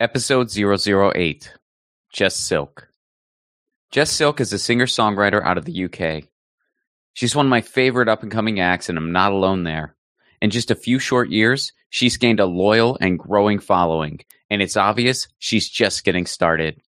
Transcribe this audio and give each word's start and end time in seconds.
Episode 0.00 0.50
008 0.50 1.52
Jess 2.10 2.34
Silk. 2.34 2.88
Jess 3.90 4.10
Silk 4.10 4.40
is 4.40 4.50
a 4.50 4.58
singer 4.58 4.86
songwriter 4.86 5.44
out 5.44 5.58
of 5.58 5.66
the 5.66 5.84
UK. 5.84 6.24
She's 7.12 7.36
one 7.36 7.44
of 7.44 7.50
my 7.50 7.60
favorite 7.60 8.08
up 8.08 8.22
and 8.22 8.32
coming 8.32 8.60
acts, 8.60 8.88
and 8.88 8.96
I'm 8.96 9.12
not 9.12 9.32
alone 9.32 9.64
there. 9.64 9.94
In 10.40 10.48
just 10.48 10.70
a 10.70 10.74
few 10.74 10.98
short 10.98 11.28
years, 11.28 11.74
she's 11.90 12.16
gained 12.16 12.40
a 12.40 12.46
loyal 12.46 12.96
and 13.02 13.18
growing 13.18 13.58
following, 13.58 14.20
and 14.48 14.62
it's 14.62 14.78
obvious 14.78 15.28
she's 15.38 15.68
just 15.68 16.02
getting 16.02 16.24
started. 16.24 16.80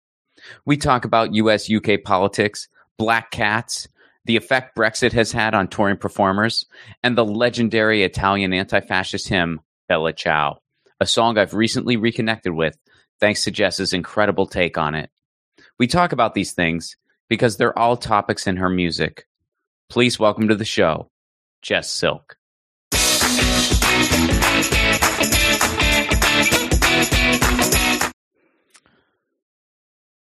We 0.65 0.77
talk 0.77 1.03
about 1.03 1.35
US 1.35 1.69
UK 1.69 2.01
politics, 2.05 2.69
black 2.97 3.29
cats, 3.29 3.89
the 4.23 4.37
effect 4.37 4.77
Brexit 4.77 5.11
has 5.11 5.33
had 5.33 5.53
on 5.53 5.67
touring 5.67 5.97
performers, 5.97 6.65
and 7.03 7.17
the 7.17 7.25
legendary 7.25 8.03
Italian 8.03 8.53
anti 8.53 8.79
fascist 8.79 9.27
hymn, 9.27 9.59
Bella 9.89 10.13
Ciao, 10.13 10.61
a 11.01 11.05
song 11.05 11.37
I've 11.37 11.53
recently 11.53 11.97
reconnected 11.97 12.53
with 12.53 12.77
thanks 13.21 13.45
to 13.45 13.51
Jess's 13.51 13.93
incredible 13.93 14.47
take 14.47 14.77
on 14.77 14.95
it. 14.95 15.09
We 15.79 15.87
talk 15.87 16.11
about 16.11 16.33
these 16.33 16.51
things 16.51 16.97
because 17.29 17.55
they're 17.55 17.77
all 17.77 17.95
topics 17.95 18.47
in 18.47 18.57
her 18.57 18.69
music. 18.69 19.27
Please 19.89 20.19
welcome 20.19 20.49
to 20.49 20.55
the 20.55 20.65
show, 20.65 21.09
Jess 21.61 21.89
Silk. 21.89 22.35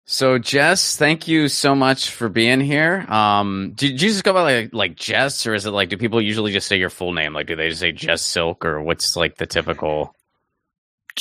So 0.05 0.38
Jess, 0.38 0.97
thank 0.97 1.28
you 1.28 1.48
so 1.48 1.75
much 1.75 2.11
for 2.11 2.28
being 2.28 2.61
here. 2.61 3.06
Um, 3.09 3.72
did 3.77 4.02
you 4.02 4.09
just 4.09 4.25
go 4.25 4.34
by 4.34 4.42
like 4.42 4.75
like 4.75 4.97
Jess, 4.97 5.47
or 5.47 5.55
is 5.55 5.64
it 5.64 5.70
like 5.70 5.88
do 5.88 5.97
people 5.97 6.20
usually 6.20 6.52
just 6.52 6.66
say 6.66 6.78
your 6.78 6.91
full 6.91 7.12
name? 7.12 7.33
Like, 7.33 7.47
do 7.47 7.55
they 7.55 7.69
just 7.69 7.80
say 7.80 7.92
Jess 7.92 8.22
Silk, 8.22 8.64
or 8.64 8.83
what's 8.83 9.14
like 9.16 9.36
the 9.36 9.47
typical? 9.47 10.14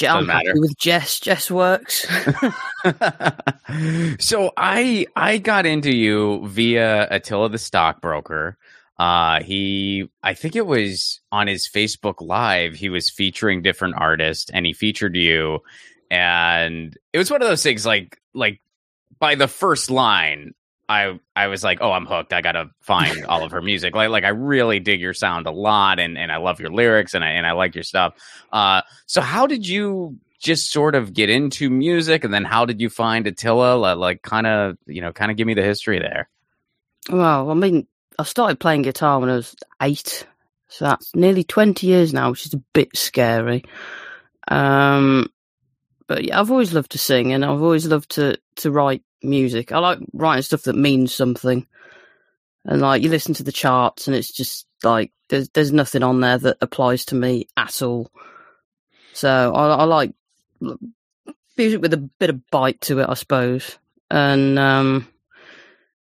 I'm 0.08 0.28
happy 0.28 0.60
with 0.60 0.78
Jess. 0.78 1.20
Jess 1.20 1.50
works. 1.52 2.08
so 4.20 4.52
I 4.58 5.06
I 5.16 5.38
got 5.38 5.66
into 5.66 5.96
you 5.96 6.48
via 6.48 7.08
Attila 7.10 7.50
the 7.50 7.58
stockbroker. 7.58 8.58
Uh, 8.98 9.42
he 9.44 10.10
I 10.24 10.34
think 10.34 10.56
it 10.56 10.66
was 10.66 11.22
on 11.32 11.48
his 11.48 11.70
Facebook 11.70 12.16
Live. 12.20 12.76
He 12.76 12.90
was 12.90 13.10
featuring 13.10 13.62
different 13.62 13.96
artists, 13.98 14.50
and 14.52 14.66
he 14.66 14.74
featured 14.74 15.16
you. 15.16 15.60
And 16.12 16.98
it 17.14 17.18
was 17.18 17.32
one 17.32 17.42
of 17.42 17.48
those 17.48 17.64
things 17.64 17.86
like 17.86 18.20
like 18.34 18.62
by 19.20 19.36
the 19.36 19.48
first 19.48 19.90
line, 19.90 20.54
I 20.90 21.20
I 21.36 21.48
was 21.48 21.64
like, 21.64 21.78
oh, 21.82 21.92
I'm 21.92 22.08
hooked. 22.08 22.34
I 22.34 22.42
gotta 22.42 22.72
find 22.82 23.26
all 23.30 23.44
of 23.44 23.52
her 23.52 23.62
music. 23.62 23.96
Like 23.96 24.10
like 24.10 24.24
I 24.24 24.30
really 24.30 24.80
dig 24.80 25.00
your 25.00 25.14
sound 25.14 25.46
a 25.46 25.52
lot, 25.52 26.00
and 26.00 26.18
and 26.18 26.32
I 26.32 26.38
love 26.38 26.60
your 26.60 26.72
lyrics, 26.72 27.14
and 27.14 27.24
I 27.24 27.30
and 27.30 27.46
I 27.46 27.52
like 27.52 27.76
your 27.76 27.84
stuff. 27.84 28.16
Uh, 28.52 28.82
so 29.06 29.22
how 29.22 29.46
did 29.48 29.68
you 29.68 30.18
just 30.40 30.72
sort 30.72 30.96
of 30.96 31.14
get 31.14 31.30
into 31.30 31.70
music, 31.70 32.24
and 32.24 32.34
then 32.34 32.44
how 32.44 32.66
did 32.66 32.82
you 32.82 32.90
find 32.90 33.28
Attila? 33.28 33.96
Like 33.96 34.24
kind 34.24 34.48
of 34.48 34.78
you 34.88 35.02
know 35.02 35.14
kind 35.14 35.30
of 35.30 35.38
give 35.38 35.48
me 35.48 35.54
the 35.54 35.64
history 35.64 36.00
there. 36.00 36.28
Well, 37.10 37.52
I 37.52 37.54
mean, 37.54 37.88
I 38.18 38.24
started 38.24 38.60
playing 38.60 38.82
guitar 38.82 39.20
when 39.20 39.30
I 39.30 39.36
was 39.36 39.56
eight, 39.82 40.26
so 40.70 40.86
that's 40.86 41.16
nearly 41.16 41.44
twenty 41.44 41.86
years 41.86 42.14
now, 42.14 42.32
which 42.32 42.48
is 42.48 42.56
a 42.56 42.64
bit 42.74 42.98
scary. 42.98 43.64
Um, 44.48 45.28
but 46.08 46.24
yeah, 46.24 46.40
I've 46.40 46.50
always 46.50 46.74
loved 46.74 46.92
to 46.94 46.98
sing, 46.98 47.32
and 47.32 47.46
I've 47.46 47.62
always 47.62 47.86
loved 47.86 48.10
to 48.12 48.40
to 48.56 48.72
write 48.72 49.04
music. 49.24 49.72
I 49.72 49.80
like 49.80 50.00
writing 50.14 50.42
stuff 50.44 50.64
that 50.64 50.76
means 50.76 51.14
something. 51.14 51.68
And 52.66 52.82
like 52.82 53.02
you 53.02 53.10
listen 53.10 53.34
to 53.36 53.44
the 53.44 53.52
charts 53.52 54.08
and 54.08 54.16
it's 54.16 54.32
just 54.32 54.68
like 54.84 55.12
there's 55.30 55.50
there's 55.50 55.72
nothing 55.72 56.04
on 56.04 56.20
there 56.20 56.38
that 56.38 56.58
applies 56.62 57.06
to 57.06 57.16
me 57.16 57.48
at 57.58 57.82
all. 57.82 58.12
So 59.14 59.54
I, 59.54 59.76
I 59.76 59.84
like 59.86 60.14
music 61.58 61.82
with 61.82 61.94
a 61.94 61.98
bit 61.98 62.30
of 62.30 62.50
bite 62.52 62.82
to 62.82 63.00
it, 63.00 63.10
I 63.10 63.14
suppose. 63.14 63.78
And 64.12 64.58
um, 64.60 65.08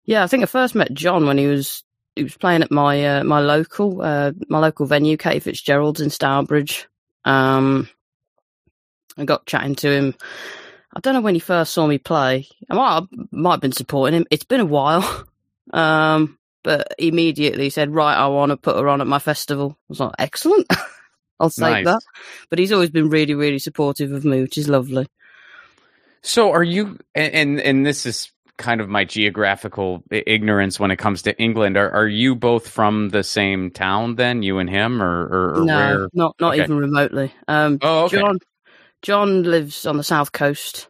yeah, 0.05 0.23
I 0.23 0.27
think 0.27 0.43
I 0.43 0.47
first 0.47 0.75
met 0.75 0.95
John 0.95 1.27
when 1.27 1.39
he 1.39 1.47
was 1.47 1.83
he 2.15 2.23
was 2.23 2.37
playing 2.37 2.63
at 2.63 2.71
my 2.71 3.19
uh, 3.19 3.25
my 3.25 3.41
local 3.41 4.01
uh, 4.01 4.33
my 4.49 4.59
local 4.59 4.87
venue, 4.87 5.17
Katie 5.17 5.41
Fitzgerald's 5.41 6.01
in 6.01 6.11
Stourbridge. 6.11 6.89
Um, 7.25 7.89
I 9.19 9.25
got 9.25 9.47
chatting 9.47 9.75
to 9.77 9.91
him 9.91 10.15
I 10.97 11.01
don't 11.01 11.13
know 11.13 11.21
when 11.21 11.35
he 11.35 11.41
first 11.41 11.75
saw 11.75 11.87
me 11.87 11.99
play. 11.99 12.49
I 12.71 12.75
might, 12.75 12.99
I 12.99 13.07
might 13.31 13.53
have 13.53 13.61
been 13.61 13.73
supporting 13.73 14.17
him. 14.17 14.27
It's 14.31 14.45
been 14.45 14.61
a 14.61 14.67
while. 14.67 15.25
Um, 15.73 16.39
but 16.63 16.95
immediately 16.97 17.71
said, 17.71 17.93
right, 17.93 18.15
I 18.15 18.29
want 18.29 18.51
to 18.51 18.57
put 18.57 18.77
her 18.77 18.89
on 18.89 19.01
at 19.01 19.09
my 19.09 19.19
festival. 19.19 19.73
I 19.73 19.85
was 19.89 19.99
like, 19.99 20.13
excellent. 20.21 20.69
I'll 21.41 21.51
take 21.51 21.61
nice. 21.61 21.85
that. 21.87 22.01
But 22.49 22.61
he's 22.61 22.71
always 22.71 22.91
been 22.91 23.11
really, 23.11 23.35
really 23.35 23.59
supportive 23.59 24.13
of 24.13 24.25
me, 24.25 24.43
which 24.43 24.57
is 24.57 24.69
lovely. 24.69 25.09
So 26.23 26.53
are 26.53 26.63
you, 26.63 27.01
and, 27.17 27.61
and 27.61 27.85
this 27.85 28.07
is 28.07 28.31
kind 28.59 28.81
of 28.81 28.89
my 28.89 29.05
geographical 29.05 30.03
ignorance 30.11 30.81
when 30.81 30.93
it 30.93 30.97
comes 30.97 31.23
to 31.23 31.37
England. 31.37 31.77
Are, 31.77 31.91
are 31.91 32.09
you 32.09 32.35
both 32.35 32.69
from 32.69 33.11
the 33.11 33.23
same 33.23 33.71
town 33.73 34.15
then, 34.15 34.43
you 34.43 34.59
and 34.59 34.71
him, 34.71 35.03
or, 35.03 35.27
or, 35.27 35.61
or 35.61 35.65
no, 35.65 35.77
where? 35.77 36.09
not 36.13 36.37
not 36.41 36.55
okay. 36.55 36.63
even 36.63 36.79
remotely. 36.79 37.35
Um, 37.49 37.79
oh, 37.83 38.05
okay. 38.05 38.19
John, 38.19 38.39
John 39.07 39.45
lives 39.45 39.87
on 39.87 39.97
the 39.97 40.03
south 40.03 40.33
coast, 40.33 40.89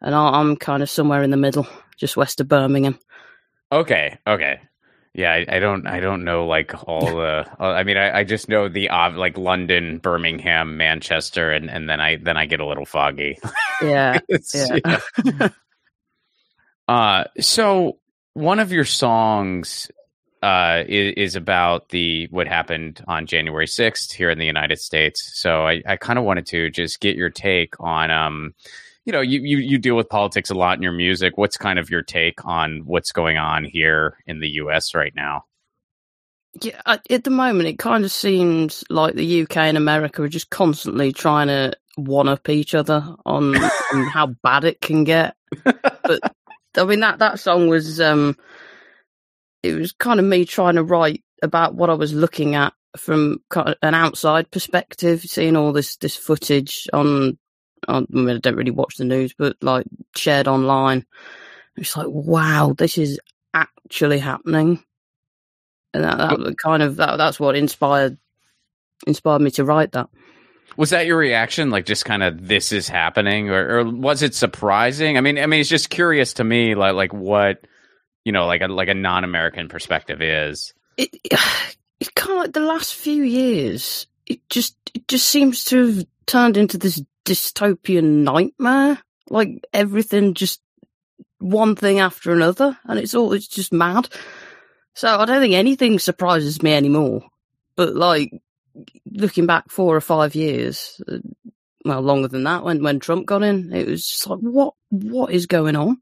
and 0.00 0.14
I'm 0.14 0.54
kind 0.54 0.84
of 0.84 0.88
somewhere 0.88 1.24
in 1.24 1.32
the 1.32 1.36
middle, 1.36 1.66
just 1.96 2.16
west 2.16 2.40
of 2.40 2.46
Birmingham. 2.46 2.96
Okay, 3.72 4.16
okay, 4.24 4.60
yeah, 5.14 5.32
I, 5.32 5.56
I 5.56 5.58
don't, 5.58 5.84
I 5.84 5.98
don't 5.98 6.22
know 6.22 6.46
like 6.46 6.72
all 6.86 7.06
the. 7.06 7.44
I 7.58 7.82
mean, 7.82 7.96
I, 7.96 8.20
I 8.20 8.22
just 8.22 8.48
know 8.48 8.68
the 8.68 8.88
uh, 8.90 9.10
like 9.18 9.36
London, 9.36 9.98
Birmingham, 9.98 10.76
Manchester, 10.76 11.50
and 11.50 11.68
and 11.68 11.90
then 11.90 12.00
I 12.00 12.18
then 12.22 12.36
I 12.36 12.46
get 12.46 12.60
a 12.60 12.66
little 12.66 12.86
foggy. 12.86 13.36
Yeah, 13.82 14.18
yeah. 14.54 14.98
yeah. 15.24 15.48
uh, 16.88 17.24
so 17.40 17.96
one 18.34 18.58
of 18.60 18.72
your 18.72 18.84
songs 18.84 19.90
uh, 20.42 20.84
is, 20.88 21.14
is, 21.16 21.36
about 21.36 21.90
the 21.90 22.26
what 22.30 22.46
happened 22.46 23.02
on 23.06 23.26
January 23.26 23.66
6th 23.66 24.12
here 24.12 24.30
in 24.30 24.38
the 24.38 24.46
United 24.46 24.78
States. 24.78 25.32
So 25.34 25.66
I, 25.66 25.82
I 25.86 25.96
kind 25.96 26.18
of 26.18 26.24
wanted 26.24 26.46
to 26.46 26.70
just 26.70 27.00
get 27.00 27.16
your 27.16 27.30
take 27.30 27.74
on, 27.78 28.10
um, 28.10 28.54
you 29.04 29.12
know, 29.12 29.20
you, 29.20 29.40
you, 29.40 29.58
you 29.58 29.78
deal 29.78 29.96
with 29.96 30.08
politics 30.08 30.50
a 30.50 30.54
lot 30.54 30.76
in 30.76 30.82
your 30.82 30.92
music. 30.92 31.36
What's 31.36 31.56
kind 31.56 31.78
of 31.78 31.90
your 31.90 32.02
take 32.02 32.44
on 32.46 32.82
what's 32.86 33.12
going 33.12 33.36
on 33.36 33.64
here 33.64 34.16
in 34.26 34.40
the 34.40 34.48
U.S. 34.48 34.94
right 34.94 35.12
now? 35.14 35.44
Yeah, 36.62 36.80
at 36.86 37.24
the 37.24 37.30
moment, 37.30 37.68
it 37.68 37.78
kind 37.78 38.04
of 38.04 38.10
seems 38.10 38.82
like 38.90 39.14
the 39.14 39.42
UK 39.42 39.56
and 39.58 39.76
America 39.76 40.22
are 40.22 40.28
just 40.28 40.50
constantly 40.50 41.12
trying 41.12 41.46
to 41.46 41.74
one 41.96 42.28
up 42.28 42.48
each 42.48 42.74
other 42.74 43.14
on, 43.24 43.56
on 43.92 44.02
how 44.04 44.28
bad 44.42 44.64
it 44.64 44.80
can 44.80 45.04
get. 45.04 45.36
But 45.64 46.20
I 46.76 46.84
mean 46.84 47.00
that 47.00 47.18
that 47.18 47.40
song 47.40 47.68
was 47.68 48.00
um, 48.00 48.36
it 49.62 49.74
was 49.74 49.92
kind 49.92 50.20
of 50.20 50.26
me 50.26 50.44
trying 50.44 50.76
to 50.76 50.82
write 50.82 51.22
about 51.42 51.74
what 51.74 51.90
I 51.90 51.94
was 51.94 52.12
looking 52.12 52.54
at 52.54 52.72
from 52.96 53.38
an 53.54 53.94
outside 53.94 54.50
perspective, 54.50 55.22
seeing 55.22 55.56
all 55.56 55.72
this 55.72 55.96
this 55.96 56.16
footage 56.16 56.88
on. 56.92 57.38
on 57.88 58.06
I, 58.12 58.16
mean, 58.16 58.36
I 58.36 58.38
don't 58.38 58.56
really 58.56 58.70
watch 58.70 58.96
the 58.96 59.04
news, 59.04 59.34
but 59.36 59.56
like 59.62 59.86
shared 60.16 60.48
online. 60.48 61.06
It's 61.76 61.96
like, 61.96 62.08
wow, 62.08 62.74
this 62.76 62.98
is 62.98 63.20
actually 63.54 64.18
happening, 64.18 64.82
and 65.94 66.04
that, 66.04 66.18
that 66.18 66.58
kind 66.58 66.82
of 66.82 66.96
that, 66.96 67.16
that's 67.16 67.40
what 67.40 67.56
inspired 67.56 68.18
inspired 69.06 69.42
me 69.42 69.50
to 69.52 69.64
write 69.64 69.92
that. 69.92 70.08
Was 70.76 70.90
that 70.90 71.06
your 71.06 71.18
reaction? 71.18 71.70
Like 71.70 71.86
just 71.86 72.04
kind 72.04 72.22
of 72.22 72.46
this 72.46 72.72
is 72.72 72.88
happening, 72.88 73.50
or, 73.50 73.80
or 73.80 73.84
was 73.84 74.22
it 74.22 74.34
surprising? 74.34 75.16
I 75.16 75.20
mean, 75.20 75.38
I 75.38 75.46
mean, 75.46 75.60
it's 75.60 75.68
just 75.68 75.90
curious 75.90 76.34
to 76.34 76.44
me, 76.44 76.74
like 76.74 76.94
like 76.94 77.12
what 77.12 77.64
you 78.24 78.32
know, 78.32 78.46
like 78.46 78.62
a 78.62 78.68
like 78.68 78.88
a 78.88 78.94
non 78.94 79.24
American 79.24 79.68
perspective 79.68 80.20
is. 80.22 80.72
It 80.96 81.10
it 82.00 82.14
kind 82.14 82.32
of 82.32 82.38
like 82.38 82.52
the 82.52 82.60
last 82.60 82.94
few 82.94 83.22
years. 83.22 84.06
It 84.26 84.40
just 84.48 84.76
it 84.94 85.08
just 85.08 85.26
seems 85.26 85.64
to 85.66 85.86
have 85.86 86.06
turned 86.26 86.56
into 86.56 86.78
this 86.78 87.02
dystopian 87.24 88.22
nightmare. 88.24 88.98
Like 89.28 89.64
everything 89.72 90.34
just 90.34 90.60
one 91.38 91.76
thing 91.76 92.00
after 92.00 92.32
another, 92.32 92.78
and 92.84 92.98
it's 92.98 93.14
all 93.14 93.32
it's 93.32 93.48
just 93.48 93.72
mad. 93.72 94.08
So 94.94 95.08
I 95.08 95.24
don't 95.24 95.40
think 95.40 95.54
anything 95.54 95.98
surprises 95.98 96.62
me 96.62 96.74
anymore. 96.74 97.22
But 97.76 97.94
like 97.94 98.32
looking 99.10 99.46
back 99.46 99.70
four 99.70 99.96
or 99.96 100.00
five 100.00 100.34
years, 100.34 101.00
uh, 101.08 101.18
well, 101.84 102.02
longer 102.02 102.28
than 102.28 102.44
that, 102.44 102.64
when 102.64 102.82
when 102.82 103.00
Trump 103.00 103.26
got 103.26 103.42
in, 103.42 103.72
it 103.72 103.86
was 103.86 104.06
just 104.06 104.26
like, 104.26 104.40
what 104.40 104.74
what 104.90 105.32
is 105.32 105.46
going 105.46 105.76
on? 105.76 105.98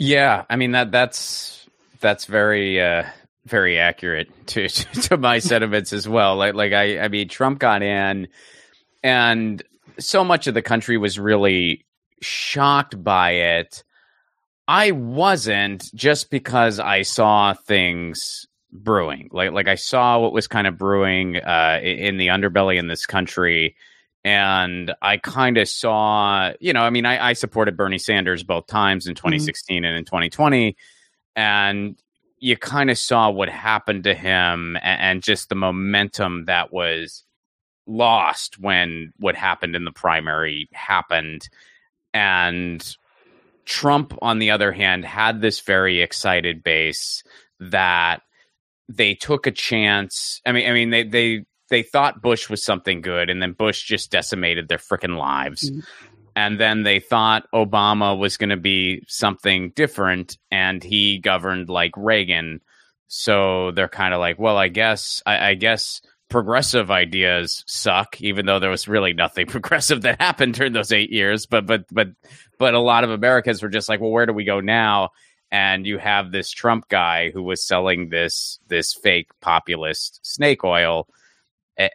Yeah, 0.00 0.46
I 0.48 0.56
mean 0.56 0.72
that 0.72 0.90
that's 0.90 1.68
that's 2.00 2.24
very 2.24 2.80
uh 2.80 3.04
very 3.44 3.78
accurate 3.78 4.30
to 4.48 4.66
to 4.68 5.18
my 5.18 5.40
sentiments 5.40 5.92
as 5.92 6.08
well. 6.08 6.36
Like 6.36 6.54
like 6.54 6.72
I 6.72 7.00
I 7.00 7.08
mean 7.08 7.28
Trump 7.28 7.58
got 7.58 7.82
in 7.82 8.28
and 9.02 9.62
so 9.98 10.24
much 10.24 10.46
of 10.46 10.54
the 10.54 10.62
country 10.62 10.96
was 10.96 11.18
really 11.18 11.84
shocked 12.22 13.04
by 13.04 13.32
it. 13.32 13.84
I 14.66 14.92
wasn't 14.92 15.94
just 15.94 16.30
because 16.30 16.78
I 16.78 17.02
saw 17.02 17.52
things 17.52 18.46
brewing. 18.72 19.28
Like 19.32 19.52
like 19.52 19.68
I 19.68 19.74
saw 19.74 20.18
what 20.18 20.32
was 20.32 20.48
kind 20.48 20.66
of 20.66 20.78
brewing 20.78 21.36
uh 21.36 21.78
in 21.82 22.16
the 22.16 22.28
underbelly 22.28 22.78
in 22.78 22.86
this 22.86 23.04
country 23.04 23.76
and 24.24 24.92
I 25.00 25.16
kind 25.16 25.56
of 25.56 25.68
saw, 25.68 26.52
you 26.60 26.72
know, 26.72 26.82
I 26.82 26.90
mean, 26.90 27.06
I, 27.06 27.30
I, 27.30 27.32
supported 27.32 27.76
Bernie 27.76 27.98
Sanders 27.98 28.42
both 28.42 28.66
times 28.66 29.06
in 29.06 29.14
2016 29.14 29.78
mm-hmm. 29.78 29.84
and 29.86 29.96
in 29.96 30.04
2020, 30.04 30.76
and 31.36 31.96
you 32.38 32.56
kind 32.56 32.90
of 32.90 32.98
saw 32.98 33.30
what 33.30 33.48
happened 33.48 34.04
to 34.04 34.14
him 34.14 34.76
and, 34.82 35.00
and, 35.00 35.22
just 35.22 35.48
the 35.48 35.54
momentum 35.54 36.46
that 36.46 36.72
was 36.72 37.24
lost 37.86 38.58
when 38.58 39.12
what 39.18 39.36
happened 39.36 39.74
in 39.74 39.84
the 39.84 39.92
primary 39.92 40.68
happened, 40.72 41.48
and 42.12 42.96
Trump, 43.64 44.18
on 44.20 44.38
the 44.38 44.50
other 44.50 44.72
hand, 44.72 45.04
had 45.04 45.40
this 45.40 45.60
very 45.60 46.02
excited 46.02 46.62
base 46.62 47.22
that 47.58 48.20
they 48.88 49.14
took 49.14 49.46
a 49.46 49.52
chance. 49.52 50.40
I 50.44 50.52
mean, 50.52 50.68
I 50.68 50.72
mean, 50.72 50.90
they 50.90 51.04
they 51.04 51.44
they 51.70 51.82
thought 51.82 52.20
Bush 52.20 52.50
was 52.50 52.62
something 52.62 53.00
good, 53.00 53.30
and 53.30 53.40
then 53.40 53.52
Bush 53.52 53.84
just 53.84 54.10
decimated 54.10 54.68
their 54.68 54.78
freaking 54.78 55.16
lives. 55.16 55.70
Mm-hmm. 55.70 55.80
And 56.36 56.60
then 56.60 56.82
they 56.82 57.00
thought 57.00 57.48
Obama 57.52 58.16
was 58.16 58.36
going 58.36 58.50
to 58.50 58.56
be 58.56 59.04
something 59.08 59.70
different, 59.74 60.36
and 60.50 60.82
he 60.82 61.18
governed 61.18 61.68
like 61.68 61.92
Reagan. 61.96 62.60
So 63.08 63.72
they're 63.72 63.88
kind 63.88 64.14
of 64.14 64.20
like, 64.20 64.38
well, 64.38 64.56
I 64.56 64.68
guess, 64.68 65.22
I, 65.26 65.50
I 65.50 65.54
guess 65.54 66.00
progressive 66.28 66.90
ideas 66.90 67.64
suck, 67.66 68.20
even 68.20 68.46
though 68.46 68.60
there 68.60 68.70
was 68.70 68.88
really 68.88 69.12
nothing 69.12 69.46
progressive 69.48 70.02
that 70.02 70.20
happened 70.20 70.54
during 70.54 70.72
those 70.72 70.92
eight 70.92 71.10
years. 71.10 71.46
But 71.46 71.66
but 71.66 71.84
but 71.90 72.08
but 72.58 72.74
a 72.74 72.80
lot 72.80 73.04
of 73.04 73.10
Americans 73.10 73.62
were 73.62 73.68
just 73.68 73.88
like, 73.88 74.00
well, 74.00 74.10
where 74.10 74.26
do 74.26 74.32
we 74.32 74.44
go 74.44 74.60
now? 74.60 75.10
And 75.52 75.84
you 75.84 75.98
have 75.98 76.30
this 76.30 76.52
Trump 76.52 76.88
guy 76.88 77.30
who 77.30 77.42
was 77.42 77.66
selling 77.66 78.08
this 78.08 78.60
this 78.68 78.94
fake 78.94 79.28
populist 79.40 80.20
snake 80.22 80.64
oil 80.64 81.08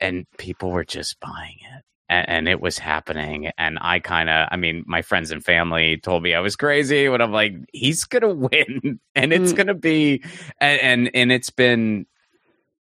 and, 0.02 0.26
people 0.38 0.72
were 0.72 0.86
just 0.86 1.20
buying 1.20 1.58
it. 1.76 1.84
And, 2.08 2.30
and 2.30 2.50
it 2.50 2.62
was 2.62 2.78
happening. 2.78 3.52
And 3.58 3.78
I 3.82 4.00
kind 4.00 4.30
of, 4.30 4.48
I 4.52 4.58
mean, 4.58 4.84
my 4.86 5.02
friends 5.02 5.32
and 5.32 5.44
family 5.44 5.98
told 5.98 6.24
me 6.24 6.34
I 6.34 6.40
was 6.40 6.56
crazy, 6.56 7.08
but 7.08 7.22
I'm 7.22 7.32
like, 7.32 7.56
he's 7.74 8.04
gonna 8.04 8.34
win, 8.34 9.00
and 9.16 9.34
it's 9.34 9.54
mm. 9.54 9.56
gonna 9.56 9.74
be, 9.74 10.24
and, 10.60 10.82
and 10.82 11.12
and 11.14 11.32
it's 11.32 11.50
been 11.50 12.06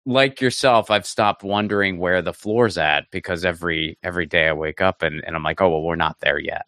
like 0.08 0.40
yourself, 0.40 0.90
I've 0.90 1.06
stopped 1.06 1.44
wondering 1.44 2.00
where 2.00 2.22
the 2.22 2.34
floor's 2.34 2.78
at 2.78 3.12
because 3.12 3.44
every 3.44 3.98
every 4.02 4.26
day 4.26 4.48
I 4.48 4.54
wake 4.54 4.82
up 4.82 5.02
and, 5.02 5.22
and 5.26 5.36
I'm 5.36 5.44
like, 5.44 5.62
oh 5.62 5.70
well, 5.70 5.84
we're 5.84 5.96
not 5.96 6.18
there 6.22 6.40
yet. 6.40 6.66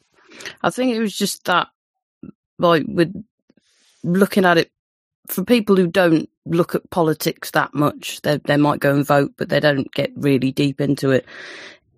I 0.61 0.69
think 0.69 0.93
it 0.93 0.99
was 0.99 1.15
just 1.15 1.45
that, 1.45 1.67
like, 2.59 2.83
with 2.87 3.13
looking 4.03 4.45
at 4.45 4.57
it 4.57 4.71
for 5.27 5.43
people 5.43 5.75
who 5.75 5.87
don't 5.87 6.29
look 6.49 6.75
at 6.75 6.89
politics 6.89 7.51
that 7.51 7.73
much. 7.73 8.21
They 8.21 8.37
they 8.37 8.57
might 8.57 8.79
go 8.79 8.93
and 8.93 9.05
vote, 9.05 9.33
but 9.37 9.49
they 9.49 9.59
don't 9.59 9.91
get 9.93 10.11
really 10.15 10.51
deep 10.51 10.81
into 10.81 11.11
it. 11.11 11.25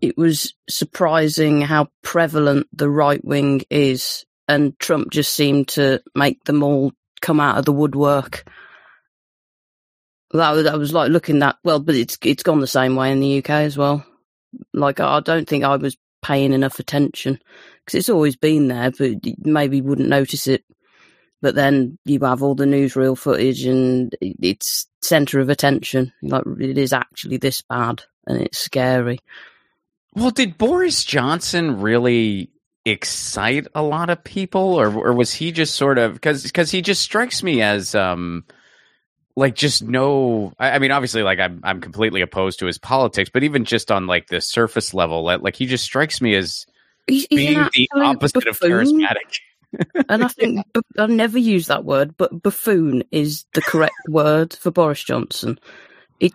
It 0.02 0.18
was 0.18 0.54
surprising 0.70 1.62
how 1.62 1.90
prevalent 2.02 2.68
the 2.74 2.90
right 2.90 3.24
wing 3.24 3.62
is, 3.70 4.26
and 4.48 4.78
Trump 4.80 5.12
just 5.12 5.34
seemed 5.34 5.70
to 5.70 6.02
make 6.16 6.44
them 6.46 6.64
all 6.64 6.94
come 7.22 7.40
out 7.40 7.58
of 7.58 7.66
the 7.66 7.72
woodwork. 7.72 8.50
That 10.34 10.52
was, 10.52 10.66
I 10.66 10.76
was 10.76 10.94
like 10.94 11.12
looking 11.12 11.40
that 11.40 11.58
well, 11.64 11.80
but 11.80 11.96
it's 11.96 12.18
it's 12.24 12.44
gone 12.44 12.62
the 12.62 12.68
same 12.68 12.96
way 12.96 13.12
in 13.12 13.20
the 13.20 13.40
UK 13.40 13.50
as 13.50 13.78
well. 13.78 14.06
Like 14.74 15.00
I 15.00 15.20
don't 15.20 15.48
think 15.48 15.64
I 15.64 15.76
was 15.76 15.98
paying 16.22 16.54
enough 16.54 16.80
attention 16.80 17.40
because 17.80 17.98
it's 17.98 18.10
always 18.10 18.36
been 18.36 18.68
there, 18.68 18.92
but 18.92 19.16
maybe 19.40 19.82
wouldn't 19.82 20.10
notice 20.10 20.48
it 20.48 20.64
but 21.42 21.56
then 21.56 21.98
you 22.06 22.20
have 22.20 22.44
all 22.44 22.56
the 22.56 22.66
newsreel 22.66 23.18
footage 23.18 23.66
and 23.66 24.16
it's 24.22 24.88
center 25.02 25.40
of 25.40 25.50
attention. 25.50 26.14
Like 26.22 26.44
it 26.60 26.78
is 26.78 26.94
actually 26.94 27.38
this 27.38 27.62
bad 27.62 28.04
and 28.28 28.42
it's 28.42 28.60
scary. 28.60 29.20
Well, 30.14 30.32
did 30.32 30.58
Boris 30.58 31.04
Johnson 31.04 31.82
really 31.82 32.50
excite 32.86 33.68
a 33.76 33.82
lot 33.82 34.10
of 34.10 34.24
people 34.24 34.74
or 34.74 34.88
or 34.88 35.14
was 35.14 35.32
he 35.32 35.52
just 35.52 35.76
sort 35.76 36.00
of 36.00 36.20
cuz 36.20 36.52
cuz 36.52 36.72
he 36.72 36.82
just 36.82 37.02
strikes 37.02 37.44
me 37.44 37.62
as 37.62 37.94
um 37.94 38.44
like 39.36 39.54
just 39.54 39.84
no 39.84 40.52
I, 40.58 40.72
I, 40.72 40.80
mean 40.80 40.90
obviously 40.90 41.22
like 41.22 41.38
I'm 41.38 41.60
I'm 41.64 41.80
completely 41.80 42.22
opposed 42.22 42.58
to 42.60 42.66
his 42.66 42.80
politics 42.80 43.30
but 43.32 43.44
even 43.44 43.66
just 43.66 43.92
on 43.92 44.08
like 44.08 44.30
the 44.30 44.42
surface 44.42 44.96
level 44.96 45.24
like 45.24 45.56
he 45.56 45.68
just 45.68 45.84
strikes 45.84 46.22
me 46.22 46.34
as 46.34 46.66
he's, 47.06 47.28
he's 47.30 47.38
being 47.38 47.70
the 47.72 47.88
opposite 47.94 48.46
buffoon. 48.46 48.72
of 48.72 48.88
charismatic 48.88 49.40
and 50.10 50.24
I 50.24 50.28
think 50.30 50.66
I 50.98 51.06
never 51.08 51.38
use 51.38 51.68
that 51.68 51.86
word, 51.86 52.16
but 52.18 52.42
buffoon 52.42 53.04
is 53.12 53.46
the 53.54 53.62
correct 53.62 53.96
word 54.08 54.54
for 54.54 54.72
Boris 54.72 55.04
Johnson. 55.04 55.60
It, 56.20 56.34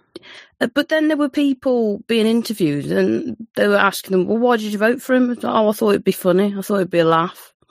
uh, 0.60 0.66
but 0.68 0.88
then 0.88 1.08
there 1.08 1.16
were 1.16 1.28
people 1.28 1.98
being 2.08 2.26
interviewed, 2.26 2.86
and 2.86 3.36
they 3.54 3.68
were 3.68 3.76
asking 3.76 4.12
them, 4.12 4.26
"Well, 4.26 4.38
why 4.38 4.56
did 4.56 4.72
you 4.72 4.78
vote 4.78 5.00
for 5.00 5.14
him?" 5.14 5.36
oh, 5.42 5.68
I 5.68 5.72
thought 5.72 5.90
it'd 5.90 6.04
be 6.04 6.12
funny. 6.12 6.54
I 6.56 6.62
thought 6.62 6.76
it'd 6.76 6.90
be 6.90 6.98
a 6.98 7.04
laugh. 7.04 7.52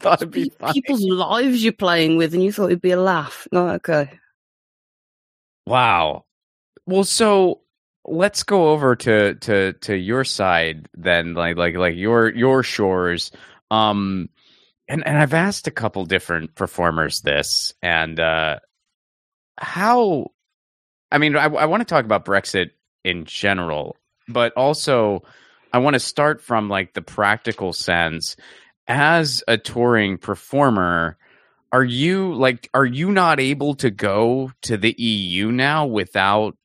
thought 0.00 0.22
it'd 0.22 0.30
be 0.30 0.50
funny. 0.50 0.74
People's 0.74 1.04
lives 1.04 1.64
you're 1.64 1.72
playing 1.72 2.16
with, 2.16 2.34
and 2.34 2.42
you 2.42 2.52
thought 2.52 2.66
it'd 2.66 2.80
be 2.80 2.92
a 2.92 3.00
laugh. 3.00 3.48
Oh, 3.52 3.68
okay. 3.70 4.18
Wow. 5.66 6.24
Well, 6.86 7.04
so 7.04 7.60
let's 8.10 8.42
go 8.42 8.70
over 8.70 8.96
to 8.96 9.34
to 9.34 9.72
to 9.74 9.96
your 9.96 10.24
side 10.24 10.88
then 10.94 11.34
like 11.34 11.56
like 11.56 11.76
like 11.76 11.96
your 11.96 12.30
your 12.30 12.62
shores. 12.62 13.30
Um 13.70 14.28
and 14.88 15.06
and 15.06 15.18
I've 15.18 15.34
asked 15.34 15.66
a 15.66 15.72
couple 15.72 16.04
different 16.04 16.54
performers 16.54 17.20
this 17.20 17.72
and 17.82 18.18
uh 18.18 18.58
how 19.58 20.28
I 21.10 21.18
mean 21.18 21.36
I 21.36 21.44
I 21.44 21.66
want 21.66 21.80
to 21.80 21.84
talk 21.84 22.04
about 22.04 22.24
Brexit 22.24 22.70
in 23.04 23.24
general 23.24 23.96
but 24.28 24.52
also 24.54 25.22
I 25.72 25.78
want 25.78 25.94
to 25.94 26.00
start 26.00 26.40
from 26.40 26.68
like 26.68 26.94
the 26.94 27.02
practical 27.02 27.72
sense. 27.72 28.36
As 28.86 29.44
a 29.46 29.58
touring 29.58 30.16
performer 30.16 31.18
are 31.72 31.84
you 31.84 32.32
like 32.34 32.70
are 32.72 32.86
you 32.86 33.12
not 33.12 33.40
able 33.40 33.74
to 33.74 33.90
go 33.90 34.50
to 34.62 34.76
the 34.76 34.94
EU 34.98 35.52
now 35.52 35.86
without 35.86 36.56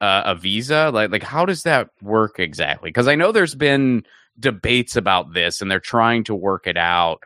uh, 0.00 0.22
a 0.26 0.34
visa? 0.34 0.90
Like, 0.92 1.10
like 1.10 1.22
how 1.22 1.44
does 1.44 1.64
that 1.64 1.88
work 2.02 2.38
exactly? 2.38 2.90
Because 2.90 3.08
I 3.08 3.14
know 3.14 3.32
there's 3.32 3.54
been 3.54 4.04
debates 4.38 4.96
about 4.96 5.34
this, 5.34 5.60
and 5.60 5.70
they're 5.70 5.80
trying 5.80 6.24
to 6.24 6.34
work 6.34 6.66
it 6.66 6.76
out. 6.76 7.22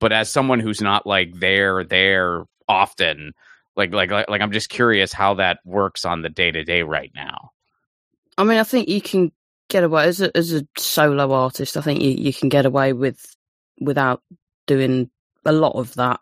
But 0.00 0.12
as 0.12 0.30
someone 0.30 0.60
who's 0.60 0.80
not 0.80 1.06
like 1.06 1.32
there, 1.34 1.84
there 1.84 2.44
often, 2.68 3.32
like, 3.76 3.92
like, 3.92 4.10
like, 4.10 4.28
like 4.28 4.40
I'm 4.40 4.52
just 4.52 4.68
curious 4.68 5.12
how 5.12 5.34
that 5.34 5.58
works 5.64 6.04
on 6.04 6.22
the 6.22 6.28
day 6.28 6.50
to 6.50 6.64
day 6.64 6.82
right 6.82 7.10
now. 7.14 7.50
I 8.36 8.44
mean, 8.44 8.58
I 8.58 8.64
think 8.64 8.88
you 8.88 9.00
can 9.00 9.32
get 9.68 9.84
away 9.84 10.04
as 10.04 10.20
a 10.20 10.36
as 10.36 10.52
a 10.52 10.66
solo 10.76 11.32
artist. 11.32 11.76
I 11.76 11.80
think 11.80 12.02
you, 12.02 12.10
you 12.10 12.32
can 12.32 12.48
get 12.48 12.66
away 12.66 12.92
with 12.92 13.24
without 13.80 14.22
doing 14.66 15.10
a 15.44 15.52
lot 15.52 15.76
of 15.76 15.94
that. 15.94 16.20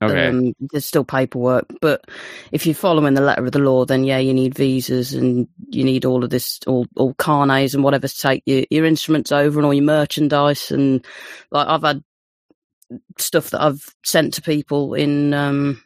Okay. 0.00 0.28
Um, 0.28 0.54
there's 0.60 0.86
still 0.86 1.04
paperwork, 1.04 1.66
but 1.80 2.04
if 2.52 2.66
you're 2.66 2.74
following 2.74 3.14
the 3.14 3.20
letter 3.20 3.44
of 3.44 3.50
the 3.50 3.58
law, 3.58 3.84
then 3.84 4.04
yeah, 4.04 4.18
you 4.18 4.32
need 4.32 4.54
visas 4.54 5.12
and 5.12 5.48
you 5.70 5.82
need 5.82 6.04
all 6.04 6.22
of 6.22 6.30
this, 6.30 6.60
all 6.68 6.86
all 6.94 7.14
carnets 7.14 7.74
and 7.74 7.82
whatever 7.82 8.06
to 8.06 8.16
take 8.16 8.44
your, 8.46 8.64
your 8.70 8.84
instruments 8.84 9.32
over 9.32 9.58
and 9.58 9.66
all 9.66 9.74
your 9.74 9.82
merchandise. 9.82 10.70
And 10.70 11.04
like 11.50 11.66
I've 11.66 11.82
had 11.82 12.04
stuff 13.18 13.50
that 13.50 13.60
I've 13.60 13.84
sent 14.04 14.34
to 14.34 14.42
people 14.42 14.94
in 14.94 15.34
um, 15.34 15.82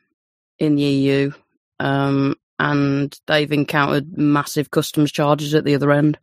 in 0.59 0.77
the 0.77 0.83
EU, 0.83 1.33
um, 1.81 2.37
and 2.59 3.19
they've 3.27 3.53
encountered 3.53 4.19
massive 4.19 4.71
customs 4.71 5.11
charges 5.11 5.55
at 5.55 5.65
the 5.65 5.75
other 5.75 5.91
end. 5.91 6.19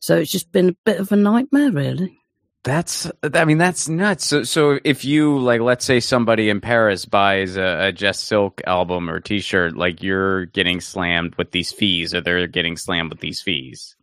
So 0.00 0.16
it's 0.16 0.30
just 0.30 0.52
been 0.52 0.68
a 0.68 0.76
bit 0.84 1.00
of 1.00 1.10
a 1.10 1.16
nightmare, 1.16 1.72
really. 1.72 2.17
That's, 2.64 3.10
I 3.22 3.44
mean, 3.44 3.58
that's 3.58 3.88
nuts. 3.88 4.24
So, 4.24 4.42
so 4.42 4.78
if 4.84 5.04
you 5.04 5.38
like, 5.38 5.60
let's 5.60 5.84
say 5.84 6.00
somebody 6.00 6.50
in 6.50 6.60
Paris 6.60 7.04
buys 7.04 7.56
a, 7.56 7.86
a 7.86 7.92
Jess 7.92 8.18
Silk 8.20 8.60
album 8.66 9.08
or 9.08 9.20
T-shirt, 9.20 9.76
like 9.76 10.02
you're 10.02 10.46
getting 10.46 10.80
slammed 10.80 11.36
with 11.36 11.52
these 11.52 11.72
fees, 11.72 12.14
or 12.14 12.20
they're 12.20 12.46
getting 12.46 12.76
slammed 12.76 13.10
with 13.10 13.20
these 13.20 13.40
fees. 13.40 13.96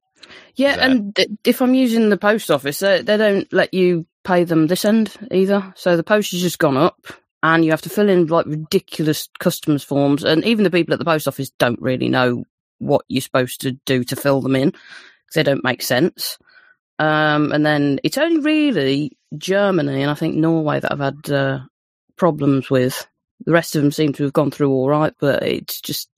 Yeah, 0.55 0.77
that... 0.77 0.89
and 0.89 1.15
th- 1.15 1.29
if 1.43 1.61
I'm 1.61 1.75
using 1.75 2.09
the 2.09 2.17
post 2.17 2.49
office, 2.49 2.79
they, 2.79 3.01
they 3.01 3.17
don't 3.17 3.51
let 3.51 3.73
you 3.73 4.07
pay 4.23 4.45
them 4.45 4.67
this 4.67 4.85
end 4.85 5.13
either. 5.31 5.73
So 5.75 5.97
the 5.97 6.03
post 6.03 6.31
has 6.31 6.41
just 6.41 6.57
gone 6.57 6.77
up, 6.77 7.05
and 7.43 7.63
you 7.63 7.71
have 7.71 7.83
to 7.83 7.89
fill 7.89 8.09
in 8.09 8.25
like 8.27 8.47
ridiculous 8.47 9.29
customs 9.37 9.83
forms, 9.83 10.23
and 10.23 10.43
even 10.45 10.63
the 10.63 10.71
people 10.71 10.93
at 10.93 10.99
the 10.99 11.05
post 11.05 11.27
office 11.27 11.51
don't 11.59 11.81
really 11.81 12.09
know 12.09 12.45
what 12.79 13.05
you're 13.09 13.21
supposed 13.21 13.61
to 13.61 13.73
do 13.85 14.03
to 14.05 14.15
fill 14.15 14.41
them 14.41 14.55
in 14.55 14.69
because 14.69 15.35
they 15.35 15.43
don't 15.43 15.63
make 15.63 15.81
sense. 15.81 16.37
Um, 16.99 17.51
and 17.51 17.65
then 17.65 17.99
it's 18.03 18.17
only 18.17 18.39
really 18.39 19.17
Germany 19.37 20.01
and 20.01 20.09
I 20.09 20.13
think 20.13 20.35
Norway 20.35 20.79
that 20.79 20.91
I've 20.91 20.99
had 20.99 21.29
uh, 21.29 21.59
problems 22.15 22.69
with. 22.69 23.05
The 23.45 23.51
rest 23.51 23.75
of 23.75 23.81
them 23.81 23.91
seem 23.91 24.13
to 24.13 24.23
have 24.23 24.33
gone 24.33 24.51
through 24.51 24.71
all 24.71 24.89
right, 24.89 25.13
but 25.19 25.43
it's 25.43 25.81
just 25.81 26.09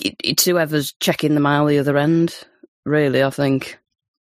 it, 0.00 0.14
it's 0.22 0.44
whoever's 0.44 0.92
checking 1.00 1.34
the 1.34 1.40
mail 1.40 1.66
the 1.66 1.78
other 1.78 1.98
end. 1.98 2.38
Really, 2.84 3.24
I 3.24 3.30
think. 3.30 3.78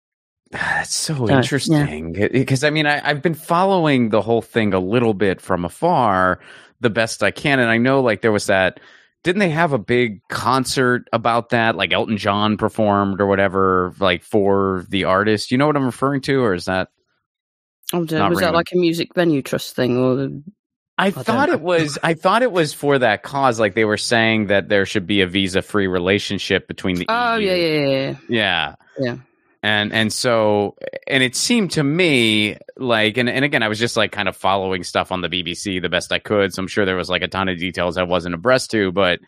That's 0.51 0.93
so 0.93 1.27
uh, 1.27 1.31
interesting 1.31 2.15
yeah. 2.15 2.27
because 2.31 2.63
I 2.63 2.69
mean 2.69 2.85
I, 2.85 3.01
I've 3.03 3.21
been 3.21 3.33
following 3.33 4.09
the 4.09 4.21
whole 4.21 4.41
thing 4.41 4.73
a 4.73 4.79
little 4.79 5.13
bit 5.13 5.41
from 5.41 5.65
afar, 5.65 6.39
the 6.79 6.89
best 6.89 7.21
I 7.21 7.31
can, 7.31 7.59
and 7.59 7.69
I 7.69 7.77
know 7.77 8.01
like 8.01 8.21
there 8.21 8.31
was 8.31 8.45
that 8.45 8.79
didn't 9.23 9.39
they 9.39 9.49
have 9.49 9.71
a 9.71 9.77
big 9.77 10.21
concert 10.27 11.07
about 11.13 11.49
that? 11.49 11.75
Like 11.75 11.93
Elton 11.93 12.17
John 12.17 12.57
performed 12.57 13.21
or 13.21 13.27
whatever, 13.27 13.93
like 13.99 14.23
for 14.23 14.85
the 14.89 15.05
artist. 15.05 15.51
You 15.51 15.57
know 15.57 15.67
what 15.67 15.77
I'm 15.77 15.85
referring 15.85 16.21
to, 16.21 16.41
or 16.43 16.53
is 16.53 16.65
that? 16.65 16.89
Oh, 17.93 17.99
was 17.99 18.09
that 18.09 18.53
like 18.53 18.71
a 18.73 18.77
music 18.77 19.13
venue 19.15 19.41
trust 19.41 19.75
thing, 19.75 19.97
or? 19.97 20.29
I, 20.97 21.07
I 21.07 21.11
thought 21.11 21.49
it 21.49 21.61
was. 21.61 21.97
I 22.03 22.13
thought 22.13 22.43
it 22.43 22.51
was 22.51 22.73
for 22.73 22.99
that 22.99 23.23
cause. 23.23 23.59
Like 23.59 23.75
they 23.75 23.85
were 23.85 23.97
saying 23.97 24.47
that 24.47 24.69
there 24.69 24.85
should 24.85 25.07
be 25.07 25.21
a 25.21 25.27
visa-free 25.27 25.87
relationship 25.87 26.67
between 26.67 26.97
the. 26.97 27.05
Oh 27.09 27.35
EU. 27.35 27.47
yeah, 27.47 27.55
yeah, 27.55 27.87
yeah, 27.87 28.15
yeah, 28.29 28.75
yeah. 28.99 29.15
And 29.63 29.93
and 29.93 30.11
so 30.11 30.75
and 31.07 31.23
it 31.23 31.37
seemed 31.37 31.71
to 31.71 31.83
me 31.83 32.57
like 32.75 33.15
and, 33.17 33.29
and 33.29 33.45
again 33.45 33.63
I 33.63 33.69
was 33.69 33.79
just 33.79 33.95
like 33.95 34.11
kind 34.11 34.27
of 34.27 34.35
following 34.35 34.83
stuff 34.83 35.09
on 35.09 35.21
the 35.21 35.29
BBC 35.29 35.81
the 35.81 35.87
best 35.87 36.11
I 36.11 36.19
could. 36.19 36.53
So 36.53 36.61
I'm 36.61 36.67
sure 36.67 36.85
there 36.85 36.97
was 36.97 37.09
like 37.09 37.21
a 37.21 37.29
ton 37.29 37.47
of 37.47 37.57
details 37.57 37.97
I 37.97 38.03
wasn't 38.03 38.35
abreast 38.35 38.71
to, 38.71 38.91
but 38.91 39.21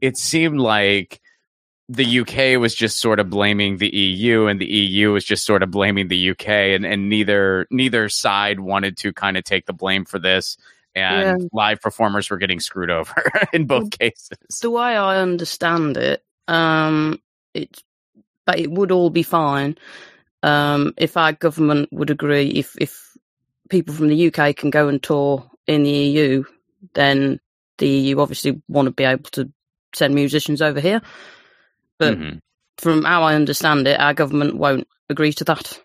it 0.00 0.16
seemed 0.16 0.60
like 0.60 1.20
the 1.88 2.20
UK 2.20 2.60
was 2.60 2.72
just 2.72 3.00
sort 3.00 3.18
of 3.18 3.30
blaming 3.30 3.78
the 3.78 3.92
EU 3.92 4.46
and 4.46 4.60
the 4.60 4.66
EU 4.66 5.10
was 5.10 5.24
just 5.24 5.44
sort 5.44 5.64
of 5.64 5.72
blaming 5.72 6.06
the 6.06 6.30
UK 6.30 6.48
and, 6.48 6.86
and 6.86 7.08
neither 7.08 7.66
neither 7.72 8.08
side 8.08 8.60
wanted 8.60 8.96
to 8.98 9.12
kind 9.12 9.36
of 9.36 9.42
take 9.42 9.66
the 9.66 9.72
blame 9.72 10.04
for 10.04 10.20
this 10.20 10.56
and 10.94 11.42
yeah. 11.42 11.48
live 11.52 11.80
performers 11.80 12.30
were 12.30 12.38
getting 12.38 12.60
screwed 12.60 12.90
over 12.90 13.24
in 13.52 13.66
both 13.66 13.90
cases. 13.90 14.38
The 14.62 14.70
way 14.70 14.96
I 14.96 15.20
understand 15.20 15.96
it, 15.96 16.24
um, 16.46 17.20
it's 17.54 17.82
but 18.50 18.58
it 18.58 18.68
would 18.68 18.90
all 18.90 19.10
be 19.10 19.22
fine 19.22 19.78
um, 20.42 20.92
if 20.96 21.16
our 21.16 21.32
government 21.32 21.88
would 21.92 22.10
agree. 22.10 22.48
If 22.48 22.74
if 22.80 23.16
people 23.68 23.94
from 23.94 24.08
the 24.08 24.26
UK 24.26 24.56
can 24.56 24.70
go 24.70 24.88
and 24.88 25.00
tour 25.00 25.48
in 25.68 25.84
the 25.84 25.90
EU, 25.90 26.42
then 26.94 27.38
the 27.78 27.86
EU 27.86 28.18
obviously 28.18 28.60
want 28.66 28.86
to 28.86 28.90
be 28.90 29.04
able 29.04 29.30
to 29.30 29.52
send 29.94 30.16
musicians 30.16 30.60
over 30.60 30.80
here. 30.80 31.00
But 31.96 32.18
mm-hmm. 32.18 32.38
from 32.78 33.04
how 33.04 33.22
I 33.22 33.36
understand 33.36 33.86
it, 33.86 34.00
our 34.00 34.14
government 34.14 34.56
won't 34.56 34.88
agree 35.08 35.32
to 35.34 35.44
that. 35.44 35.80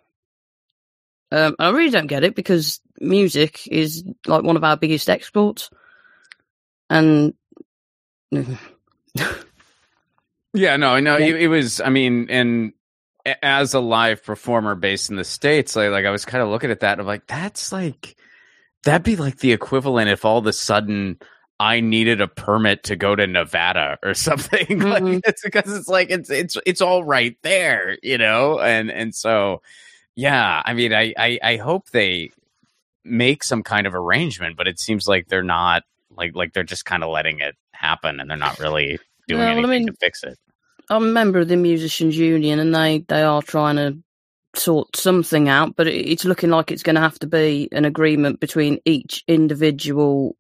Um, 1.32 1.56
I 1.60 1.70
really 1.70 1.92
don't 1.92 2.08
get 2.08 2.24
it 2.24 2.34
because 2.34 2.82
music 3.00 3.68
is 3.68 4.04
like 4.26 4.42
one 4.42 4.58
of 4.58 4.64
our 4.64 4.76
biggest 4.76 5.08
exports, 5.08 5.70
and 6.90 7.36
yeah, 10.56 10.78
no, 10.78 11.00
no. 11.00 11.18
It, 11.18 11.36
it, 11.36 11.48
was. 11.48 11.82
I 11.82 11.90
mean, 11.90 12.28
and 12.30 12.74
as 13.42 13.74
a 13.74 13.80
live 13.80 14.24
performer 14.24 14.76
based 14.76 15.10
in 15.10 15.16
the 15.16 15.24
states, 15.24 15.76
like, 15.76 15.92
like 15.92 16.06
I 16.06 16.12
was 16.12 16.26
kind 16.26 16.44
of 16.44 16.50
looking 16.50 16.72
at 16.72 16.82
that, 16.82 16.94
and 16.94 17.02
I'm 17.02 17.08
like, 17.08 17.28
that's 17.28 17.72
like 17.72 18.16
that'd 18.84 19.04
be 19.04 19.16
like 19.16 19.40
the 19.40 19.52
equivalent 19.52 20.10
if 20.10 20.26
all 20.26 20.38
of 20.38 20.48
a 20.48 20.54
sudden 20.54 21.18
I 21.60 21.80
needed 21.80 22.22
a 22.22 22.28
permit 22.28 22.84
to 22.84 22.96
go 22.96 23.16
to 23.16 23.28
Nevada 23.28 23.98
or 24.04 24.14
something. 24.14 24.66
Mm-hmm. 24.66 25.06
like 25.06 25.24
it's 25.26 25.44
because 25.44 25.76
it's 25.76 25.88
like 25.88 26.10
it's 26.10 26.30
it's 26.30 26.58
it's 26.66 26.82
all 26.82 27.04
right 27.04 27.38
there, 27.42 27.98
you 28.02 28.18
know, 28.18 28.60
and 28.60 28.92
and 28.92 29.14
so 29.14 29.62
yeah, 30.16 30.62
I 30.64 30.74
mean, 30.74 30.94
I, 30.94 31.14
I, 31.18 31.40
I 31.44 31.58
hope 31.58 31.90
they 31.90 32.32
make 33.04 33.44
some 33.44 33.64
kind 33.64 33.86
of 33.86 33.94
arrangement, 33.94 34.56
but 34.56 34.68
it 34.68 34.80
seems 34.80 35.08
like 35.08 35.28
they're 35.28 35.44
not 35.44 35.84
like 36.16 36.36
like 36.36 36.54
they're 36.54 36.64
just 36.64 36.86
kind 36.86 37.04
of 37.04 37.10
letting 37.10 37.40
it 37.40 37.56
happen, 37.74 38.20
and 38.20 38.30
they're 38.30 38.38
not 38.38 38.60
really 38.60 38.98
doing 39.28 39.42
well, 39.42 39.50
anything 39.50 39.66
I 39.66 39.78
mean, 39.80 39.88
to 39.88 39.94
fix 39.94 40.24
it. 40.24 40.38
I'm 40.90 41.04
a 41.04 41.08
member 41.08 41.40
of 41.40 41.48
the 41.48 41.56
musicians 41.56 42.18
union, 42.18 42.60
and 42.60 42.74
they 42.74 43.00
they 43.08 43.24
are 43.24 43.42
trying 43.42 43.76
to 43.78 43.98
sort 44.60 44.96
something 44.96 45.50
out, 45.50 45.76
but 45.76 45.88
it's 45.88 46.26
looking 46.26 46.50
like 46.50 46.72
it's 46.72 46.84
going 46.84 46.96
to 46.96 47.02
have 47.02 47.20
to 47.20 47.28
be 47.28 47.70
an 47.72 47.86
agreement 47.86 48.40
between 48.40 48.80
each 48.86 49.24
individual 49.28 50.36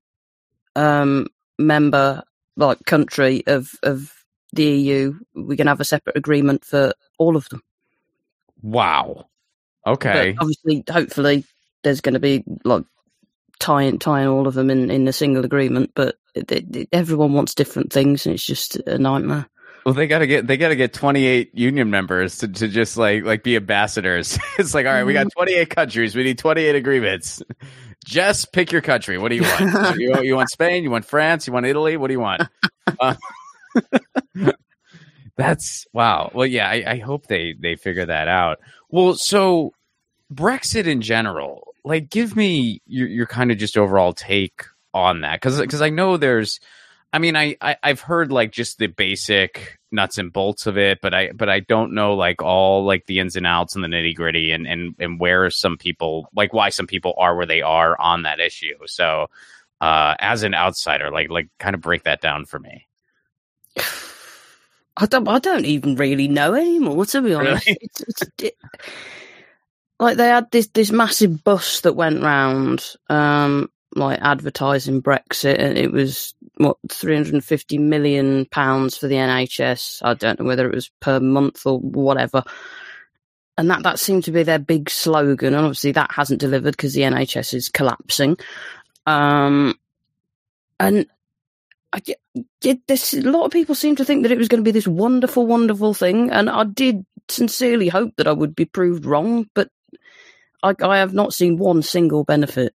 um, 0.75 1.27
member, 1.57 2.23
like 2.55 2.85
country 2.85 3.43
of 3.47 3.71
of 3.83 4.11
the 4.53 4.63
EU. 4.63 5.13
We're 5.33 5.55
going 5.55 5.65
to 5.65 5.71
have 5.71 5.81
a 5.81 5.85
separate 5.85 6.17
agreement 6.17 6.65
for 6.65 6.93
all 7.17 7.35
of 7.35 7.47
them. 7.49 7.61
Wow. 8.61 9.27
Okay. 9.85 10.33
But 10.33 10.41
obviously, 10.41 10.83
hopefully, 10.89 11.45
there's 11.83 12.01
going 12.01 12.13
to 12.13 12.19
be 12.19 12.43
like 12.63 12.83
tying 13.59 13.99
tying 13.99 14.27
all 14.27 14.47
of 14.47 14.53
them 14.53 14.69
in 14.69 14.89
in 14.91 15.07
a 15.07 15.13
single 15.13 15.45
agreement. 15.45 15.91
But 15.95 16.17
it, 16.33 16.51
it, 16.51 16.89
everyone 16.91 17.33
wants 17.33 17.55
different 17.55 17.93
things, 17.93 18.25
and 18.25 18.35
it's 18.35 18.45
just 18.45 18.75
a 18.75 18.97
nightmare. 18.97 19.47
Well, 19.85 19.93
they 19.93 20.07
gotta 20.07 20.25
get 20.25 20.47
they 20.47 20.57
gotta 20.57 20.75
get 20.75 20.93
twenty 20.93 21.25
eight 21.27 21.53
union 21.53 21.91
members 21.91 22.39
to, 22.39 22.47
to 22.47 22.67
just 22.67 22.97
like 22.97 23.23
like 23.23 23.43
be 23.43 23.55
ambassadors. 23.55 24.39
it's 24.57 24.73
like, 24.73 24.87
all 24.87 24.93
right, 24.93 25.03
we 25.03 25.13
got 25.13 25.27
mm-hmm. 25.27 25.37
twenty 25.37 25.53
eight 25.53 25.69
countries, 25.69 26.15
we 26.15 26.23
need 26.23 26.39
twenty 26.39 26.63
eight 26.63 26.75
agreements. 26.75 27.43
Just 28.03 28.51
pick 28.51 28.71
your 28.71 28.81
country. 28.81 29.17
What 29.17 29.29
do 29.29 29.35
you 29.35 29.43
want? 29.43 29.99
you, 29.99 30.21
you, 30.21 30.35
want 30.35 30.49
Spain? 30.49 30.83
You 30.83 30.91
want 30.91 31.05
France? 31.05 31.47
You 31.47 31.53
want 31.53 31.65
Italy? 31.65 31.97
What 31.97 32.07
do 32.07 32.13
you 32.13 32.19
want? 32.19 32.43
Uh, 32.99 33.15
that's 35.35 35.85
wow. 35.91 36.31
Well, 36.33 36.45
yeah, 36.45 36.69
I, 36.69 36.83
I 36.87 36.97
hope 36.99 37.27
they 37.27 37.55
they 37.59 37.75
figure 37.75 38.05
that 38.05 38.27
out. 38.27 38.59
Well, 38.89 39.15
so 39.15 39.73
Brexit 40.33 40.85
in 40.85 41.01
general, 41.01 41.73
like, 41.83 42.09
give 42.09 42.35
me 42.35 42.81
your, 42.85 43.07
your 43.07 43.25
kind 43.25 43.51
of 43.51 43.57
just 43.57 43.77
overall 43.77 44.13
take 44.13 44.63
on 44.93 45.21
that 45.21 45.41
because 45.41 45.59
because 45.59 45.81
I 45.81 45.89
know 45.89 46.15
there's, 46.15 46.59
I 47.15 47.17
mean, 47.17 47.37
I, 47.37 47.55
I 47.61 47.77
I've 47.81 48.01
heard 48.01 48.29
like 48.29 48.51
just 48.51 48.77
the 48.77 48.87
basic 48.87 49.77
nuts 49.89 50.17
and 50.17 50.33
bolts 50.33 50.67
of 50.67 50.77
it, 50.77 50.99
but 51.01 51.13
I 51.13 51.31
but 51.31 51.47
I 51.47 51.61
don't 51.61 51.93
know 51.93 52.13
like 52.13 52.41
all 52.41 52.83
like 52.83 53.05
the 53.05 53.19
ins 53.19 53.37
and 53.37 53.47
outs 53.47 53.73
and 53.73 53.81
the 53.81 53.87
nitty 53.87 54.13
gritty 54.13 54.51
and 54.51 54.67
and 54.67 54.95
and 54.99 55.17
where 55.17 55.49
some 55.49 55.77
people 55.77 56.27
like 56.35 56.51
why 56.51 56.67
some 56.67 56.87
people 56.87 57.13
are 57.17 57.33
where 57.33 57.45
they 57.45 57.61
are 57.61 57.97
on 58.01 58.23
that 58.23 58.41
issue. 58.41 58.75
So, 58.87 59.27
uh, 59.79 60.15
as 60.19 60.43
an 60.43 60.53
outsider, 60.53 61.09
like 61.09 61.29
like 61.29 61.47
kind 61.57 61.73
of 61.73 61.79
break 61.79 62.03
that 62.03 62.19
down 62.19 62.43
for 62.43 62.59
me. 62.59 62.85
I 64.97 65.05
don't. 65.05 65.25
I 65.29 65.39
don't 65.39 65.63
even 65.63 65.95
really 65.95 66.27
know 66.27 66.53
anymore. 66.53 67.05
To 67.05 67.21
be 67.21 67.33
honest, 67.33 67.65
really? 67.65 67.77
it's, 67.79 68.01
it's, 68.01 68.23
it, 68.39 68.57
like 70.01 70.17
they 70.17 70.27
had 70.27 70.51
this 70.51 70.67
this 70.67 70.91
massive 70.91 71.45
bus 71.45 71.79
that 71.81 71.93
went 71.93 72.23
round, 72.23 72.85
um, 73.09 73.69
like 73.95 74.19
advertising 74.21 75.01
Brexit, 75.01 75.59
and 75.59 75.77
it 75.77 75.93
was 75.93 76.34
what 76.57 76.77
three 76.89 77.15
hundred 77.15 77.33
and 77.33 77.43
fifty 77.43 77.77
million 77.77 78.45
pounds 78.45 78.97
for 78.97 79.07
the 79.07 79.15
NHS. 79.15 80.01
I 80.03 80.13
don't 80.13 80.39
know 80.39 80.45
whether 80.45 80.67
it 80.67 80.75
was 80.75 80.89
per 80.99 81.19
month 81.19 81.65
or 81.65 81.79
whatever. 81.79 82.43
And 83.57 83.69
that, 83.69 83.83
that 83.83 83.99
seemed 83.99 84.25
to 84.25 84.31
be 84.31 84.43
their 84.43 84.59
big 84.59 84.89
slogan. 84.89 85.53
And 85.53 85.65
obviously 85.65 85.93
that 85.93 86.11
hasn't 86.11 86.41
delivered 86.41 86.71
because 86.71 86.93
the 86.93 87.01
NHS 87.01 87.53
is 87.53 87.69
collapsing. 87.69 88.37
Um, 89.05 89.79
and 90.79 91.07
I, 91.93 92.01
did 92.59 92.81
this, 92.87 93.13
a 93.13 93.21
lot 93.21 93.45
of 93.45 93.51
people 93.51 93.75
seem 93.75 93.95
to 93.95 94.05
think 94.05 94.23
that 94.23 94.31
it 94.31 94.37
was 94.37 94.49
going 94.49 94.61
to 94.61 94.67
be 94.67 94.71
this 94.71 94.87
wonderful, 94.87 95.47
wonderful 95.47 95.93
thing, 95.93 96.29
and 96.29 96.49
I 96.49 96.65
did 96.65 97.05
sincerely 97.29 97.87
hope 97.87 98.13
that 98.17 98.27
I 98.27 98.33
would 98.33 98.55
be 98.55 98.65
proved 98.65 99.05
wrong, 99.05 99.49
but 99.53 99.69
I, 100.61 100.73
I 100.81 100.97
have 100.97 101.13
not 101.13 101.33
seen 101.33 101.57
one 101.57 101.81
single 101.81 102.25
benefit. 102.25 102.73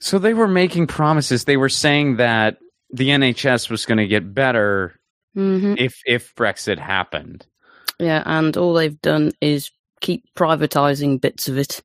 So 0.00 0.18
they 0.18 0.34
were 0.34 0.48
making 0.48 0.86
promises. 0.86 1.44
They 1.44 1.56
were 1.56 1.68
saying 1.68 2.16
that 2.16 2.58
the 2.90 3.08
NHS 3.08 3.70
was 3.70 3.86
going 3.86 3.98
to 3.98 4.06
get 4.06 4.34
better 4.34 4.98
mm-hmm. 5.36 5.74
if 5.76 6.00
if 6.06 6.34
Brexit 6.34 6.78
happened. 6.78 7.46
Yeah, 7.98 8.22
and 8.24 8.56
all 8.56 8.74
they've 8.74 9.00
done 9.00 9.32
is 9.40 9.70
keep 10.00 10.24
privatizing 10.34 11.20
bits 11.20 11.48
of 11.48 11.58
it. 11.58 11.82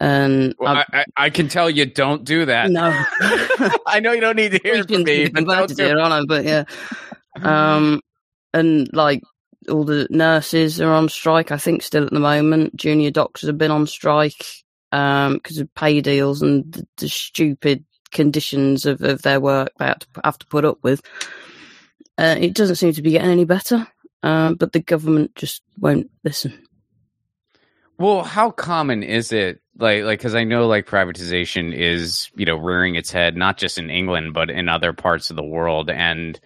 And 0.00 0.54
well, 0.58 0.78
I, 0.78 0.84
I, 0.92 1.04
I, 1.16 1.30
can 1.30 1.48
tell 1.48 1.68
you 1.68 1.84
don't 1.84 2.24
do 2.24 2.46
that. 2.46 2.70
No, 2.70 2.90
I 3.86 4.00
know 4.00 4.12
you 4.12 4.22
don't 4.22 4.36
need 4.36 4.52
to 4.52 4.60
hear 4.62 4.76
it 4.76 4.88
from 4.88 5.04
me, 5.04 5.28
but 5.28 5.44
don't 5.44 5.76
do 5.76 5.84
it. 5.84 5.96
It, 5.96 6.28
but 6.28 6.44
yeah, 6.44 6.64
um, 7.42 8.00
and 8.54 8.88
like 8.94 9.22
all 9.68 9.84
the 9.84 10.06
nurses 10.10 10.80
are 10.80 10.92
on 10.92 11.10
strike. 11.10 11.52
I 11.52 11.58
think 11.58 11.82
still 11.82 12.04
at 12.04 12.10
the 12.10 12.20
moment. 12.20 12.74
Junior 12.74 13.10
doctors 13.10 13.48
have 13.48 13.58
been 13.58 13.70
on 13.70 13.86
strike 13.86 14.61
um 14.92 15.34
because 15.34 15.58
of 15.58 15.74
pay 15.74 16.00
deals 16.00 16.42
and 16.42 16.70
the, 16.72 16.86
the 16.98 17.08
stupid 17.08 17.84
conditions 18.12 18.86
of, 18.86 19.00
of 19.02 19.22
their 19.22 19.40
work 19.40 19.70
they 19.78 19.86
have 19.86 19.98
to, 19.98 20.06
have 20.24 20.38
to 20.38 20.46
put 20.46 20.64
up 20.64 20.78
with. 20.82 21.00
Uh, 22.18 22.36
it 22.38 22.54
doesn't 22.54 22.76
seem 22.76 22.92
to 22.92 23.02
be 23.02 23.12
getting 23.12 23.30
any 23.30 23.44
better, 23.44 23.88
uh, 24.22 24.52
but 24.54 24.72
the 24.72 24.80
government 24.80 25.34
just 25.34 25.62
won't 25.78 26.10
listen. 26.22 26.66
Well, 27.98 28.22
how 28.22 28.50
common 28.50 29.02
is 29.02 29.32
it 29.32 29.62
like 29.78 30.04
like 30.04 30.18
because 30.18 30.34
I 30.34 30.44
know 30.44 30.66
like 30.66 30.86
privatization 30.86 31.74
is 31.74 32.30
you 32.36 32.44
know 32.44 32.56
rearing 32.56 32.94
its 32.94 33.10
head 33.10 33.36
not 33.36 33.56
just 33.56 33.78
in 33.78 33.90
England 33.90 34.34
but 34.34 34.50
in 34.50 34.68
other 34.68 34.92
parts 34.92 35.30
of 35.30 35.36
the 35.36 35.42
world 35.42 35.88
and 35.88 36.38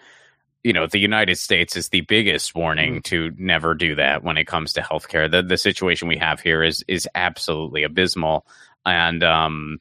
you 0.67 0.73
know 0.73 0.89
the 0.89 0.99
United 0.99 1.39
States 1.39 1.77
is 1.77 1.91
the 1.91 2.01
biggest 2.01 2.57
warning 2.57 2.95
mm-hmm. 2.95 3.01
to 3.03 3.33
never 3.39 3.73
do 3.73 3.95
that 3.95 4.25
when 4.25 4.37
it 4.37 4.49
comes 4.49 4.73
to 4.73 4.81
healthcare. 4.81 5.31
The 5.31 5.41
the 5.41 5.57
situation 5.57 6.09
we 6.09 6.17
have 6.17 6.41
here 6.41 6.65
is 6.65 6.85
is 6.89 7.09
absolutely 7.15 7.85
abysmal. 7.85 8.45
And 8.85 9.23
um 9.23 9.79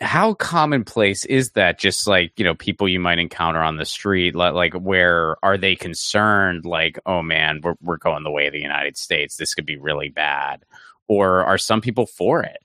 how 0.00 0.32
commonplace 0.32 1.26
is 1.26 1.50
that? 1.50 1.78
Just 1.78 2.06
like 2.06 2.32
you 2.38 2.44
know 2.44 2.54
people 2.54 2.88
you 2.88 3.00
might 3.00 3.18
encounter 3.18 3.60
on 3.60 3.76
the 3.76 3.84
street 3.84 4.34
like, 4.34 4.54
like 4.54 4.72
where 4.72 5.36
are 5.44 5.58
they 5.58 5.76
concerned 5.76 6.64
like 6.64 6.98
oh 7.04 7.22
man 7.22 7.60
we're, 7.62 7.74
we're 7.82 7.98
going 7.98 8.24
the 8.24 8.30
way 8.30 8.46
of 8.46 8.54
the 8.54 8.62
united 8.62 8.96
states. 8.96 9.36
This 9.36 9.54
could 9.54 9.66
be 9.66 9.76
really 9.76 10.08
bad. 10.08 10.64
Or 11.06 11.44
are 11.44 11.58
some 11.58 11.82
people 11.82 12.06
for 12.06 12.42
it 12.42 12.64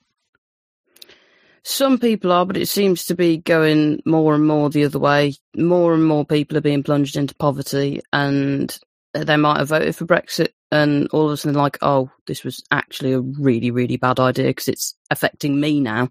Some 1.63 1.99
people 1.99 2.31
are, 2.31 2.45
but 2.45 2.57
it 2.57 2.67
seems 2.67 3.05
to 3.05 3.15
be 3.15 3.37
going 3.37 4.01
more 4.05 4.35
and 4.35 4.45
more 4.45 4.69
the 4.69 4.85
other 4.85 4.99
way. 4.99 5.35
More 5.55 5.93
and 5.93 6.05
more 6.05 6.25
people 6.25 6.57
are 6.57 6.61
being 6.61 6.83
plunged 6.83 7.15
into 7.15 7.35
poverty, 7.35 8.01
and 8.13 8.77
they 9.13 9.37
might 9.37 9.57
have 9.57 9.69
voted 9.69 9.95
for 9.95 10.05
Brexit, 10.05 10.49
and 10.71 11.07
all 11.09 11.27
of 11.27 11.31
a 11.33 11.37
sudden, 11.37 11.57
like, 11.57 11.77
oh, 11.81 12.09
this 12.27 12.43
was 12.43 12.63
actually 12.71 13.13
a 13.13 13.21
really, 13.21 13.71
really 13.71 13.97
bad 13.97 14.19
idea 14.19 14.47
because 14.47 14.67
it's 14.67 14.95
affecting 15.09 15.59
me 15.59 15.79
now. 15.79 16.09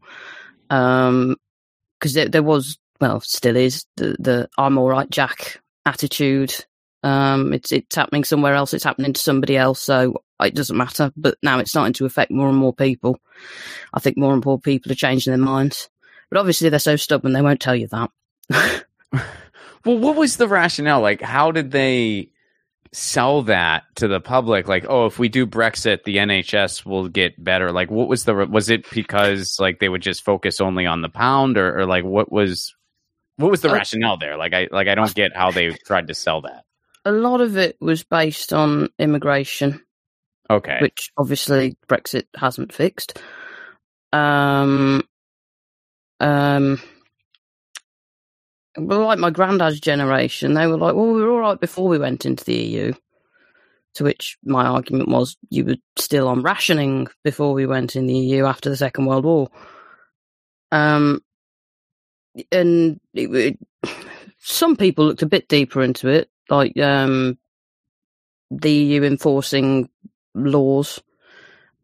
Um, 0.71 1.37
because 1.99 2.14
there, 2.14 2.28
there 2.28 2.43
was, 2.43 2.78
well, 3.00 3.21
still 3.21 3.57
is 3.57 3.85
the 3.97 4.17
the 4.19 4.49
I'm 4.59 4.78
all 4.78 4.88
right, 4.88 5.11
Jack 5.11 5.61
attitude. 5.87 6.55
Um, 7.02 7.52
it's 7.52 7.73
it's 7.73 7.97
happening 7.97 8.25
somewhere 8.25 8.55
else. 8.55 8.75
It's 8.75 8.85
happening 8.85 9.12
to 9.12 9.21
somebody 9.21 9.57
else, 9.57 9.81
so 9.81 10.23
it 10.40 10.54
doesn't 10.54 10.76
matter. 10.76 11.12
But 11.16 11.37
now 11.42 11.59
it's 11.59 11.71
starting 11.71 11.95
to 11.95 12.07
affect 12.07 12.30
more 12.30 12.49
and 12.49 12.57
more 12.57 12.73
people. 12.73 13.18
I 13.92 14.00
think 14.00 14.16
more 14.16 14.33
and 14.33 14.45
more 14.45 14.61
people 14.61 14.92
are 14.92 14.97
changing 14.97 15.30
their 15.33 15.38
minds. 15.38 15.88
But 16.30 16.38
obviously, 16.38 16.68
they're 16.68 16.78
so 16.78 16.97
stubborn 16.97 17.33
they 17.33 17.42
won't 17.42 17.61
tell 17.61 17.76
you 17.76 17.88
that. 17.88 18.11
well, 19.85 19.99
what 19.99 20.16
was 20.16 20.37
the 20.37 20.49
rationale? 20.49 21.00
Like, 21.00 21.23
how 21.23 21.50
did 21.50 21.71
they 21.71 22.30
sell 22.92 23.42
that 23.45 23.85
to 23.97 24.09
the 24.09 24.21
public? 24.21 24.68
Like, 24.68 24.87
oh, 24.88 25.07
if 25.07 25.18
we 25.18 25.28
do 25.28 25.47
Brexit, 25.47 26.04
the 26.04 26.16
NHS 26.16 26.85
will 26.85 27.09
get 27.09 27.42
better. 27.42 27.73
Like, 27.73 27.90
what 27.90 28.09
was 28.09 28.25
the 28.25 28.35
was 28.35 28.68
it 28.71 28.88
because 28.90 29.59
like 29.59 29.78
they 29.78 29.88
would 29.88 30.02
just 30.02 30.25
focus 30.25 30.61
only 30.61 30.87
on 30.87 31.02
the 31.02 31.09
pound, 31.09 31.57
or, 31.57 31.80
or 31.80 31.87
like 31.87 32.04
what 32.04 32.30
was 32.30 32.75
what 33.37 33.50
was 33.50 33.61
the 33.61 33.71
uh, 33.71 33.75
rationale 33.75 34.18
there? 34.18 34.37
Like, 34.37 34.52
I 34.52 34.68
like 34.71 34.88
I 34.88 34.95
don't 34.95 35.14
get 35.14 35.35
how 35.35 35.50
they 35.50 35.71
tried 35.71 36.09
to 36.09 36.14
sell 36.14 36.42
that. 36.42 36.64
A 37.04 37.12
lot 37.12 37.40
of 37.40 37.57
it 37.57 37.76
was 37.80 38.04
based 38.04 38.52
on 38.52 38.88
immigration. 38.99 39.80
Okay. 40.50 40.78
Which 40.81 41.11
obviously 41.17 41.76
Brexit 41.88 42.25
hasn't 42.37 42.73
fixed. 42.73 43.19
Um, 44.12 45.02
um, 46.21 46.81
well, 48.76 49.05
like 49.05 49.19
my 49.19 49.31
granddad's 49.31 49.81
generation, 49.81 50.55
they 50.55 50.67
were 50.67 50.78
like, 50.78 50.95
well, 50.95 51.12
we 51.12 51.21
were 51.23 51.31
all 51.31 51.40
right 51.40 51.61
before 51.61 51.88
we 51.88 51.99
went 51.99 52.25
into 52.25 52.45
the 52.45 52.55
EU. 52.55 52.93
To 53.95 54.05
which 54.05 54.38
my 54.45 54.64
argument 54.64 55.09
was, 55.09 55.37
you 55.50 55.64
were 55.64 55.76
still 55.97 56.28
on 56.28 56.43
rationing 56.43 57.09
before 57.25 57.52
we 57.52 57.67
went 57.67 57.97
in 57.97 58.07
the 58.07 58.17
EU 58.17 58.45
after 58.45 58.71
the 58.71 58.76
Second 58.76 59.07
World 59.07 59.25
War. 59.25 59.49
Um, 60.71 61.21
and 62.52 63.00
it, 63.14 63.35
it, 63.35 63.59
some 64.38 64.76
people 64.76 65.07
looked 65.07 65.23
a 65.23 65.26
bit 65.26 65.49
deeper 65.49 65.83
into 65.83 66.09
it, 66.09 66.31
like 66.49 66.78
um, 66.78 67.38
the 68.50 68.71
EU 68.71 69.02
enforcing 69.02 69.88
laws 70.47 71.00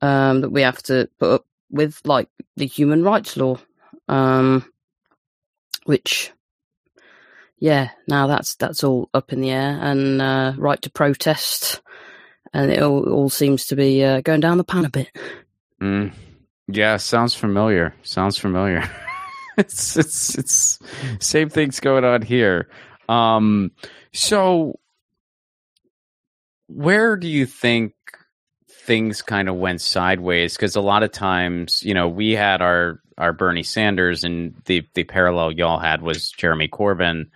um, 0.00 0.40
that 0.42 0.50
we 0.50 0.62
have 0.62 0.82
to 0.84 1.08
put 1.18 1.32
up 1.32 1.46
with, 1.70 2.00
like 2.04 2.28
the 2.56 2.66
human 2.66 3.02
rights 3.02 3.36
law, 3.36 3.56
um, 4.08 4.64
which, 5.84 6.32
yeah, 7.58 7.90
now 8.08 8.26
that's 8.26 8.54
that's 8.56 8.84
all 8.84 9.08
up 9.14 9.32
in 9.32 9.40
the 9.40 9.50
air, 9.50 9.78
and 9.80 10.20
uh, 10.20 10.52
right 10.56 10.80
to 10.82 10.90
protest, 10.90 11.80
and 12.52 12.70
it 12.70 12.82
all, 12.82 13.08
all 13.08 13.30
seems 13.30 13.66
to 13.66 13.76
be 13.76 14.04
uh, 14.04 14.20
going 14.20 14.40
down 14.40 14.58
the 14.58 14.64
pan 14.64 14.84
a 14.84 14.90
bit. 14.90 15.10
Mm. 15.80 16.12
Yeah, 16.68 16.96
sounds 16.96 17.34
familiar. 17.34 17.94
Sounds 18.02 18.38
familiar. 18.38 18.88
it's 19.58 19.96
it's 19.96 20.38
it's 20.38 20.78
same 21.20 21.48
things 21.48 21.80
going 21.80 22.04
on 22.04 22.22
here. 22.22 22.68
Um, 23.08 23.72
so 24.12 24.78
where 26.66 27.16
do 27.16 27.28
you 27.28 27.46
think 27.46 27.94
things 28.84 29.22
kind 29.22 29.48
of 29.48 29.56
went 29.56 29.80
sideways? 29.80 30.54
Because 30.54 30.76
a 30.76 30.80
lot 30.80 31.02
of 31.02 31.12
times, 31.12 31.82
you 31.82 31.94
know, 31.94 32.08
we 32.08 32.32
had 32.32 32.62
our 32.62 33.00
our 33.16 33.32
Bernie 33.32 33.62
Sanders, 33.62 34.24
and 34.24 34.54
the 34.66 34.86
the 34.94 35.04
parallel 35.04 35.52
y'all 35.52 35.78
had 35.78 36.02
was 36.02 36.30
Jeremy 36.30 36.68
Corbyn. 36.68 37.26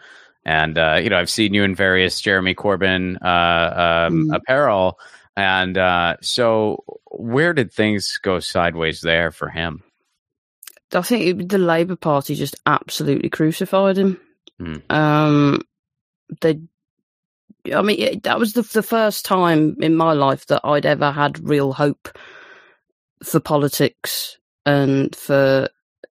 And 0.44 0.78
uh, 0.78 1.00
you 1.02 1.10
know, 1.10 1.18
I've 1.18 1.30
seen 1.30 1.54
you 1.54 1.64
in 1.64 1.74
various 1.74 2.20
Jeremy 2.20 2.54
Corbyn 2.54 3.16
uh, 3.22 4.06
um, 4.06 4.28
mm. 4.28 4.34
apparel, 4.34 4.98
and 5.36 5.76
uh, 5.76 6.16
so 6.20 6.84
where 7.10 7.52
did 7.52 7.72
things 7.72 8.18
go 8.22 8.40
sideways 8.40 9.00
there 9.00 9.30
for 9.30 9.48
him? 9.48 9.82
I 10.92 11.02
think 11.02 11.50
the 11.50 11.58
Labour 11.58 11.96
Party 11.96 12.34
just 12.34 12.56
absolutely 12.64 13.28
crucified 13.28 13.98
him. 13.98 14.20
Mm. 14.60 14.90
Um, 14.90 15.60
they 16.40 16.60
I 17.74 17.82
mean, 17.82 18.00
it, 18.00 18.22
that 18.22 18.38
was 18.38 18.52
the, 18.52 18.62
the 18.62 18.82
first 18.82 19.24
time 19.24 19.76
in 19.80 19.94
my 19.94 20.12
life 20.12 20.46
that 20.46 20.62
I'd 20.64 20.86
ever 20.86 21.10
had 21.10 21.46
real 21.46 21.72
hope 21.72 22.08
for 23.22 23.40
politics 23.40 24.38
and 24.64 25.14
for 25.14 25.68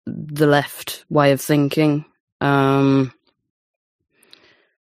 the 0.05 0.47
left 0.47 1.05
way 1.09 1.31
of 1.31 1.41
thinking. 1.41 2.05
Um, 2.41 3.13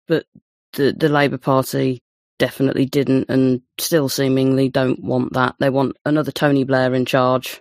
but 0.07 0.27
the 0.75 0.93
the 0.93 1.09
Labour 1.09 1.39
Party 1.39 2.03
definitely 2.39 2.87
didn't, 2.87 3.29
and 3.29 3.63
still 3.79 4.09
seemingly 4.09 4.69
don't 4.69 5.03
want 5.03 5.33
that. 5.35 5.55
They 5.59 5.71
want 5.71 5.97
another 6.05 6.33
Tony 6.33 6.65
Blair 6.65 6.95
in 6.95 7.05
charge, 7.05 7.61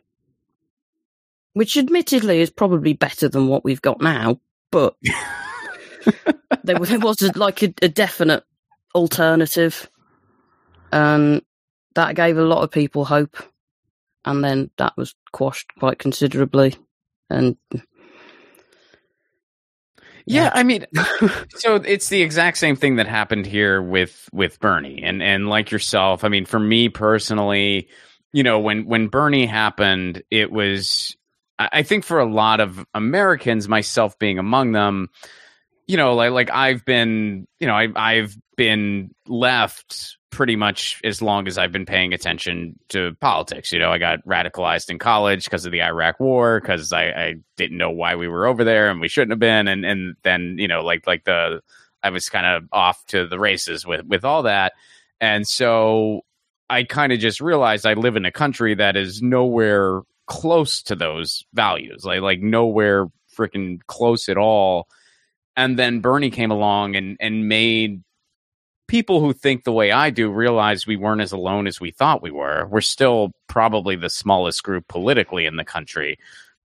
which 1.54 1.78
admittedly 1.78 2.42
is 2.42 2.50
probably 2.50 2.94
better 2.94 3.28
than 3.30 3.48
what 3.48 3.64
we've 3.64 3.82
got 3.82 4.02
now. 4.02 4.40
But 4.72 4.96
there, 6.64 6.80
there 6.80 7.00
was 7.00 7.22
like 7.36 7.64
a, 7.64 7.74
a 7.82 7.90
definite 7.90 8.44
alternative. 8.94 9.90
And 10.92 11.42
that 11.96 12.16
gave 12.16 12.38
a 12.38 12.44
lot 12.44 12.64
of 12.64 12.72
people 12.72 13.06
hope. 13.06 13.38
And 14.26 14.44
then 14.44 14.70
that 14.78 14.96
was 14.98 15.16
quashed 15.32 15.72
quite 15.80 16.00
considerably. 16.00 16.76
And 17.30 17.58
yeah, 20.26 20.52
I 20.54 20.64
mean, 20.64 20.86
so 21.56 21.76
it's 21.76 22.10
the 22.10 22.22
exact 22.22 22.58
same 22.58 22.76
thing 22.76 22.98
that 22.98 23.08
happened 23.08 23.46
here 23.46 23.82
with 23.82 24.30
with 24.32 24.60
Bernie, 24.60 25.02
and 25.04 25.22
and 25.24 25.50
like 25.50 25.72
yourself. 25.72 26.24
I 26.24 26.30
mean, 26.30 26.46
for 26.46 26.60
me 26.60 26.90
personally, 26.90 27.90
you 28.34 28.44
know, 28.44 28.60
when 28.60 28.86
when 28.86 29.08
Bernie 29.08 29.46
happened, 29.46 30.24
it 30.30 30.52
was, 30.52 31.16
I 31.58 31.84
think, 31.84 32.04
for 32.04 32.20
a 32.20 32.32
lot 32.32 32.60
of 32.60 32.86
Americans, 32.94 33.68
myself 33.68 34.18
being 34.20 34.40
among 34.40 34.72
them, 34.74 35.10
you 35.88 35.98
know, 35.98 36.14
like 36.14 36.32
like 36.32 36.52
I've 36.52 36.86
been, 36.86 37.48
you 37.60 37.68
know, 37.68 37.76
I 37.76 37.90
I've 37.96 38.36
been 38.62 39.10
left 39.28 40.18
pretty 40.30 40.56
much 40.56 41.02
as 41.04 41.20
long 41.20 41.48
as 41.48 41.58
I've 41.58 41.72
been 41.72 41.88
paying 41.88 42.14
attention 42.14 42.78
to 42.90 43.16
politics. 43.20 43.72
You 43.72 43.80
know, 43.80 43.92
I 43.92 43.98
got 43.98 44.24
radicalized 44.24 44.92
in 44.92 45.00
college 45.00 45.46
because 45.46 45.66
of 45.66 45.72
the 45.72 45.82
Iraq 45.82 46.20
War, 46.20 46.62
because 46.62 46.94
I, 46.94 47.06
I 47.06 47.36
didn't 47.58 47.80
know 47.80 47.90
why 47.90 48.16
we 48.16 48.28
were 48.28 48.46
over 48.46 48.64
there 48.64 48.92
and 48.92 49.02
we 49.02 49.08
shouldn't 49.08 49.32
have 49.32 49.40
been, 49.40 49.68
and 49.68 49.84
and 49.84 50.16
then 50.22 50.58
you 50.60 50.68
know, 50.68 50.84
like 50.84 51.08
like 51.08 51.24
the 51.24 51.64
I 52.04 52.12
was 52.12 52.30
kind 52.30 52.46
of 52.46 52.70
off 52.72 53.04
to 53.08 53.26
the 53.26 53.40
races 53.40 53.84
with 53.84 54.06
with 54.06 54.24
all 54.24 54.44
that, 54.44 54.74
and 55.20 55.48
so 55.48 56.22
I 56.70 56.84
kind 56.84 57.12
of 57.12 57.18
just 57.18 57.42
realized 57.42 57.88
I 57.88 57.94
live 57.94 58.16
in 58.16 58.26
a 58.26 58.32
country 58.32 58.76
that 58.76 58.96
is 58.96 59.24
nowhere 59.24 60.02
close 60.28 60.84
to 60.84 60.96
those 60.96 61.46
values, 61.56 62.06
like 62.06 62.22
like 62.22 62.42
nowhere 62.42 63.08
freaking 63.36 63.80
close 63.88 64.30
at 64.30 64.38
all. 64.38 64.88
And 65.58 65.80
then 65.80 66.00
Bernie 66.00 66.30
came 66.30 66.52
along 66.52 66.96
and 66.96 67.18
and 67.20 67.50
made 67.50 68.04
people 68.92 69.22
who 69.22 69.32
think 69.32 69.64
the 69.64 69.72
way 69.72 69.90
I 69.90 70.10
do 70.10 70.30
realize 70.30 70.86
we 70.86 70.98
weren't 70.98 71.22
as 71.22 71.32
alone 71.32 71.66
as 71.66 71.80
we 71.80 71.92
thought 71.92 72.22
we 72.22 72.30
were. 72.30 72.68
We're 72.70 72.82
still 72.82 73.32
probably 73.48 73.96
the 73.96 74.10
smallest 74.10 74.64
group 74.64 74.86
politically 74.90 75.46
in 75.46 75.56
the 75.56 75.64
country, 75.64 76.20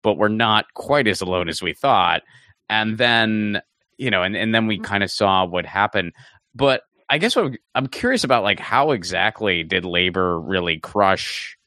but 0.02 0.16
we're 0.16 0.28
not 0.28 0.72
quite 0.74 1.08
as 1.08 1.20
alone 1.20 1.48
as 1.48 1.60
we 1.60 1.72
thought. 1.72 2.22
And 2.70 2.96
then, 2.96 3.60
you 3.98 4.08
know, 4.08 4.22
and, 4.22 4.36
and 4.36 4.54
then 4.54 4.68
we 4.68 4.76
mm-hmm. 4.76 4.84
kind 4.84 5.02
of 5.02 5.10
saw 5.10 5.44
what 5.44 5.66
happened. 5.66 6.12
But 6.54 6.82
I 7.10 7.18
guess 7.18 7.34
what 7.34 7.54
I'm 7.74 7.88
curious 7.88 8.22
about, 8.22 8.44
like, 8.44 8.60
how 8.60 8.92
exactly 8.92 9.64
did 9.64 9.84
labor 9.84 10.38
really 10.38 10.78
crush 10.78 11.58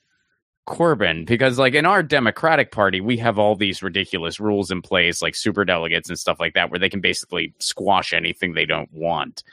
Corbyn 0.68 1.28
because 1.28 1.60
like 1.60 1.76
in 1.76 1.86
our 1.86 2.02
Democratic 2.02 2.72
Party, 2.72 3.00
we 3.00 3.18
have 3.18 3.38
all 3.38 3.56
these 3.56 3.84
ridiculous 3.84 4.40
rules 4.40 4.72
in 4.72 4.82
place, 4.82 5.22
like 5.22 5.36
super 5.36 5.64
delegates 5.64 6.10
and 6.10 6.18
stuff 6.18 6.40
like 6.40 6.56
that, 6.56 6.72
where 6.72 6.80
they 6.80 6.90
can 6.90 7.02
basically 7.02 7.54
squash 7.60 8.14
anything 8.14 8.54
they 8.54 8.66
don't 8.66 8.92
want. 8.92 9.44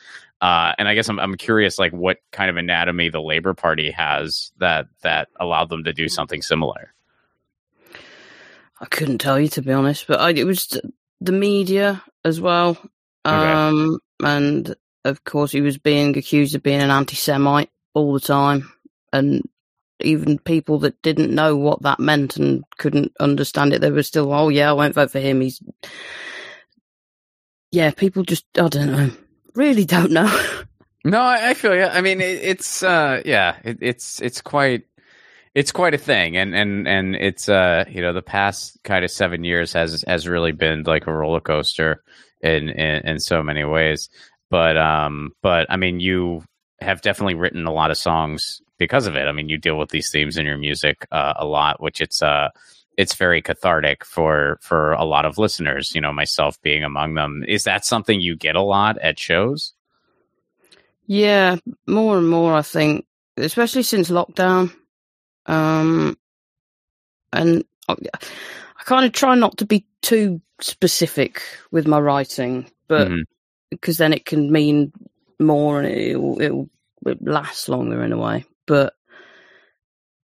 Uh, 0.42 0.74
and 0.76 0.88
I 0.88 0.94
guess 0.94 1.08
I'm 1.08 1.20
I'm 1.20 1.36
curious, 1.36 1.78
like 1.78 1.92
what 1.92 2.18
kind 2.32 2.50
of 2.50 2.56
anatomy 2.56 3.10
the 3.10 3.22
Labour 3.22 3.54
Party 3.54 3.92
has 3.92 4.50
that 4.58 4.88
that 5.02 5.28
allowed 5.38 5.68
them 5.68 5.84
to 5.84 5.92
do 5.92 6.08
something 6.08 6.42
similar. 6.42 6.92
I 8.80 8.86
couldn't 8.86 9.18
tell 9.18 9.38
you 9.38 9.46
to 9.50 9.62
be 9.62 9.72
honest, 9.72 10.08
but 10.08 10.18
I, 10.20 10.30
it 10.30 10.44
was 10.44 10.76
the 11.20 11.30
media 11.30 12.02
as 12.24 12.40
well, 12.40 12.76
um, 13.24 14.00
okay. 14.20 14.30
and 14.32 14.74
of 15.04 15.22
course 15.22 15.52
he 15.52 15.60
was 15.60 15.78
being 15.78 16.18
accused 16.18 16.56
of 16.56 16.64
being 16.64 16.82
an 16.82 16.90
anti-Semite 16.90 17.70
all 17.94 18.12
the 18.12 18.18
time, 18.18 18.72
and 19.12 19.48
even 20.00 20.40
people 20.40 20.80
that 20.80 21.00
didn't 21.02 21.32
know 21.32 21.56
what 21.56 21.82
that 21.82 22.00
meant 22.00 22.36
and 22.36 22.64
couldn't 22.78 23.12
understand 23.20 23.72
it, 23.72 23.80
they 23.80 23.92
were 23.92 24.02
still, 24.02 24.32
oh 24.32 24.48
yeah, 24.48 24.70
I 24.70 24.72
won't 24.72 24.96
vote 24.96 25.12
for 25.12 25.20
him. 25.20 25.40
He's, 25.40 25.62
yeah, 27.70 27.92
people 27.92 28.24
just, 28.24 28.44
I 28.58 28.66
don't 28.66 28.90
know, 28.90 29.10
really 29.54 29.84
don't 29.84 30.10
know. 30.10 30.26
no, 31.04 31.20
I, 31.20 31.50
I 31.50 31.54
feel 31.54 31.74
you. 31.74 31.84
I 31.84 32.00
mean, 32.00 32.20
it, 32.20 32.40
it's, 32.42 32.82
uh, 32.82 33.22
yeah, 33.24 33.56
it, 33.64 33.78
it's, 33.80 34.20
it's 34.20 34.40
quite, 34.40 34.84
it's 35.54 35.72
quite 35.72 35.94
a 35.94 35.98
thing 35.98 36.36
and 36.36 36.54
and 36.54 36.88
and 36.88 37.14
it's 37.14 37.48
uh 37.48 37.84
you 37.88 38.00
know 38.00 38.12
the 38.12 38.22
past 38.22 38.78
kind 38.84 39.04
of 39.04 39.10
seven 39.10 39.44
years 39.44 39.72
has 39.72 40.02
has 40.06 40.26
really 40.26 40.52
been 40.52 40.82
like 40.84 41.06
a 41.06 41.12
roller 41.12 41.40
coaster 41.40 42.02
in 42.40 42.68
in, 42.70 43.06
in 43.06 43.18
so 43.20 43.42
many 43.42 43.64
ways 43.64 44.08
but 44.50 44.76
um 44.76 45.30
but 45.42 45.66
i 45.70 45.76
mean 45.76 46.00
you 46.00 46.42
have 46.80 47.02
definitely 47.02 47.34
written 47.34 47.66
a 47.66 47.72
lot 47.72 47.90
of 47.90 47.98
songs 47.98 48.60
because 48.78 49.06
of 49.06 49.14
it 49.14 49.28
i 49.28 49.32
mean 49.32 49.48
you 49.48 49.58
deal 49.58 49.78
with 49.78 49.90
these 49.90 50.10
themes 50.10 50.36
in 50.36 50.46
your 50.46 50.58
music 50.58 51.06
uh, 51.12 51.34
a 51.36 51.44
lot 51.44 51.82
which 51.82 52.00
it's 52.00 52.22
uh 52.22 52.48
it's 52.96 53.14
very 53.14 53.40
cathartic 53.42 54.04
for 54.04 54.58
for 54.60 54.92
a 54.92 55.04
lot 55.04 55.24
of 55.24 55.38
listeners 55.38 55.92
you 55.94 56.00
know 56.00 56.12
myself 56.12 56.60
being 56.62 56.84
among 56.84 57.14
them 57.14 57.44
is 57.48 57.64
that 57.64 57.84
something 57.84 58.20
you 58.20 58.36
get 58.36 58.56
a 58.56 58.62
lot 58.62 58.98
at 58.98 59.18
shows 59.18 59.74
Yeah, 61.06 61.56
more 61.86 62.18
and 62.18 62.28
more, 62.28 62.54
I 62.54 62.62
think, 62.62 63.06
especially 63.36 63.82
since 63.82 64.10
lockdown. 64.10 64.72
Um, 65.46 66.16
and 67.32 67.64
I, 67.88 67.94
I 68.14 68.84
kind 68.84 69.04
of 69.04 69.12
try 69.12 69.34
not 69.34 69.58
to 69.58 69.66
be 69.66 69.84
too 70.00 70.40
specific 70.60 71.42
with 71.70 71.86
my 71.86 71.98
writing, 71.98 72.70
but 72.88 73.10
because 73.70 73.98
then 73.98 74.12
it 74.12 74.24
can 74.24 74.52
mean 74.52 74.92
more 75.40 75.80
and 75.80 75.88
it'll, 75.88 76.40
it'll, 76.40 76.70
it 77.06 77.22
last 77.22 77.68
longer 77.68 78.02
in 78.04 78.12
a 78.12 78.18
way. 78.18 78.44
But 78.66 78.94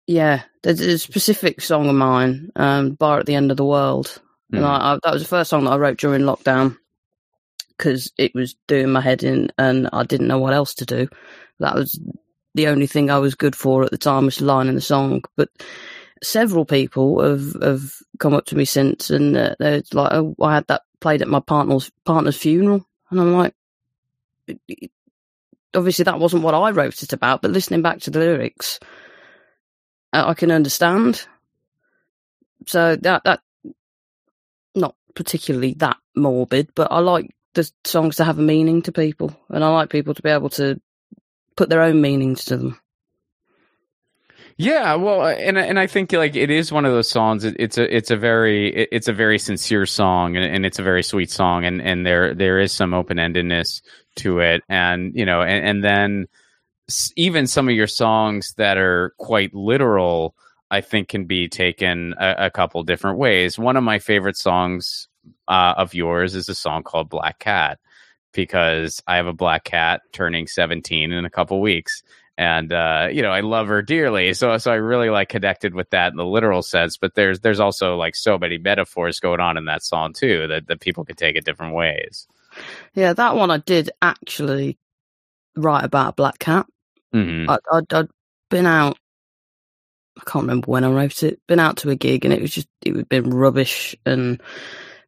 yeah, 0.08 0.44
there's 0.64 0.82
a 0.82 0.98
specific 0.98 1.62
song 1.62 1.88
of 1.90 1.96
mine, 1.96 2.52
um, 2.56 2.92
"Bar 2.96 3.20
at 3.20 3.26
the 3.26 3.36
End 3.36 3.52
of 3.52 3.58
the 3.58 3.66
World," 3.66 4.22
and 4.52 4.62
Mhm. 4.64 4.68
I, 4.68 4.94
I, 4.94 5.00
that 5.04 5.14
was 5.14 5.22
the 5.24 5.28
first 5.28 5.50
song 5.50 5.64
that 5.66 5.72
I 5.72 5.78
wrote 5.78 5.98
during 5.98 6.22
lockdown 6.24 6.78
because 7.78 8.12
it 8.18 8.34
was 8.36 8.56
doing 8.68 8.90
my 8.92 9.02
head 9.02 9.24
in, 9.24 9.52
and 9.58 9.90
I 9.94 10.04
didn't 10.04 10.28
know 10.28 10.40
what 10.40 10.54
else 10.54 10.74
to 10.76 10.86
do. 10.86 11.08
That 11.60 11.76
was 11.76 12.00
the 12.56 12.68
only 12.68 12.88
thing 12.88 13.10
I 13.10 13.20
was 13.20 13.36
good 13.36 13.56
for 13.56 13.84
at 13.84 13.92
the 13.92 13.98
time 13.98 14.26
was 14.26 14.42
lining 14.42 14.76
the 14.76 14.82
song. 14.82 15.24
But 15.38 15.50
several 16.24 16.66
people 16.66 17.22
have 17.24 17.56
have 17.62 17.94
come 18.20 18.34
up 18.34 18.46
to 18.48 18.56
me 18.58 18.66
since, 18.66 19.10
and 19.10 19.36
uh, 19.38 19.56
they're 19.60 19.82
like, 19.94 20.14
"Oh, 20.14 20.36
I 20.42 20.56
had 20.56 20.68
that 20.68 20.84
played 21.00 21.22
at 21.22 21.28
my 21.28 21.40
partner's 21.40 21.92
partner's 22.06 22.38
funeral," 22.38 22.86
and 23.10 23.20
I'm 23.20 23.34
like, 23.34 23.54
"It- 24.48 24.62
it- 24.68 24.92
obviously 25.76 26.04
that 26.04 26.20
wasn't 26.20 26.44
what 26.44 26.54
I 26.56 26.72
wrote 26.72 27.02
it 27.04 27.14
about, 27.14 27.42
but 27.42 27.52
listening 27.52 27.82
back 27.82 28.00
to 28.02 28.12
the 28.12 28.20
lyrics, 28.20 28.80
I 30.14 30.34
can 30.34 30.52
understand. 30.52 31.26
So 32.68 32.96
that 32.98 33.24
that 33.24 33.42
not 34.76 34.96
particularly 35.16 35.74
that 35.76 35.98
morbid, 36.16 36.70
but 36.76 36.92
I 36.92 37.00
like 37.00 37.36
the 37.54 37.70
songs 37.84 38.18
to 38.18 38.24
have 38.24 38.40
a 38.40 38.42
meaning 38.42 38.82
to 38.84 38.92
people, 38.92 39.36
and 39.50 39.64
I 39.64 39.70
like 39.70 39.90
people 39.90 40.14
to 40.14 40.22
be 40.22 40.30
able 40.30 40.50
to 40.52 40.80
put 41.56 41.70
their 41.70 41.82
own 41.82 42.02
meanings 42.02 42.46
to 42.46 42.58
them. 42.58 42.80
Yeah, 44.58 44.96
well, 44.96 45.22
uh, 45.22 45.32
and 45.32 45.58
and 45.58 45.80
I 45.80 45.88
think 45.88 46.12
like 46.12 46.36
it 46.36 46.50
is 46.52 46.72
one 46.72 46.86
of 46.86 46.92
those 46.92 47.10
songs. 47.10 47.44
It, 47.46 47.56
it's 47.58 47.78
a 47.78 47.96
it's 47.96 48.12
a 48.12 48.18
very 48.18 48.68
it- 48.74 48.90
it's 48.92 49.08
a 49.08 49.14
very 49.14 49.40
sincere 49.40 49.86
song, 49.86 50.36
and, 50.36 50.46
and 50.46 50.66
it's 50.66 50.78
a 50.80 50.84
very 50.84 51.04
sweet 51.04 51.32
song, 51.32 51.66
and 51.66 51.82
and 51.82 52.06
there 52.06 52.36
there 52.36 52.60
is 52.60 52.72
some 52.72 52.94
open 52.94 53.18
endedness 53.18 53.82
to 54.18 54.40
it, 54.40 54.62
and 54.70 55.14
you 55.16 55.26
know, 55.26 55.42
and, 55.42 55.66
and 55.66 55.84
then 55.84 56.28
even 57.16 57.48
some 57.48 57.68
of 57.68 57.76
your 57.76 57.88
songs 57.88 58.54
that 58.58 58.78
are 58.78 59.14
quite 59.18 59.54
literal, 59.54 60.36
I 60.70 60.82
think, 60.82 61.10
can 61.10 61.26
be 61.26 61.48
taken 61.48 62.14
a, 62.20 62.46
a 62.46 62.50
couple 62.50 62.84
different 62.84 63.18
ways. 63.18 63.60
One 63.60 63.78
of 63.78 63.84
my 63.84 64.00
favorite 64.00 64.38
songs 64.38 65.08
uh, 65.48 65.76
of 65.78 65.94
yours 65.94 66.36
is 66.36 66.50
a 66.50 66.56
song 66.56 66.84
called 66.84 67.10
Black 67.10 67.40
Cat 67.40 67.80
because 68.34 69.02
I 69.08 69.18
have 69.18 69.28
a 69.28 69.34
black 69.34 69.66
cat 69.66 70.02
turning 70.14 70.48
17 70.48 71.12
in 71.12 71.26
a 71.26 71.30
couple 71.30 71.60
weeks 71.60 72.02
and 72.38 72.72
uh, 72.74 73.08
you 73.12 73.22
know 73.22 73.32
I 73.32 73.42
love 73.42 73.68
her 73.68 73.82
dearly. 73.82 74.34
So 74.34 74.58
so 74.58 74.72
I 74.72 74.76
really 74.76 75.10
like 75.10 75.30
connected 75.30 75.76
with 75.76 75.90
that 75.92 76.12
in 76.12 76.18
the 76.18 76.26
literal 76.26 76.62
sense. 76.62 76.98
But 76.98 77.14
there's 77.16 77.42
there's 77.42 77.60
also 77.60 77.96
like 77.98 78.16
so 78.16 78.38
many 78.38 78.58
metaphors 78.58 79.20
going 79.20 79.40
on 79.40 79.58
in 79.58 79.66
that 79.66 79.84
song 79.84 80.14
too 80.14 80.48
that, 80.48 80.68
that 80.68 80.80
people 80.80 81.06
can 81.06 81.16
take 81.16 81.36
it 81.36 81.46
different 81.46 81.76
ways. 81.76 82.28
Yeah, 82.96 83.14
that 83.14 83.36
one 83.36 83.52
I 83.52 83.58
did 83.58 83.92
actually 84.02 84.78
write 85.56 85.84
about 85.84 86.10
a 86.10 86.14
black 86.14 86.40
cat. 86.40 86.66
Hmm 87.14 87.50
I, 87.50 87.58
I'd, 87.72 87.94
I'd 87.94 88.08
been 88.50 88.66
out. 88.66 88.98
I 90.18 90.24
can't 90.30 90.44
remember 90.44 90.70
when 90.70 90.84
I 90.84 90.92
wrote 90.92 91.24
it. 91.24 91.40
Been 91.48 91.60
out 91.60 91.78
to 91.78 91.90
a 91.90 91.96
gig 91.96 92.26
and 92.26 92.34
it 92.34 92.42
was 92.42 92.52
just 92.52 92.68
it 92.84 92.96
had 92.96 93.10
been 93.10 93.30
rubbish 93.30 93.96
and 94.06 94.42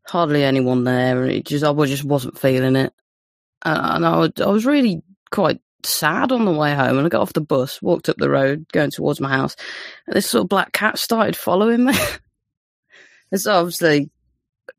hardly 0.08 0.44
anyone 0.44 0.84
there, 0.84 1.24
and 1.24 1.32
it 1.32 1.46
just 1.46 1.64
I 1.64 1.74
just 1.86 2.04
wasn't 2.04 2.40
feeling 2.40 2.76
it. 2.76 2.94
And, 3.64 4.06
and 4.06 4.06
I, 4.06 4.44
I 4.44 4.48
was 4.48 4.66
really 4.66 5.02
quite 5.32 5.60
sad 5.86 6.32
on 6.32 6.46
the 6.46 6.52
way 6.52 6.74
home. 6.74 6.98
And 6.98 7.06
I 7.06 7.10
got 7.10 7.22
off 7.22 7.34
the 7.34 7.42
bus, 7.42 7.82
walked 7.82 8.10
up 8.10 8.18
the 8.18 8.30
road, 8.30 8.66
going 8.72 8.92
towards 8.92 9.20
my 9.20 9.30
house, 9.30 9.56
and 10.08 10.16
this 10.16 10.34
little 10.34 10.48
black 10.48 10.74
cat 10.74 10.98
started 10.98 11.36
following 11.36 11.86
me. 11.86 11.94
it's 13.32 13.48
obviously 13.48 14.10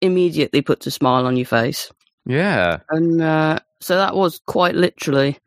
immediately 0.00 0.62
puts 0.62 0.87
a 0.87 0.90
smile 0.90 1.26
on 1.26 1.37
your 1.37 1.46
face. 1.46 1.90
Yeah. 2.26 2.78
And 2.90 3.20
uh, 3.20 3.58
so 3.80 3.96
that 3.96 4.14
was 4.14 4.40
quite 4.46 4.74
literally, 4.74 5.38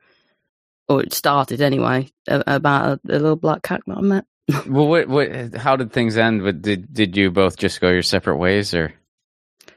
or 0.90 1.04
it 1.04 1.14
started 1.14 1.62
anyway, 1.62 2.10
about 2.28 3.00
a, 3.06 3.12
a 3.12 3.20
little 3.20 3.36
black 3.36 3.64
cat 3.64 3.82
that 3.88 3.98
I 3.98 4.02
met. 4.02 4.26
Well, 4.68 4.88
what 4.88 5.10
what? 5.10 5.56
How 5.56 5.76
did 5.76 5.92
things 5.92 6.18
end? 6.18 6.62
Did 6.62 6.94
did 6.94 7.18
you 7.18 7.32
both 7.32 7.58
just 7.58 7.82
go 7.82 7.90
your 7.90 8.02
separate 8.02 8.38
ways, 8.38 8.74
or? 8.74 8.94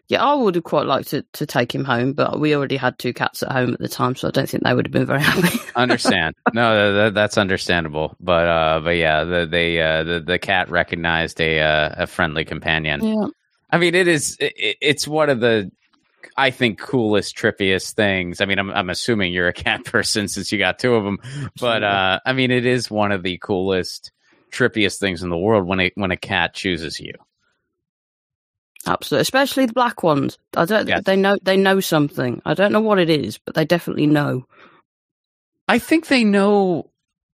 Yeah, 0.06 0.24
I 0.24 0.34
would 0.34 0.56
have 0.56 0.64
quite 0.64 0.86
liked 0.86 1.10
to, 1.10 1.24
to 1.34 1.46
take 1.46 1.72
him 1.72 1.84
home, 1.84 2.14
but 2.14 2.40
we 2.40 2.54
already 2.56 2.76
had 2.76 2.98
two 2.98 3.12
cats 3.12 3.44
at 3.44 3.52
home 3.52 3.74
at 3.74 3.78
the 3.78 3.88
time, 3.88 4.16
so 4.16 4.26
I 4.26 4.32
don't 4.32 4.48
think 4.48 4.64
they 4.64 4.74
would 4.74 4.86
have 4.86 4.92
been 4.92 5.06
very 5.06 5.20
happy. 5.22 5.58
understand 5.76 6.34
no 6.52 6.94
that, 6.94 7.14
that's 7.14 7.38
understandable 7.38 8.16
but 8.20 8.46
uh 8.48 8.80
but 8.82 8.96
yeah 8.96 9.22
the 9.22 9.46
they 9.46 9.80
uh 9.80 10.02
the, 10.02 10.20
the 10.20 10.38
cat 10.38 10.68
recognized 10.68 11.40
a 11.40 11.60
uh, 11.60 11.94
a 11.96 12.06
friendly 12.06 12.44
companion 12.44 13.04
yeah. 13.04 13.26
i 13.70 13.78
mean 13.78 13.94
it 13.94 14.08
is 14.08 14.36
it, 14.40 14.76
it's 14.80 15.06
one 15.06 15.30
of 15.30 15.38
the 15.38 15.70
i 16.36 16.50
think 16.50 16.78
coolest 16.78 17.36
trippiest 17.36 17.94
things 17.94 18.40
i 18.40 18.44
mean 18.44 18.58
I'm, 18.58 18.70
I'm 18.70 18.90
assuming 18.90 19.32
you're 19.32 19.48
a 19.48 19.52
cat 19.52 19.84
person 19.86 20.28
since 20.28 20.52
you 20.52 20.58
got 20.58 20.78
two 20.78 20.94
of 20.94 21.04
them 21.04 21.18
but 21.58 21.82
uh 21.82 22.20
i 22.24 22.32
mean 22.32 22.50
it 22.50 22.66
is 22.66 22.90
one 22.90 23.12
of 23.12 23.22
the 23.22 23.38
coolest 23.38 24.12
trippiest 24.50 24.98
things 24.98 25.22
in 25.22 25.30
the 25.30 25.38
world 25.38 25.66
when 25.66 25.80
a 25.80 25.92
when 25.94 26.10
a 26.10 26.16
cat 26.16 26.54
chooses 26.54 27.00
you 27.00 27.12
Absolutely, 28.86 29.20
especially 29.22 29.66
the 29.66 29.74
black 29.74 30.02
ones. 30.02 30.38
I 30.56 30.64
don't. 30.64 30.88
Yes. 30.88 31.02
They 31.04 31.14
know. 31.14 31.36
They 31.42 31.58
know 31.58 31.80
something. 31.80 32.40
I 32.46 32.54
don't 32.54 32.72
know 32.72 32.80
what 32.80 32.98
it 32.98 33.10
is, 33.10 33.36
but 33.36 33.54
they 33.54 33.66
definitely 33.66 34.06
know. 34.06 34.46
i 35.68 35.78
think 35.78 36.06
they 36.06 36.24
know 36.24 36.90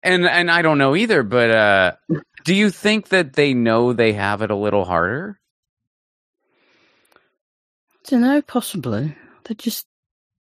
and 0.02 0.24
and 0.24 0.50
i 0.50 0.62
don't 0.62 0.78
know 0.78 0.94
either 0.96 1.22
but 1.22 1.50
uh 1.50 1.92
do 2.44 2.54
you 2.54 2.70
think 2.70 3.08
that 3.08 3.34
they 3.34 3.54
know 3.54 3.92
they 3.92 4.12
have 4.12 4.42
it 4.42 4.50
a 4.50 4.56
little 4.56 4.84
harder 4.84 5.38
don't 8.06 8.20
know. 8.22 8.42
Possibly. 8.42 9.16
They 9.44 9.54
just. 9.54 9.86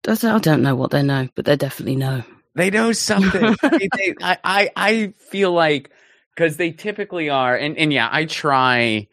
I 0.07 0.15
don't- 0.39 0.61
know 0.63 0.75
what 0.75 0.91
they 0.91 1.03
know, 1.03 1.29
but 1.35 1.45
they 1.45 1.55
definitely 1.55 1.95
know. 1.95 2.23
They 2.55 2.69
know 2.71 2.91
something. 2.91 3.55
I, 3.63 3.77
mean, 3.77 3.89
they, 3.95 4.15
I, 4.21 4.37
I, 4.43 4.69
I 4.75 5.13
feel 5.29 5.51
like 5.53 5.91
because 6.35 6.57
they 6.57 6.71
typically 6.71 7.29
are, 7.29 7.55
and, 7.55 7.77
and 7.77 7.93
yeah, 7.93 8.09
I 8.11 8.25
try, 8.25 9.07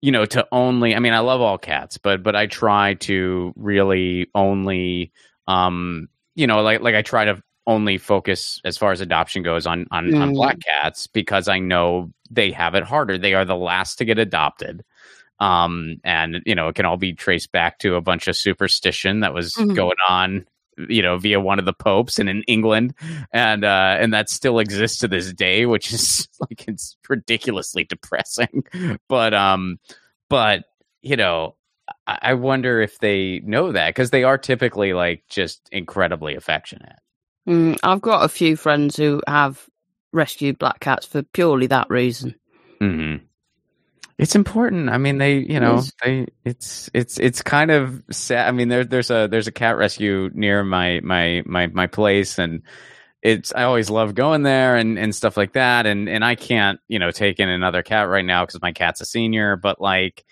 you 0.00 0.12
know, 0.12 0.24
to 0.24 0.46
only. 0.50 0.94
I 0.94 0.98
mean, 0.98 1.12
I 1.12 1.18
love 1.18 1.40
all 1.42 1.58
cats, 1.58 1.98
but 1.98 2.22
but 2.22 2.34
I 2.34 2.46
try 2.46 2.94
to 2.94 3.52
really 3.54 4.28
only, 4.34 5.12
um, 5.46 6.08
you 6.34 6.46
know, 6.46 6.62
like 6.62 6.80
like 6.80 6.94
I 6.94 7.02
try 7.02 7.26
to 7.26 7.42
only 7.66 7.98
focus 7.98 8.60
as 8.64 8.78
far 8.78 8.90
as 8.92 9.00
adoption 9.02 9.42
goes 9.42 9.66
on 9.66 9.86
on, 9.90 10.12
on 10.14 10.30
Mm. 10.30 10.34
black 10.34 10.58
cats 10.60 11.06
because 11.06 11.48
I 11.48 11.58
know 11.58 12.12
they 12.30 12.50
have 12.50 12.74
it 12.74 12.82
harder. 12.84 13.18
They 13.18 13.34
are 13.34 13.44
the 13.44 13.56
last 13.56 13.96
to 13.96 14.04
get 14.06 14.18
adopted. 14.18 14.84
Um, 15.40 15.96
and 16.04 16.42
you 16.46 16.54
know, 16.54 16.68
it 16.68 16.74
can 16.74 16.86
all 16.86 16.96
be 16.98 17.12
traced 17.14 17.50
back 17.52 17.78
to 17.80 17.94
a 17.96 18.00
bunch 18.00 18.28
of 18.28 18.36
superstition 18.36 19.20
that 19.20 19.34
was 19.34 19.54
Mhm. 19.54 19.74
going 19.74 19.96
on 20.08 20.46
you 20.88 21.02
know 21.02 21.18
via 21.18 21.38
one 21.38 21.58
of 21.58 21.66
the 21.66 21.74
popes 21.74 22.18
and 22.18 22.30
in 22.30 22.42
england 22.44 22.94
and 23.34 23.64
uh 23.64 23.98
and 24.00 24.14
that 24.14 24.30
still 24.30 24.58
exists 24.58 24.96
to 24.98 25.08
this 25.08 25.30
day 25.30 25.66
which 25.66 25.92
is 25.92 26.26
like 26.40 26.66
it's 26.68 26.96
ridiculously 27.06 27.84
depressing 27.84 28.64
but 29.08 29.34
um 29.34 29.78
but 30.30 30.64
you 31.02 31.16
know 31.16 31.54
i, 32.06 32.18
I 32.22 32.34
wonder 32.34 32.80
if 32.80 32.98
they 32.98 33.40
know 33.44 33.72
that 33.72 33.88
because 33.90 34.08
they 34.10 34.24
are 34.24 34.38
typically 34.38 34.94
like 34.94 35.24
just 35.28 35.68
incredibly 35.70 36.34
affectionate 36.34 36.96
Mm, 37.48 37.78
I've 37.82 38.00
got 38.00 38.24
a 38.24 38.28
few 38.28 38.56
friends 38.56 38.96
who 38.96 39.20
have 39.26 39.66
rescued 40.12 40.58
black 40.58 40.80
cats 40.80 41.06
for 41.06 41.22
purely 41.22 41.66
that 41.68 41.90
reason. 41.90 42.36
hmm 42.80 43.16
It's 44.20 44.34
important. 44.34 44.90
I 44.90 44.98
mean, 44.98 45.16
they, 45.16 45.38
you 45.38 45.58
know, 45.58 45.82
they. 46.04 46.26
It's 46.44 46.90
it's 46.92 47.18
it's 47.18 47.40
kind 47.40 47.70
of 47.70 48.04
sad. 48.10 48.48
I 48.48 48.50
mean, 48.50 48.68
there, 48.68 48.84
there's 48.84 49.10
a 49.10 49.28
there's 49.30 49.46
a 49.46 49.52
cat 49.52 49.78
rescue 49.78 50.28
near 50.34 50.62
my 50.62 51.00
my 51.02 51.42
my 51.46 51.68
my 51.68 51.86
place, 51.86 52.38
and 52.38 52.60
it's 53.22 53.50
I 53.54 53.62
always 53.62 53.88
love 53.88 54.14
going 54.14 54.42
there 54.42 54.76
and 54.76 54.98
and 54.98 55.14
stuff 55.14 55.38
like 55.38 55.54
that. 55.54 55.86
And 55.86 56.06
and 56.06 56.22
I 56.22 56.34
can't, 56.34 56.80
you 56.86 56.98
know, 56.98 57.10
take 57.10 57.40
in 57.40 57.48
another 57.48 57.82
cat 57.82 58.10
right 58.10 58.24
now 58.24 58.44
because 58.44 58.60
my 58.60 58.72
cat's 58.72 59.00
a 59.00 59.06
senior. 59.06 59.56
But 59.56 59.80
like, 59.80 60.22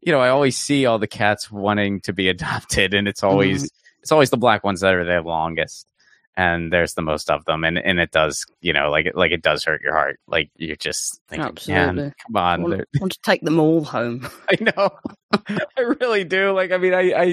you 0.00 0.12
know, 0.12 0.20
I 0.20 0.28
always 0.28 0.56
see 0.56 0.86
all 0.86 1.00
the 1.00 1.08
cats 1.08 1.50
wanting 1.50 2.00
to 2.02 2.12
be 2.12 2.28
adopted, 2.28 2.94
and 2.94 3.08
it's 3.08 3.22
mm-hmm. 3.22 3.28
always 3.28 3.68
it's 4.02 4.12
always 4.12 4.30
the 4.30 4.36
black 4.36 4.62
ones 4.62 4.82
that 4.82 4.94
are 4.94 5.04
the 5.04 5.20
longest. 5.20 5.91
And 6.36 6.72
there's 6.72 6.94
the 6.94 7.02
most 7.02 7.30
of 7.30 7.44
them, 7.44 7.64
and 7.64 7.78
and 7.78 8.00
it 8.00 8.10
does, 8.10 8.46
you 8.60 8.72
know, 8.72 8.90
like 8.90 9.10
like 9.14 9.32
it 9.32 9.42
does 9.42 9.64
hurt 9.64 9.82
your 9.82 9.92
heart. 9.94 10.18
Like 10.26 10.50
you're 10.56 10.76
just 10.76 11.20
thinking, 11.28 11.46
Absolutely. 11.48 12.12
come 12.26 12.36
on. 12.36 12.60
I 12.60 12.62
want, 12.62 12.76
they're- 12.76 12.86
want 13.00 13.12
to 13.12 13.18
take 13.22 13.42
them 13.42 13.58
all 13.60 13.84
home. 13.84 14.28
I 14.50 14.56
know. 14.60 14.90
I 15.78 15.80
really 16.00 16.24
do. 16.24 16.52
Like, 16.52 16.72
I 16.72 16.76
mean, 16.78 16.92
I, 16.94 17.12
I, 17.12 17.24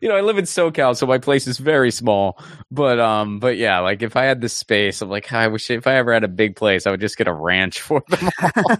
you 0.00 0.08
know, 0.08 0.16
I 0.16 0.20
live 0.20 0.38
in 0.38 0.44
SoCal, 0.44 0.96
so 0.96 1.06
my 1.06 1.18
place 1.18 1.46
is 1.48 1.58
very 1.58 1.90
small. 1.90 2.38
But, 2.70 3.00
um, 3.00 3.40
but 3.40 3.56
yeah, 3.56 3.80
like 3.80 4.00
if 4.02 4.14
I 4.16 4.24
had 4.24 4.40
the 4.40 4.48
space, 4.48 5.02
I'm 5.02 5.08
like, 5.10 5.32
I 5.32 5.48
wish 5.48 5.68
if 5.70 5.86
I 5.88 5.96
ever 5.96 6.12
had 6.12 6.22
a 6.22 6.28
big 6.28 6.54
place, 6.54 6.86
I 6.86 6.92
would 6.92 7.00
just 7.00 7.16
get 7.18 7.26
a 7.26 7.32
ranch 7.32 7.80
for 7.80 8.02
them 8.08 8.30
all. 8.42 8.76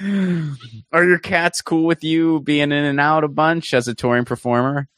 Are 0.92 1.04
your 1.04 1.18
cats 1.20 1.62
cool 1.62 1.84
with 1.84 2.02
you 2.02 2.40
being 2.40 2.62
in 2.62 2.72
and 2.72 2.98
out 2.98 3.22
a 3.24 3.28
bunch 3.28 3.72
as 3.72 3.86
a 3.86 3.94
touring 3.94 4.24
performer? 4.24 4.88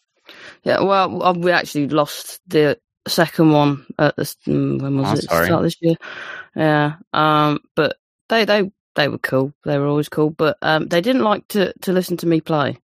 Yeah, 0.62 0.80
well, 0.80 1.22
uh, 1.22 1.34
we 1.34 1.50
actually 1.52 1.88
lost 1.88 2.40
the 2.46 2.78
second 3.06 3.50
one 3.52 3.86
at 3.98 4.16
this. 4.16 4.36
mm, 4.46 4.80
When 4.80 4.98
was 4.98 5.10
Oh, 5.10 5.14
it? 5.14 5.22
sorry. 5.24 5.46
Start 5.46 5.62
this 5.62 5.76
year. 5.80 5.96
Yeah. 6.56 6.94
Um. 7.12 7.60
But 7.76 7.96
they 8.28 8.44
they 8.44 8.70
they 8.94 9.08
were 9.08 9.18
cool. 9.18 9.52
They 9.64 9.78
were 9.78 9.86
always 9.86 10.08
cool. 10.08 10.30
But 10.30 10.56
um, 10.62 10.88
they 10.88 11.00
didn't 11.00 11.22
like 11.22 11.46
to 11.48 11.72
to 11.82 11.92
listen 11.92 12.16
to 12.18 12.26
me 12.26 12.40
play. 12.40 12.78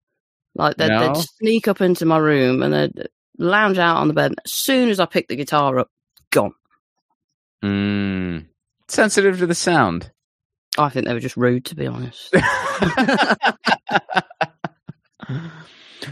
Like 0.55 0.77
they'd, 0.77 0.87
No? 0.87 1.13
they'd 1.13 1.17
sneak 1.39 1.67
up 1.67 1.81
into 1.81 2.05
my 2.05 2.17
room 2.17 2.63
and 2.63 2.73
they'd 2.73 3.07
lounge 3.37 3.77
out 3.77 3.97
on 3.97 4.07
the 4.07 4.13
bed. 4.15 4.33
As 4.45 4.51
soon 4.53 4.89
as 4.89 4.99
I 4.99 5.05
picked 5.05 5.29
the 5.29 5.35
guitar 5.35 5.77
up, 5.79 5.89
gone. 6.31 6.53
Mm, 7.63 8.45
sensitive 8.87 9.37
to 9.39 9.45
the 9.47 9.53
sound. 9.55 10.11
I 10.79 10.89
think 10.89 11.05
they 11.07 11.13
were 11.13 11.19
just 11.19 11.37
rude, 11.37 11.65
to 11.65 11.75
be 11.75 11.85
honest. 11.87 12.33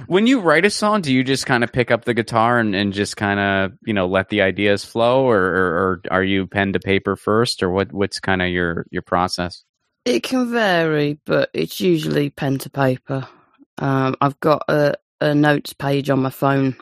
when 0.08 0.28
you 0.28 0.40
write 0.40 0.66
a 0.66 0.70
song, 0.70 1.02
do 1.02 1.14
you 1.14 1.24
just 1.24 1.46
kind 1.46 1.64
of 1.64 1.72
pick 1.72 1.92
up 1.92 2.06
the 2.06 2.14
guitar 2.14 2.60
and, 2.60 2.76
and 2.76 2.94
just 2.94 3.18
kind 3.18 3.40
of 3.40 3.78
you 3.86 3.94
know 3.94 4.08
let 4.08 4.30
the 4.30 4.42
ideas 4.42 4.84
flow, 4.84 5.26
or, 5.26 5.40
or, 5.40 5.66
or 5.66 6.02
are 6.12 6.24
you 6.24 6.48
pen 6.48 6.74
to 6.74 6.80
paper 6.80 7.16
first, 7.16 7.64
or 7.64 7.70
what? 7.70 7.92
What's 7.92 8.20
kind 8.20 8.42
of 8.42 8.50
your 8.50 8.86
your 8.92 9.02
process? 9.02 9.64
It 10.06 10.22
can 10.22 10.52
vary, 10.52 11.20
but 11.26 11.50
it's 11.54 11.80
usually 11.80 12.30
pen 12.30 12.60
to 12.60 12.70
paper. 12.70 13.28
Um, 13.78 14.16
I've 14.22 14.40
got 14.40 14.64
a, 14.68 14.96
a 15.20 15.34
notes 15.34 15.74
page 15.74 16.10
on 16.10 16.22
my 16.22 16.30
phone 16.30 16.76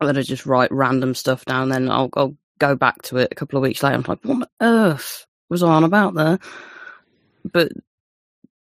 that 0.00 0.16
I 0.16 0.22
just 0.22 0.46
write 0.46 0.72
random 0.72 1.14
stuff 1.14 1.44
down. 1.44 1.68
Then 1.68 1.90
I'll, 1.90 2.08
I'll 2.14 2.36
go 2.58 2.74
back 2.76 3.02
to 3.02 3.18
it 3.18 3.28
a 3.30 3.34
couple 3.34 3.58
of 3.58 3.62
weeks 3.62 3.82
later. 3.82 3.96
I'm 3.96 4.04
like, 4.06 4.24
what 4.24 4.36
on 4.36 4.46
earth 4.60 5.26
was 5.50 5.62
I 5.62 5.68
on 5.68 5.84
about 5.84 6.14
there? 6.14 6.38
But 7.44 7.72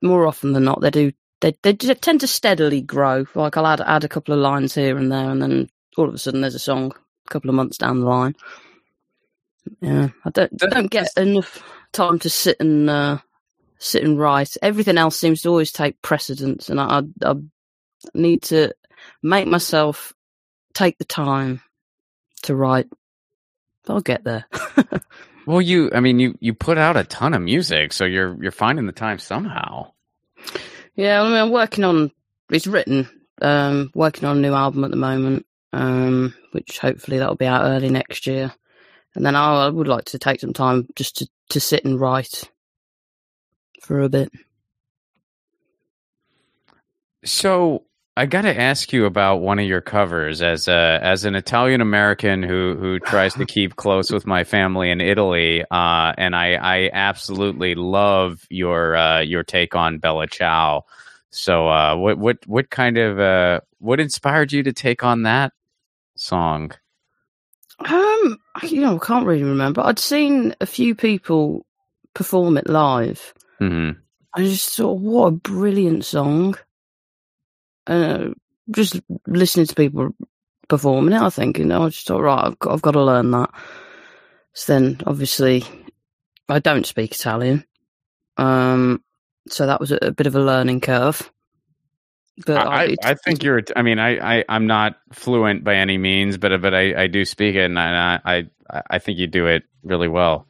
more 0.01 0.27
often 0.27 0.53
than 0.53 0.65
not, 0.65 0.81
they 0.81 0.91
do. 0.91 1.13
They 1.41 1.57
they 1.63 1.73
tend 1.75 2.21
to 2.21 2.27
steadily 2.27 2.81
grow. 2.81 3.25
Like 3.35 3.57
I'll 3.57 3.67
add 3.67 3.81
add 3.81 4.05
a 4.05 4.09
couple 4.09 4.35
of 4.35 4.41
lines 4.41 4.75
here 4.75 4.97
and 4.97 5.11
there, 5.11 5.31
and 5.31 5.43
then 5.43 5.69
all 5.97 6.09
of 6.09 6.15
a 6.15 6.19
sudden 6.19 6.41
there's 6.41 6.55
a 6.55 6.59
song 6.61 6.93
a 7.27 7.31
couple 7.31 7.51
of 7.51 7.57
months 7.57 7.79
down 7.79 8.01
the 8.01 8.07
line. 8.07 8.37
Yeah, 9.81 10.09
I 10.25 10.31
don't 10.31 10.57
don't 10.57 10.91
get 10.91 11.09
enough 11.17 11.63
time 11.93 12.19
to 12.21 12.31
sit 12.31 12.57
and 12.61 12.91
uh, 12.91 13.19
sit 13.79 14.05
and 14.05 14.19
write. 14.19 14.57
Everything 14.63 14.99
else 14.99 15.19
seems 15.19 15.43
to 15.43 15.49
always 15.49 15.73
take 15.73 16.01
precedence, 16.03 16.69
and 16.69 16.81
I, 16.81 17.01
I, 17.23 17.31
I 17.31 17.35
need 18.15 18.43
to 18.45 18.75
make 19.23 19.47
myself 19.47 20.13
take 20.75 20.99
the 20.99 21.05
time 21.05 21.63
to 22.43 22.55
write. 22.55 22.89
I'll 23.89 24.01
get 24.01 24.25
there. 24.25 24.45
Well, 25.47 25.61
you, 25.61 25.91
I 25.93 25.99
mean, 25.99 26.21
you 26.21 26.37
you 26.41 26.55
put 26.55 26.79
out 26.79 26.97
a 26.97 27.03
ton 27.05 27.35
of 27.35 27.43
music, 27.43 27.93
so 27.93 28.05
you're 28.05 28.41
you're 28.41 28.53
finding 28.53 28.87
the 28.87 28.93
time 28.93 29.19
somehow. 29.19 29.93
Yeah, 31.01 31.23
I 31.23 31.25
mean, 31.25 31.37
I'm 31.37 31.51
working 31.51 31.83
on. 31.85 32.11
It's 32.51 32.67
written. 32.67 33.09
Um, 33.41 33.91
working 33.95 34.29
on 34.29 34.37
a 34.37 34.41
new 34.41 34.53
album 34.53 34.85
at 34.85 34.91
the 34.91 34.99
moment, 34.99 35.47
um, 35.73 36.35
which 36.53 36.79
hopefully 36.79 37.19
that'll 37.19 37.37
be 37.37 37.47
out 37.47 37.65
early 37.65 37.89
next 37.89 38.27
year. 38.27 38.53
And 39.15 39.25
then 39.25 39.35
I, 39.35 39.65
I 39.65 39.69
would 39.71 39.89
like 39.89 40.05
to 40.07 40.19
take 40.19 40.41
some 40.41 40.53
time 40.53 40.87
just 40.95 41.17
to, 41.17 41.29
to 41.49 41.61
sit 41.61 41.87
and 41.87 41.99
write 41.99 42.51
for 43.81 44.03
a 44.03 44.11
bit. 44.11 44.31
So 47.25 47.85
I 48.17 48.27
got 48.27 48.43
to 48.43 48.61
ask 48.61 48.93
you 48.93 49.07
about 49.07 49.37
one 49.37 49.59
of 49.59 49.67
your 49.67 49.81
covers 49.81 50.43
as 50.43 50.69
a 50.69 50.99
as 51.01 51.25
an 51.25 51.35
Italian 51.35 51.81
American 51.81 52.43
who 52.43 52.77
who 52.79 52.99
tries 52.99 53.35
to 53.35 53.47
keep 53.47 53.77
close 53.77 54.11
with 54.11 54.27
my 54.27 54.45
family 54.45 54.91
in 54.91 55.01
Italy, 55.01 55.63
uh, 55.71 56.13
and 56.19 56.35
I 56.35 56.55
I 56.55 56.91
absolutely 56.93 57.75
love 57.75 58.45
your 58.51 58.97
uh, 58.97 59.21
your 59.21 59.45
take 59.45 59.75
on 59.75 59.99
Bella 59.99 60.27
Ciao. 60.27 60.85
So 61.31 61.69
uh, 61.69 61.97
what 61.97 62.19
what 62.19 62.39
what 62.47 62.71
kind 62.71 62.99
of 62.99 63.21
uh, 63.21 63.61
what 63.79 64.01
inspired 64.01 64.53
you 64.53 64.65
to 64.65 64.73
take 64.73 65.05
on 65.05 65.23
that 65.23 65.53
song? 66.17 66.73
Um, 67.79 68.39
you 68.63 68.81
know, 68.81 68.97
I 68.97 69.07
can't 69.07 69.27
really 69.27 69.45
remember. 69.45 69.81
I'd 69.83 69.99
seen 69.99 70.55
a 70.61 70.67
few 70.67 70.95
people 70.95 71.65
perform 72.15 72.59
it 72.59 72.69
live. 72.69 73.33
hmm 73.59 73.93
I 74.35 74.43
just 74.45 74.77
thought, 74.77 74.99
what 74.99 75.27
a 75.27 75.31
brilliant 75.33 76.05
song. 76.05 76.57
Uh, 77.87 78.29
just 78.71 79.01
listening 79.27 79.67
to 79.67 79.75
people 79.75 80.15
performing 80.69 81.15
it, 81.15 81.23
I 81.23 81.31
think, 81.31 81.59
you 81.59 81.65
know, 81.65 81.85
I 81.85 81.89
just 81.89 82.07
thought, 82.07 82.21
right, 82.23 82.45
I've 82.45 82.59
got, 82.59 82.73
I've 82.73 82.83
got 82.83 82.93
to 82.93 83.03
learn 83.03 83.31
that. 83.33 83.51
So 84.53 84.73
then, 84.75 85.01
obviously, 85.07 85.65
I 86.49 86.59
don't 86.59 86.87
speak 86.87 87.13
Italian. 87.13 87.65
Um, 88.37 89.03
so 89.49 89.67
that 89.67 89.81
was 89.81 89.93
a, 89.93 89.99
a 90.03 90.13
bit 90.13 90.27
of 90.27 90.35
a 90.37 90.41
learning 90.41 90.81
curve. 90.81 91.31
But 92.47 92.57
I, 92.67 92.85
I, 92.85 92.97
I 93.05 93.15
think 93.15 93.43
you're. 93.43 93.63
I 93.77 93.83
mean, 93.83 93.99
I, 93.99 94.39
I 94.39 94.45
I'm 94.49 94.67
not 94.67 94.97
fluent 95.13 95.63
by 95.63 95.75
any 95.75 95.99
means, 95.99 96.39
but 96.39 96.63
but 96.63 96.73
I, 96.73 97.03
I 97.03 97.07
do 97.07 97.27
speak 97.27 97.55
it, 97.55 97.65
and 97.65 97.79
I 97.79 98.19
I 98.25 98.47
I 98.89 98.99
think 98.99 99.19
you 99.19 99.27
do 99.27 99.47
it 99.47 99.65
really 99.83 100.09
well. 100.09 100.47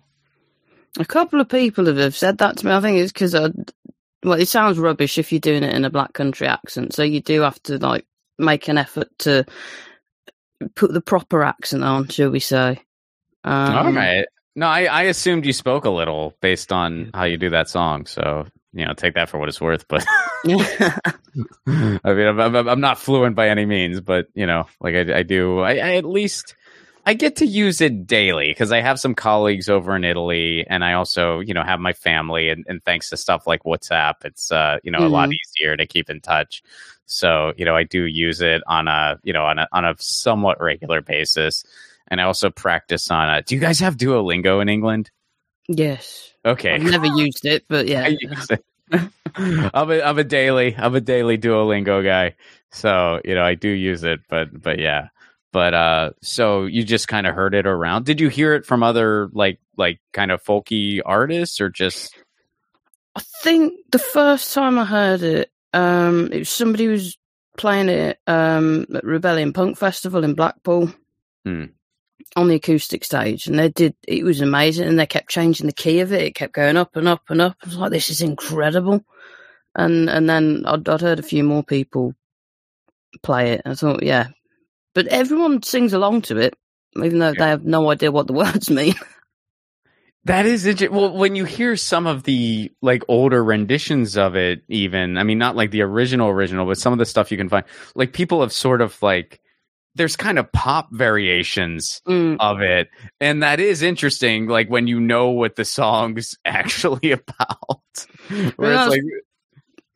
A 0.99 1.05
couple 1.05 1.41
of 1.41 1.49
people 1.49 1.87
have- 1.87 1.97
have 1.97 2.17
said 2.17 2.39
that 2.39 2.59
to 2.59 2.67
me. 2.67 2.73
I 2.73 2.81
think 2.81 2.99
it's 2.99 3.13
because, 3.13 3.35
well, 4.23 4.39
it 4.39 4.49
sounds 4.49 4.79
rubbish 4.79 5.19
if 5.19 5.33
you're 5.33 5.41
doing 5.41 5.63
it 5.63 5.75
in 5.75 5.85
a 5.85 5.91
black 5.91 6.13
country 6.13 6.47
accent. 6.47 6.95
So 6.95 7.03
you 7.03 7.21
do 7.21 7.41
have 7.43 7.63
to 7.65 7.79
like 7.79 8.07
make 8.39 8.69
an 8.69 8.79
effort 8.79 9.09
to 9.21 9.45
put 10.75 10.93
the 10.93 11.01
proper 11.01 11.43
accent 11.43 11.85
on, 11.85 12.09
shall 12.09 12.31
we 12.31 12.41
say? 12.41 12.83
Um, 13.45 13.77
All 13.77 13.93
right. 13.93 14.27
No, 14.57 14.67
I, 14.67 14.85
I 14.85 15.03
assumed 15.03 15.47
you 15.47 15.53
spoke 15.53 15.85
a 15.85 15.91
little 15.91 16.35
based 16.43 16.73
on 16.73 17.11
how 17.15 17.25
you 17.25 17.37
do 17.37 17.51
that 17.51 17.69
song. 17.69 18.07
So, 18.07 18.47
you 18.73 18.85
know, 18.85 18.93
take 18.95 19.15
that 19.15 19.29
for 19.29 19.39
what 19.39 19.49
it's 19.49 19.61
worth. 19.61 19.87
But 19.89 20.05
I 20.47 21.13
mean, 22.05 22.27
I'm, 22.27 22.41
I'm, 22.41 22.69
I'm 22.69 22.81
not 22.81 22.99
fluent 22.99 23.37
by 23.37 23.49
any 23.49 23.65
means, 23.65 24.01
but, 24.01 24.27
you 24.35 24.47
know, 24.47 24.67
like 24.81 24.95
I, 24.95 25.19
I 25.19 25.23
do, 25.23 25.61
I, 25.61 25.73
I 25.77 25.95
at 25.97 26.05
least, 26.05 26.57
I 27.07 27.15
get 27.15 27.37
to 27.37 27.47
use 27.47 27.81
it 27.81 28.07
daily 28.07 28.49
because 28.49 28.73
I 28.73 28.81
have 28.81 29.01
some 29.01 29.15
colleagues 29.15 29.69
over 29.69 29.97
in 29.97 30.05
Italy 30.05 30.67
and 30.69 30.85
I 30.85 30.93
also, 30.93 31.41
you 31.41 31.55
know, 31.55 31.63
have 31.63 31.81
my 31.81 31.93
family. 31.93 32.51
And, 32.51 32.65
and 32.69 32.83
thanks 32.85 33.11
to 33.11 33.17
stuff 33.17 33.47
like 33.47 33.65
WhatsApp, 33.65 34.25
it's, 34.25 34.53
uh, 34.53 34.79
you 34.83 34.91
know, 34.91 35.01
a 35.01 35.09
lot 35.09 35.31
easier 35.33 35.77
to 35.77 35.87
keep 35.87 36.11
in 36.11 36.21
touch. 36.21 36.63
So, 37.07 37.53
you 37.57 37.65
know, 37.65 37.75
I 37.75 37.85
do 37.85 38.05
use 38.05 38.41
it 38.41 38.63
on 38.67 38.87
a, 38.87 39.19
you 39.25 39.33
know, 39.33 39.45
on 39.45 39.59
a, 39.59 39.67
on 39.73 39.85
a 39.85 39.95
somewhat 39.99 40.61
regular 40.61 41.01
basis 41.01 41.65
and 42.11 42.21
I 42.21 42.25
also 42.25 42.51
practice 42.51 43.11
on. 43.11 43.29
A, 43.29 43.43
do 43.43 43.55
you 43.55 43.61
guys 43.61 43.81
have 43.81 43.97
Duolingo 43.97 44.61
in 44.61 44.69
England? 44.69 45.11
yes. 45.69 46.27
Okay, 46.45 46.75
I've 46.75 46.83
never 46.83 47.07
used 47.07 47.45
it, 47.45 47.65
but 47.69 47.87
yeah. 47.87 48.05
I 48.05 48.17
use 48.19 48.49
it. 48.51 48.65
I'm 49.75 49.91
a 49.91 50.01
I'm 50.01 50.19
a 50.19 50.25
daily 50.25 50.75
I'm 50.77 50.95
a 50.95 51.01
daily 51.01 51.37
Duolingo 51.37 52.03
guy, 52.03 52.35
so 52.71 53.21
you 53.25 53.35
know 53.35 53.45
I 53.45 53.55
do 53.55 53.69
use 53.69 54.03
it. 54.05 54.21
But 54.29 54.61
but 54.61 54.79
yeah, 54.79 55.09
but 55.53 55.75
uh, 55.75 56.11
so 56.23 56.67
you 56.67 56.85
just 56.85 57.09
kind 57.09 57.27
of 57.27 57.35
heard 57.35 57.55
it 57.55 57.67
around. 57.67 58.05
Did 58.07 58.21
you 58.21 58.29
hear 58.29 58.55
it 58.55 58.65
from 58.67 58.83
other 58.83 59.29
like 59.33 59.59
like 59.77 60.01
kind 60.13 60.31
of 60.31 60.43
folky 60.43 61.01
artists 61.05 61.61
or 61.61 61.69
just? 61.69 62.15
I 63.17 63.23
think 63.43 63.75
the 63.91 63.99
first 63.99 64.55
time 64.55 64.79
I 64.79 64.85
heard 64.85 65.23
it, 65.23 65.51
um, 65.73 66.31
it 66.33 66.39
was 66.41 66.49
somebody 66.49 66.85
who 66.85 66.93
was 66.93 67.19
playing 67.57 67.89
it 67.89 68.19
um, 68.27 68.87
at 68.95 69.05
Rebellion 69.05 69.53
Punk 69.53 69.77
Festival 69.77 70.25
in 70.25 70.35
Blackpool 70.35 70.93
Hmm. 71.45 71.65
on 72.37 72.49
the 72.49 72.55
acoustic 72.55 73.05
stage, 73.05 73.47
and 73.47 73.59
they 73.59 73.69
did. 73.71 73.95
It 74.07 74.25
was 74.25 74.41
amazing, 74.41 74.87
and 74.87 74.99
they 74.99 75.07
kept 75.07 75.31
changing 75.31 75.67
the 75.67 75.73
key 75.73 76.01
of 76.01 76.13
it. 76.13 76.23
It 76.23 76.35
kept 76.35 76.53
going 76.53 76.77
up 76.77 76.95
and 76.97 77.09
up 77.09 77.23
and 77.29 77.41
up. 77.41 77.57
I 77.63 77.67
was 77.67 77.77
like, 77.77 77.91
"This 77.91 78.11
is 78.11 78.21
incredible." 78.23 79.05
And 79.75 80.09
and 80.11 80.29
then 80.29 80.65
I'd, 80.67 80.89
I'd 80.89 81.01
heard 81.01 81.19
a 81.19 81.23
few 81.25 81.43
more 81.45 81.63
people 81.65 82.15
play 83.23 83.53
it. 83.53 83.63
I 83.65 83.75
thought, 83.75 84.03
yeah, 84.03 84.29
but 84.95 85.07
everyone 85.09 85.63
sings 85.63 85.93
along 85.93 86.23
to 86.23 86.37
it, 86.39 86.55
even 87.03 87.19
though 87.19 87.29
Yeah. 87.29 87.35
they 87.39 87.49
have 87.49 87.65
no 87.65 87.91
idea 87.91 88.11
what 88.13 88.27
the 88.27 88.33
words 88.45 88.71
mean. 88.71 88.95
That 90.25 90.45
is 90.45 90.67
interesting. 90.67 90.95
Well, 90.97 91.17
when 91.17 91.35
you 91.35 91.47
hear 91.47 91.77
some 91.77 92.07
of 92.07 92.25
the 92.25 92.71
like 92.83 93.03
older 93.09 93.43
renditions 93.43 94.19
of 94.19 94.37
it, 94.37 94.63
even 94.69 95.17
I 95.17 95.23
mean, 95.23 95.39
not 95.39 95.57
like 95.57 95.71
the 95.71 95.81
original 95.81 96.29
original, 96.29 96.67
but 96.67 96.77
some 96.79 96.93
of 96.93 96.99
the 96.99 97.07
stuff 97.07 97.31
you 97.31 97.39
can 97.39 97.49
find, 97.49 97.65
like 97.95 98.13
people 98.13 98.43
have 98.43 98.53
sort 98.53 98.83
of 98.83 99.01
like 99.03 99.41
there's 99.95 100.17
kind 100.17 100.39
of 100.39 100.53
pop 100.53 100.89
variations 100.93 102.03
Mm. 102.07 102.37
of 102.39 102.61
it, 102.61 102.91
and 103.19 103.43
that 103.43 103.61
is 103.61 103.81
interesting. 103.83 104.47
Like 104.47 104.69
when 104.69 104.87
you 104.87 105.01
know 105.01 105.31
what 105.31 105.57
the 105.57 105.65
song's 105.65 106.37
actually 106.45 107.13
about, 107.13 108.07
where 108.57 108.73
it's 108.75 108.89
like, 108.91 109.01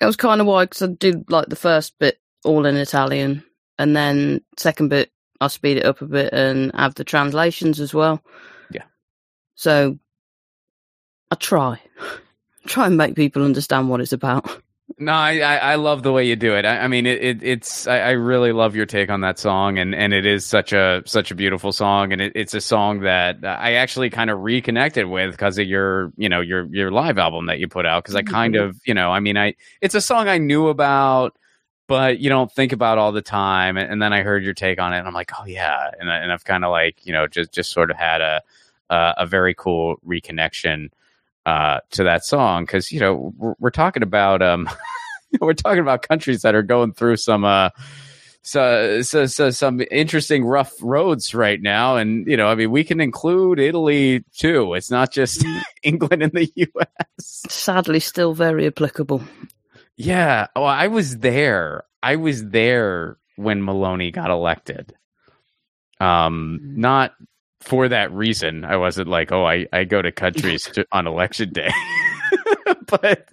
That 0.01 0.07
was 0.07 0.17
kind 0.17 0.41
of 0.41 0.47
why, 0.47 0.65
because 0.65 0.83
I 0.83 0.87
did 0.87 1.31
like 1.31 1.49
the 1.49 1.55
first 1.57 1.95
bit 2.01 2.19
all 2.47 2.65
in 2.65 2.77
Italian, 2.77 3.45
and 3.79 3.97
then 3.97 4.41
second 4.57 4.89
bit 4.89 5.11
I'll 5.41 5.49
speed 5.49 5.79
it 5.79 5.85
up 5.85 6.01
a 6.01 6.07
bit 6.07 6.33
and 6.33 6.71
have 6.75 6.95
the 6.95 7.05
translations 7.05 7.81
as 7.81 7.93
well. 7.93 8.23
Yeah. 8.71 8.85
So 9.57 9.99
I 11.31 11.35
try, 11.35 11.81
try 12.67 12.87
and 12.87 12.97
make 12.97 13.15
people 13.15 13.45
understand 13.45 13.89
what 13.89 14.01
it's 14.01 14.13
about. 14.13 14.49
No, 14.99 15.13
I, 15.13 15.39
I, 15.39 15.75
love 15.77 16.03
the 16.03 16.13
way 16.13 16.27
you 16.27 16.37
do 16.37 16.55
it. 16.55 16.67
I, 16.67 16.81
I 16.81 16.89
mean, 16.89 17.07
it, 17.07 17.25
it 17.25 17.43
it's 17.43 17.87
I, 17.87 18.01
I, 18.01 18.11
really 18.11 18.53
love 18.53 18.77
your 18.77 18.85
take 18.85 19.09
on 19.09 19.23
that 19.23 19.39
song, 19.39 19.79
and, 19.79 19.95
and 19.95 20.13
it 20.13 20.27
is 20.27 20.45
such 20.45 20.75
a 20.75 21.03
such 21.07 21.31
a 21.31 21.35
beautiful 21.35 21.73
song, 21.73 22.13
and 22.13 22.21
it, 22.21 22.33
it's 22.37 22.53
a 22.53 22.61
song 22.61 23.01
that 23.01 23.39
I 23.43 23.75
actually 23.75 24.11
kind 24.11 24.29
of 24.29 24.41
reconnected 24.41 25.07
with 25.07 25.33
because 25.33 25.59
of 25.59 25.67
your 25.67 26.13
you 26.17 26.29
know 26.29 26.43
your 26.43 26.67
your 26.67 26.91
live 26.91 27.17
album 27.17 27.47
that 27.47 27.59
you 27.59 27.67
put 27.67 27.87
out. 27.87 28.05
Because 28.05 28.15
I 28.15 28.23
kind 28.23 28.55
mm-hmm. 28.55 28.69
of 28.69 28.81
you 28.85 28.93
know 28.93 29.11
I 29.11 29.21
mean 29.21 29.39
I 29.39 29.55
it's 29.81 29.95
a 29.95 30.03
song 30.03 30.29
I 30.29 30.37
knew 30.37 30.69
about, 30.69 31.35
but 31.87 32.19
you 32.19 32.29
don't 32.29 32.51
think 32.51 32.73
about 32.73 32.99
all 32.99 33.13
the 33.13 33.23
time. 33.23 33.77
And, 33.77 33.91
and 33.91 34.03
then 34.03 34.13
I 34.13 34.23
heard 34.23 34.45
your 34.45 34.55
take 34.55 34.81
on 34.81 34.93
it, 34.93 34.99
and 34.99 35.07
I'm 35.07 35.15
like, 35.15 35.33
oh 35.39 35.45
yeah, 35.45 35.91
and 35.99 36.11
I, 36.11 36.17
and 36.19 36.33
I've 36.33 36.45
kind 36.45 36.65
of 36.65 36.71
like 36.71 37.05
you 37.05 37.13
know 37.13 37.27
just 37.27 37.53
just 37.53 37.73
sort 37.73 37.91
of 37.91 37.97
had 37.97 38.21
a 38.21 38.43
a, 38.91 39.15
a 39.19 39.27
very 39.27 39.55
cool 39.55 39.97
reconnection 40.07 40.91
uh, 41.47 41.81
to 41.91 42.05
that 42.05 42.25
song 42.25 42.65
because 42.65 42.91
you 42.93 43.01
know 43.01 43.35
we're, 43.37 43.55
we're, 43.59 43.71
talking 43.71 44.03
about 44.03 44.43
um, 44.43 44.69
we're 45.41 45.53
talking 45.53 45.81
about 45.81 46.07
countries 46.07 46.43
that 46.43 46.55
are 46.55 46.63
going 46.63 46.93
through 46.93 47.17
some 47.17 47.45
uh, 47.45 47.71
so, 48.47 49.01
so, 49.01 49.25
so 49.25 49.49
some 49.49 49.81
interesting 49.91 50.45
rough 50.45 50.75
roads 50.83 51.35
right 51.35 51.61
now, 51.61 51.97
and 51.97 52.27
you 52.27 52.37
know, 52.37 52.47
I 52.47 52.55
mean, 52.55 52.71
we 52.71 52.85
can 52.85 53.01
include 53.01 53.59
Italy 53.59 54.23
too. 54.37 54.75
It's 54.75 54.91
not 54.91 55.11
just 55.11 55.43
England 55.83 56.23
and 56.23 56.33
the 56.33 56.53
U.S. 56.55 57.43
Sadly, 57.49 58.01
still 58.01 58.35
very 58.35 58.67
applicable. 58.67 59.23
Yeah. 59.97 60.47
Well, 60.57 60.65
I 60.65 60.89
was 60.89 61.19
there. 61.19 61.85
I 62.03 62.17
was 62.17 62.45
there 62.49 63.19
when 63.37 63.63
Meloni 63.63 64.13
got 64.13 64.31
elected. 64.31 64.95
Um, 66.01 66.61
mm. 66.63 66.77
not 66.77 67.15
for 67.61 67.89
that 67.89 68.13
reason, 68.13 68.65
I 68.65 68.77
wasn't 68.77 69.09
like, 69.09 69.33
oh, 69.33 69.47
I, 69.47 69.67
I 69.73 69.85
go 69.85 70.03
to 70.03 70.13
countries 70.13 70.65
to, 70.75 70.87
on 70.93 71.07
election 71.07 71.51
day. 71.53 71.71
but 72.87 73.29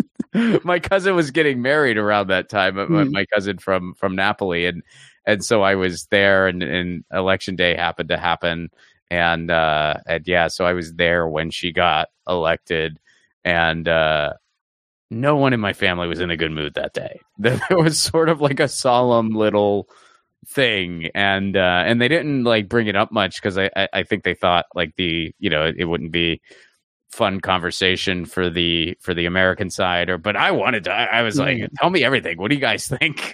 my 0.63 0.79
cousin 0.79 1.15
was 1.15 1.31
getting 1.31 1.61
married 1.61 1.97
around 1.97 2.27
that 2.27 2.49
time. 2.49 2.75
Mm. 2.75 3.11
My 3.11 3.25
cousin 3.25 3.57
from 3.57 3.93
from 3.95 4.15
Napoli, 4.15 4.65
and 4.65 4.83
and 5.25 5.43
so 5.43 5.61
I 5.61 5.75
was 5.75 6.05
there, 6.05 6.47
and, 6.47 6.63
and 6.63 7.03
election 7.11 7.55
day 7.55 7.75
happened 7.75 8.09
to 8.09 8.17
happen, 8.17 8.69
and 9.09 9.51
uh, 9.51 9.95
and 10.07 10.25
yeah, 10.27 10.47
so 10.47 10.65
I 10.65 10.73
was 10.73 10.93
there 10.93 11.27
when 11.27 11.51
she 11.51 11.73
got 11.73 12.07
elected, 12.27 12.99
and 13.43 13.87
uh, 13.87 14.33
no 15.11 15.35
one 15.35 15.51
in 15.51 15.59
my 15.59 15.73
family 15.73 16.07
was 16.07 16.21
in 16.21 16.31
a 16.31 16.37
good 16.37 16.51
mood 16.51 16.73
that 16.75 16.93
day. 16.93 17.19
There 17.37 17.59
was 17.71 18.01
sort 18.01 18.29
of 18.29 18.39
like 18.39 18.59
a 18.59 18.67
solemn 18.67 19.31
little 19.31 19.89
thing. 20.47 21.09
And 21.13 21.55
uh 21.57 21.83
and 21.85 22.01
they 22.01 22.07
didn't 22.07 22.45
like 22.45 22.69
bring 22.69 22.87
it 22.87 22.95
up 22.95 23.11
much 23.11 23.35
because 23.35 23.57
I, 23.57 23.69
I, 23.75 23.89
I 23.93 24.03
think 24.03 24.23
they 24.23 24.33
thought 24.33 24.65
like 24.73 24.95
the 24.95 25.35
you 25.37 25.49
know 25.49 25.71
it 25.75 25.85
wouldn't 25.85 26.11
be 26.11 26.41
fun 27.11 27.41
conversation 27.41 28.25
for 28.25 28.49
the 28.49 28.97
for 29.01 29.13
the 29.13 29.25
american 29.25 29.69
side 29.69 30.09
or 30.09 30.17
but 30.17 30.37
i 30.37 30.49
wanted 30.51 30.85
to 30.85 30.91
i, 30.93 31.19
I 31.19 31.21
was 31.23 31.37
like 31.37 31.69
tell 31.75 31.89
me 31.89 32.05
everything. 32.05 32.37
What 32.37 32.49
do 32.49 32.55
you 32.55 32.61
guys 32.61 32.87
think? 32.99 33.33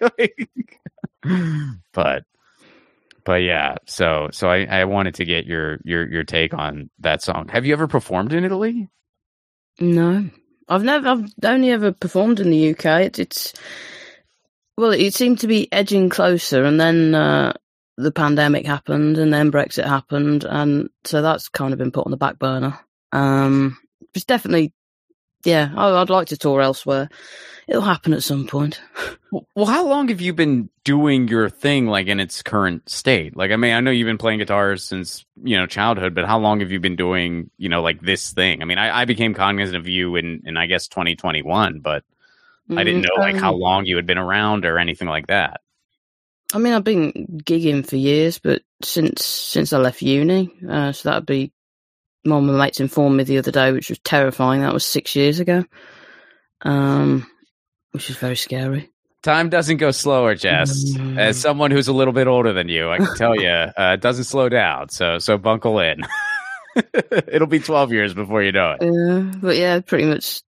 But 1.94 2.24
but 3.26 3.42
yeah 3.42 3.76
so 3.86 4.30
so 4.32 4.50
i 4.50 4.64
i 4.64 4.86
wanted 4.86 5.16
to 5.16 5.26
get 5.26 5.46
your 5.46 5.80
your 5.84 6.08
your 6.10 6.24
take 6.24 6.54
on 6.54 6.90
that 7.00 7.22
song. 7.22 7.50
Have 7.50 7.66
you 7.66 7.74
ever 7.74 7.88
performed 7.88 8.34
in 8.34 8.46
italy? 8.46 8.90
No 9.80 10.30
i've 10.70 10.84
never 10.84 11.08
i've 11.08 11.32
only 11.44 11.72
ever 11.72 11.92
performed 11.92 12.40
in 12.40 12.50
the 12.50 12.72
uk 12.72 12.86
it, 12.86 13.20
it's 13.20 13.54
well, 14.78 14.92
it 14.92 15.14
seemed 15.16 15.40
to 15.40 15.48
be 15.48 15.72
edging 15.74 16.10
closer, 16.10 16.64
and 16.64 16.80
then 16.80 17.16
uh, 17.16 17.54
the 17.98 18.12
pandemic 18.12 18.66
happened, 18.66 19.18
and 19.18 19.34
then 19.34 19.52
Brexit 19.52 19.86
happened, 19.86 20.44
and 20.44 20.90
so 21.04 21.22
that's 21.22 21.50
kind 21.50 21.74
of 21.74 21.80
been 21.80 21.92
put 21.92 22.06
on 22.06 22.12
the 22.12 22.18
back 22.18 22.38
burner. 22.38 22.80
Um, 23.12 23.78
it's 24.14 24.26
definitely, 24.26 24.74
yeah, 25.44 25.72
I, 25.76 26.00
would 26.00 26.10
like 26.10 26.28
to 26.28 26.38
tour 26.38 26.62
elsewhere. 26.62 27.10
It'll 27.68 27.82
happen 27.82 28.14
at 28.14 28.24
some 28.24 28.48
point. 28.48 28.82
well, 29.32 29.66
how 29.66 29.88
long 29.88 30.08
have 30.08 30.22
you 30.22 30.34
been 30.34 30.70
doing 30.84 31.28
your 31.28 31.50
thing, 31.50 31.88
like 31.88 32.08
in 32.08 32.20
its 32.20 32.42
current 32.42 32.90
state? 32.90 33.36
Like, 33.36 33.52
I 33.52 33.58
mean, 33.58 33.74
I 33.74 33.82
know 33.82 33.92
you've 33.92 34.08
been 34.08 34.18
playing 34.18 34.40
guitars 34.40 34.84
since 34.84 35.26
you 35.44 35.58
know 35.58 35.68
childhood, 35.68 36.16
but 36.16 36.26
how 36.26 36.40
long 36.40 36.62
have 36.62 36.72
you 36.72 36.80
been 36.80 36.96
doing, 36.96 37.50
you 37.58 37.70
know, 37.70 37.82
like 37.82 38.02
this 38.02 38.32
thing? 38.32 38.62
I 38.62 38.66
mean, 38.66 38.78
I, 38.78 39.02
I 39.02 39.06
became 39.06 39.34
cognizant 39.34 39.78
of 39.78 39.88
you 39.88 40.16
in, 40.16 40.44
in 40.46 40.58
I 40.58 40.68
guess 40.68 40.88
2021, 40.88 41.80
but 41.80 42.04
I 42.76 42.84
didn't 42.84 43.02
know 43.02 43.16
like 43.22 43.38
how 43.38 43.54
um, 43.54 43.60
long 43.60 43.86
you 43.86 43.96
had 43.96 44.06
been 44.06 44.18
around 44.18 44.66
or 44.66 44.80
anything 44.80 45.08
like 45.08 45.28
that. 45.28 45.62
I 46.54 46.60
mean, 46.60 46.74
I've 46.74 46.84
been 46.84 47.42
gigging 47.44 47.88
for 47.88 47.98
years, 47.98 48.40
but 48.40 48.62
since 48.82 49.26
since 49.26 49.74
I 49.74 49.78
left 49.78 50.02
uni, 50.02 50.54
uh, 50.68 50.92
so 50.92 51.10
that'd 51.10 51.26
be. 51.26 51.52
My 52.28 52.40
mates 52.40 52.80
informed 52.80 53.18
me 53.18 53.24
the 53.24 53.38
other 53.38 53.52
day, 53.52 53.72
which 53.72 53.90
was 53.90 54.00
terrifying. 54.00 54.62
That 54.62 54.74
was 54.74 54.86
six 54.86 55.16
years 55.16 55.40
ago, 55.40 55.64
um, 56.62 57.26
which 57.92 58.10
is 58.10 58.18
very 58.18 58.36
scary. 58.36 58.92
Time 59.24 59.50
doesn't 59.50 59.78
go 59.78 59.92
slower, 59.92 60.36
Jess. 60.36 60.94
Mm. 60.94 61.18
As 61.18 61.40
someone 61.40 61.72
who's 61.72 61.88
a 61.88 61.94
little 61.94 62.14
bit 62.14 62.28
older 62.28 62.54
than 62.54 62.70
you, 62.70 62.90
I 62.90 62.98
can 62.98 63.16
tell 63.16 63.36
you, 63.36 63.50
uh, 63.50 63.94
it 63.94 64.02
doesn't 64.02 64.26
slow 64.26 64.50
down. 64.50 64.90
So, 64.90 65.20
so 65.20 65.38
buckle 65.38 65.80
in. 65.80 66.04
It'll 67.28 67.48
be 67.48 67.60
twelve 67.60 67.92
years 67.92 68.14
before 68.14 68.44
you 68.44 68.52
know 68.52 68.76
it. 68.80 68.84
Yeah, 68.84 69.32
but 69.42 69.56
yeah, 69.58 69.80
pretty 69.80 70.06
much 70.06 70.42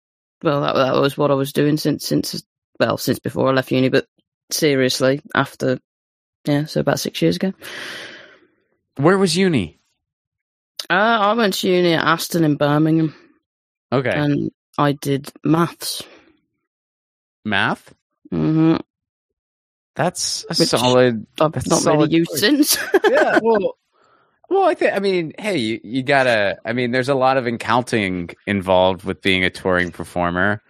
well, 0.44 0.62
that, 0.62 0.76
that 0.76 0.96
was 0.96 1.18
what 1.18 1.32
I 1.32 1.36
was 1.36 1.54
doing 1.54 1.78
since 1.78 2.06
since 2.06 2.44
well 2.80 2.98
since 2.98 3.20
before 3.20 3.50
I 3.50 3.54
left 3.54 3.72
uni, 3.72 3.90
but 3.90 4.06
seriously 4.52 5.22
after 5.34 5.80
yeah, 6.46 6.66
so 6.66 6.80
about 6.82 7.00
six 7.00 7.22
years 7.22 7.36
ago. 7.36 7.54
Where 8.98 9.18
was 9.18 9.38
uni? 9.38 9.80
Uh, 10.90 10.94
I 10.94 11.34
went 11.34 11.56
to 11.56 11.70
uni 11.70 11.94
at 11.94 12.04
Aston 12.04 12.44
in 12.44 12.56
Birmingham. 12.56 13.16
Okay, 13.92 14.12
and 14.12 14.52
I 14.78 14.94
did 14.94 15.32
maths. 15.44 16.04
Math. 17.46 17.94
hmm 18.30 18.76
That's 19.96 20.44
a 20.46 20.48
Which 20.50 20.70
solid. 20.70 21.26
I've 21.40 21.54
that's 21.54 21.70
not 21.70 21.80
solid 21.80 22.12
really 22.12 22.18
used 22.18 22.32
since. 22.32 22.78
yeah, 23.10 23.40
well, 23.42 23.78
well, 24.50 24.64
I 24.64 24.76
think 24.76 24.94
I 24.94 25.00
mean, 25.00 25.34
hey, 25.38 25.58
you, 25.58 25.80
you, 25.84 26.04
gotta. 26.04 26.58
I 26.66 26.74
mean, 26.74 26.92
there's 26.92 27.10
a 27.10 27.16
lot 27.16 27.38
of 27.38 27.48
accounting 27.48 28.30
involved 28.46 29.04
with 29.04 29.22
being 29.22 29.44
a 29.44 29.50
touring 29.50 29.92
performer. 29.92 30.62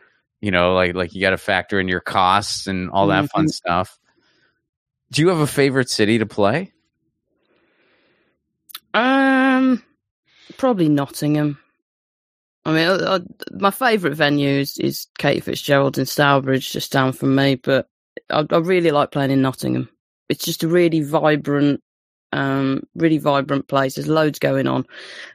You 0.42 0.52
know, 0.52 0.74
like 0.74 0.96
like 0.96 1.14
you 1.14 1.22
got 1.22 1.32
to 1.32 1.38
factor 1.38 1.80
in 1.80 1.88
your 1.88 2.00
costs 2.00 2.68
and 2.68 2.90
all 2.92 3.08
that 3.08 3.26
mm-hmm. 3.26 3.38
fun 3.38 3.48
stuff. 3.50 4.00
Do 5.12 5.22
you 5.22 5.30
have 5.30 5.40
a 5.40 5.48
favorite 5.48 5.90
city 5.90 6.20
to 6.20 6.26
play? 6.26 6.74
Um, 8.94 9.84
probably 10.58 10.90
Nottingham. 10.90 11.58
I 12.66 12.74
mean, 12.74 12.88
I, 12.88 13.16
I, 13.16 13.20
my 13.52 13.72
favourite 13.72 14.16
venue 14.16 14.60
is, 14.60 14.78
is 14.78 15.08
Katie 15.18 15.40
Fitzgerald 15.40 15.98
in 15.98 16.06
Stourbridge, 16.06 16.72
just 16.72 16.92
down 16.92 17.14
from 17.14 17.36
me. 17.36 17.56
But 17.56 17.88
I, 18.30 18.46
I 18.50 18.58
really 18.58 18.92
like 18.92 19.12
playing 19.12 19.32
in 19.32 19.42
Nottingham. 19.42 19.90
It's 20.30 20.44
just 20.44 20.64
a 20.64 20.68
really 20.68 21.02
vibrant 21.02 21.82
um, 22.34 22.84
really 22.96 23.18
vibrant 23.18 23.68
place. 23.68 23.96
There's 23.96 24.08
loads 24.08 24.40
going 24.40 24.68
on, 24.68 24.86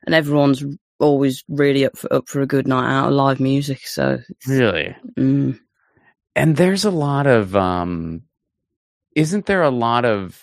and 0.05 0.15
everyone's 0.15 0.65
always 0.99 1.43
really 1.49 1.85
up 1.85 1.97
for 1.97 2.13
up 2.13 2.29
for 2.29 2.41
a 2.41 2.47
good 2.47 2.67
night 2.67 2.91
out 2.91 3.09
of 3.09 3.15
live 3.15 3.41
music. 3.41 3.87
So 3.87 4.21
really, 4.47 4.95
mm. 5.19 5.59
and 6.37 6.57
there's 6.57 6.85
a 6.85 6.91
lot 6.91 7.27
of 7.27 7.57
um, 7.57 8.23
isn't 9.17 9.47
there 9.47 9.63
a 9.63 9.71
lot 9.71 10.05
of 10.05 10.41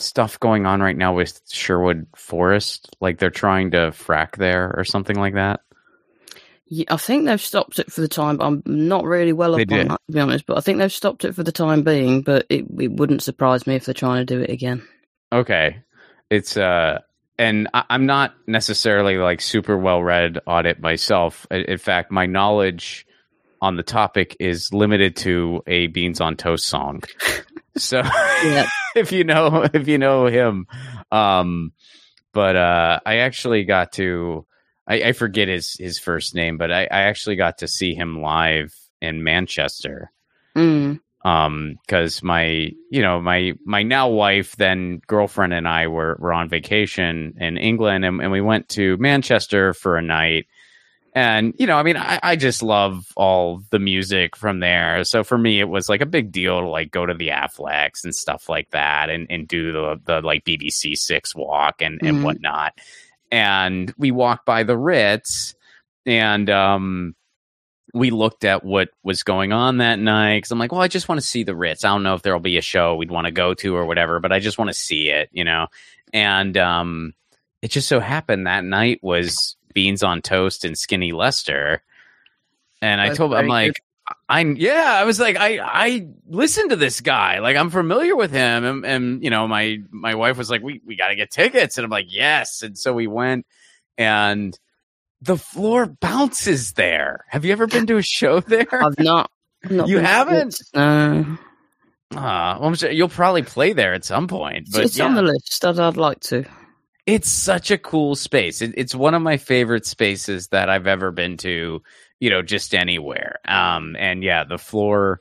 stuff 0.00 0.38
going 0.40 0.66
on 0.66 0.80
right 0.80 0.96
now 0.96 1.14
with 1.14 1.40
Sherwood 1.48 2.06
Forest? 2.16 2.96
Like 3.00 3.18
they're 3.18 3.30
trying 3.30 3.72
to 3.72 3.92
frack 3.92 4.36
there 4.36 4.74
or 4.76 4.84
something 4.84 5.16
like 5.16 5.34
that. 5.34 5.60
Yeah, 6.66 6.86
I 6.88 6.96
think 6.98 7.26
they've 7.26 7.40
stopped 7.40 7.80
it 7.80 7.90
for 7.90 8.00
the 8.00 8.08
time. 8.08 8.36
But 8.36 8.46
I'm 8.46 8.62
not 8.64 9.04
really 9.04 9.32
well 9.32 9.54
up 9.54 9.60
on 9.60 9.88
that, 9.88 10.00
to 10.06 10.12
be 10.12 10.20
honest, 10.20 10.46
but 10.46 10.56
I 10.56 10.60
think 10.60 10.78
they've 10.78 10.92
stopped 10.92 11.24
it 11.24 11.34
for 11.34 11.42
the 11.42 11.52
time 11.52 11.82
being. 11.82 12.22
But 12.22 12.46
it, 12.48 12.64
it 12.78 12.92
wouldn't 12.92 13.22
surprise 13.22 13.66
me 13.66 13.74
if 13.74 13.84
they're 13.84 13.94
trying 13.94 14.24
to 14.24 14.34
do 14.34 14.40
it 14.40 14.50
again. 14.50 14.86
Okay. 15.32 15.82
It's 16.30 16.56
uh 16.56 17.00
and 17.38 17.68
I, 17.72 17.84
am 17.90 18.06
not 18.06 18.34
necessarily 18.46 19.16
like 19.16 19.40
super 19.40 19.76
well 19.76 20.02
read 20.02 20.38
on 20.46 20.66
it 20.66 20.80
myself. 20.80 21.46
In 21.50 21.78
fact, 21.78 22.12
my 22.12 22.26
knowledge 22.26 23.06
on 23.62 23.76
the 23.76 23.82
topic 23.82 24.36
is 24.38 24.72
limited 24.72 25.16
to 25.16 25.62
a 25.66 25.86
beans 25.88 26.20
on 26.20 26.36
toast 26.36 26.66
song. 26.66 27.02
so 27.76 28.02
if 28.96 29.12
you 29.12 29.24
know 29.24 29.66
if 29.72 29.88
you 29.88 29.98
know 29.98 30.26
him, 30.26 30.66
um, 31.10 31.72
but 32.32 32.56
uh, 32.56 33.00
I 33.04 33.18
actually 33.18 33.64
got 33.64 33.92
to 33.92 34.46
I, 34.86 34.94
I, 35.02 35.12
forget 35.12 35.48
his 35.48 35.74
his 35.74 35.98
first 35.98 36.34
name, 36.34 36.58
but 36.58 36.72
I, 36.72 36.82
I 36.82 37.02
actually 37.02 37.36
got 37.36 37.58
to 37.58 37.68
see 37.68 37.94
him 37.94 38.20
live 38.20 38.74
in 39.00 39.22
Manchester. 39.22 40.10
Mm. 40.56 41.00
Um 41.22 41.76
because 41.86 42.22
my 42.22 42.70
you 42.90 43.02
know 43.02 43.20
my 43.20 43.52
my 43.64 43.82
now 43.82 44.08
wife 44.08 44.56
then 44.56 45.02
girlfriend 45.06 45.52
and 45.52 45.68
i 45.68 45.86
were 45.86 46.16
were 46.18 46.32
on 46.32 46.48
vacation 46.48 47.34
in 47.38 47.58
england 47.58 48.06
and, 48.06 48.22
and 48.22 48.32
we 48.32 48.40
went 48.40 48.70
to 48.70 48.96
manchester 48.96 49.74
for 49.74 49.98
a 49.98 50.02
night 50.02 50.46
and 51.14 51.54
you 51.58 51.66
know, 51.66 51.76
I 51.76 51.82
mean, 51.82 51.96
I, 51.96 52.20
I 52.22 52.36
just 52.36 52.62
love 52.62 53.06
all 53.16 53.62
the 53.70 53.78
music 53.78 54.36
from 54.36 54.60
there. 54.60 55.02
So 55.04 55.24
for 55.24 55.36
me, 55.38 55.60
it 55.60 55.68
was 55.68 55.88
like 55.88 56.00
a 56.00 56.06
big 56.06 56.30
deal 56.32 56.60
to 56.60 56.68
like 56.68 56.90
go 56.90 57.04
to 57.06 57.14
the 57.14 57.28
Afflecks 57.28 58.04
and 58.04 58.14
stuff 58.14 58.48
like 58.48 58.70
that, 58.70 59.10
and 59.10 59.26
and 59.30 59.46
do 59.48 59.72
the 59.72 60.00
the 60.04 60.20
like 60.20 60.44
BBC 60.44 60.96
Six 60.96 61.34
walk 61.34 61.82
and 61.82 62.00
and 62.02 62.18
Mhm. 62.18 62.22
whatnot. 62.22 62.78
And 63.32 63.92
we 63.96 64.10
walked 64.10 64.44
by 64.46 64.62
the 64.64 64.76
Ritz, 64.76 65.54
and 66.06 66.48
um, 66.50 67.14
we 67.94 68.10
looked 68.10 68.44
at 68.44 68.64
what 68.64 68.90
was 69.02 69.22
going 69.22 69.52
on 69.52 69.78
that 69.78 69.98
night 69.98 70.38
because 70.38 70.50
I'm 70.52 70.58
like, 70.58 70.72
well, 70.72 70.80
I 70.80 70.88
just 70.88 71.08
want 71.08 71.20
to 71.20 71.26
see 71.26 71.42
the 71.44 71.54
Ritz. 71.56 71.84
I 71.84 71.88
don't 71.88 72.02
know 72.02 72.14
if 72.14 72.22
there'll 72.22 72.40
be 72.40 72.56
a 72.58 72.62
show 72.62 72.94
we'd 72.96 73.10
want 73.10 73.26
to 73.26 73.32
go 73.32 73.54
to 73.54 73.74
or 73.74 73.84
whatever, 73.86 74.20
but 74.20 74.32
I 74.32 74.38
just 74.38 74.58
want 74.58 74.68
to 74.68 74.74
see 74.74 75.08
it, 75.08 75.28
you 75.32 75.44
know. 75.44 75.66
And 76.12 76.56
um, 76.56 77.14
it 77.62 77.70
just 77.72 77.88
so 77.88 78.00
happened 78.00 78.46
that 78.46 78.64
night 78.64 78.98
was 79.02 79.56
beans 79.74 80.02
on 80.02 80.22
toast 80.22 80.64
and 80.64 80.76
skinny 80.76 81.12
Lister. 81.12 81.82
And 82.82 83.00
I 83.00 83.14
told 83.14 83.32
him, 83.32 83.38
I'm 83.38 83.42
very 83.42 83.68
like, 83.68 83.82
I 84.28 84.40
yeah, 84.40 84.96
I 84.96 85.04
was 85.04 85.20
like, 85.20 85.36
I 85.36 85.58
I 85.58 86.08
listened 86.26 86.70
to 86.70 86.76
this 86.76 87.00
guy, 87.00 87.38
like 87.40 87.56
I'm 87.56 87.70
familiar 87.70 88.16
with 88.16 88.30
him, 88.30 88.64
and, 88.64 88.86
and 88.86 89.24
you 89.24 89.30
know, 89.30 89.46
my 89.46 89.78
my 89.90 90.14
wife 90.14 90.36
was 90.36 90.50
like, 90.50 90.62
we 90.62 90.80
we 90.84 90.96
got 90.96 91.08
to 91.08 91.16
get 91.16 91.30
tickets, 91.30 91.78
and 91.78 91.84
I'm 91.84 91.90
like, 91.90 92.06
yes, 92.08 92.62
and 92.62 92.76
so 92.76 92.92
we 92.92 93.06
went, 93.06 93.46
and 93.98 94.58
the 95.20 95.36
floor 95.36 95.86
bounces 95.86 96.72
there. 96.72 97.24
Have 97.28 97.44
you 97.44 97.52
ever 97.52 97.66
been 97.66 97.86
to 97.86 97.98
a 97.98 98.02
show 98.02 98.40
there? 98.46 98.66
I've 98.72 98.98
not. 98.98 99.30
not 99.68 99.88
You 99.88 99.98
haven't? 99.98 100.54
it. 100.54 100.66
No. 100.74 101.38
Uh, 102.12 102.56
well, 102.58 102.64
I'm 102.64 102.74
sure 102.74 102.90
you'll 102.90 103.08
probably 103.08 103.42
play 103.42 103.72
there 103.72 103.94
at 103.94 104.04
some 104.04 104.26
point, 104.26 104.68
So 104.68 104.78
but 104.78 104.86
it's 104.86 104.98
on 104.98 105.14
the 105.14 105.22
list. 105.22 105.64
I'd, 105.64 105.78
I'd 105.78 105.96
like 105.96 106.18
to. 106.20 106.44
It's 107.10 107.28
such 107.28 107.70
a 107.70 107.78
cool 107.78 108.14
space. 108.14 108.62
It, 108.62 108.72
it's 108.76 108.94
one 108.94 109.14
of 109.14 109.22
my 109.22 109.36
favorite 109.36 109.86
spaces 109.86 110.48
that 110.48 110.68
I've 110.70 110.86
ever 110.86 111.10
been 111.10 111.36
to. 111.38 111.82
You 112.20 112.28
know, 112.30 112.42
just 112.42 112.74
anywhere. 112.74 113.36
Um, 113.46 113.96
and 113.98 114.22
yeah, 114.22 114.44
the 114.44 114.58
floor 114.58 115.20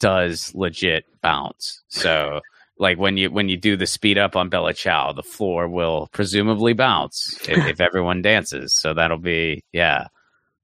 does 0.00 0.52
legit 0.54 1.04
bounce. 1.22 1.82
So, 1.88 2.40
like 2.78 2.98
when 2.98 3.16
you 3.16 3.30
when 3.30 3.48
you 3.48 3.56
do 3.56 3.76
the 3.76 3.86
speed 3.86 4.18
up 4.18 4.34
on 4.34 4.48
Bella 4.48 4.74
Ciao, 4.74 5.12
the 5.12 5.22
floor 5.22 5.68
will 5.68 6.08
presumably 6.12 6.72
bounce 6.72 7.38
if, 7.48 7.56
if 7.66 7.80
everyone 7.88 8.20
dances. 8.22 8.74
So 8.74 8.94
that'll 8.94 9.18
be 9.18 9.62
yeah, 9.72 10.08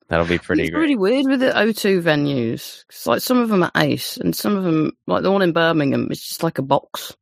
that'll 0.09 0.27
be 0.27 0.39
pretty 0.39 0.63
it's 0.63 0.71
great. 0.73 0.81
really 0.81 0.97
weird 0.97 1.27
with 1.29 1.39
the 1.41 1.51
O2 1.53 2.03
venues. 2.03 2.85
'Cause, 2.89 3.07
like 3.07 3.21
some 3.23 3.39
of 3.39 3.49
them 3.49 3.63
are 3.63 3.71
ace, 3.77 4.17
and 4.17 4.35
some 4.35 4.57
of 4.57 4.65
them, 4.65 4.91
like 5.07 5.23
the 5.23 5.31
one 5.31 5.43
in 5.43 5.53
Birmingham, 5.53 6.09
it's 6.11 6.27
just 6.27 6.43
like 6.43 6.59
a 6.59 6.63
box. 6.63 7.15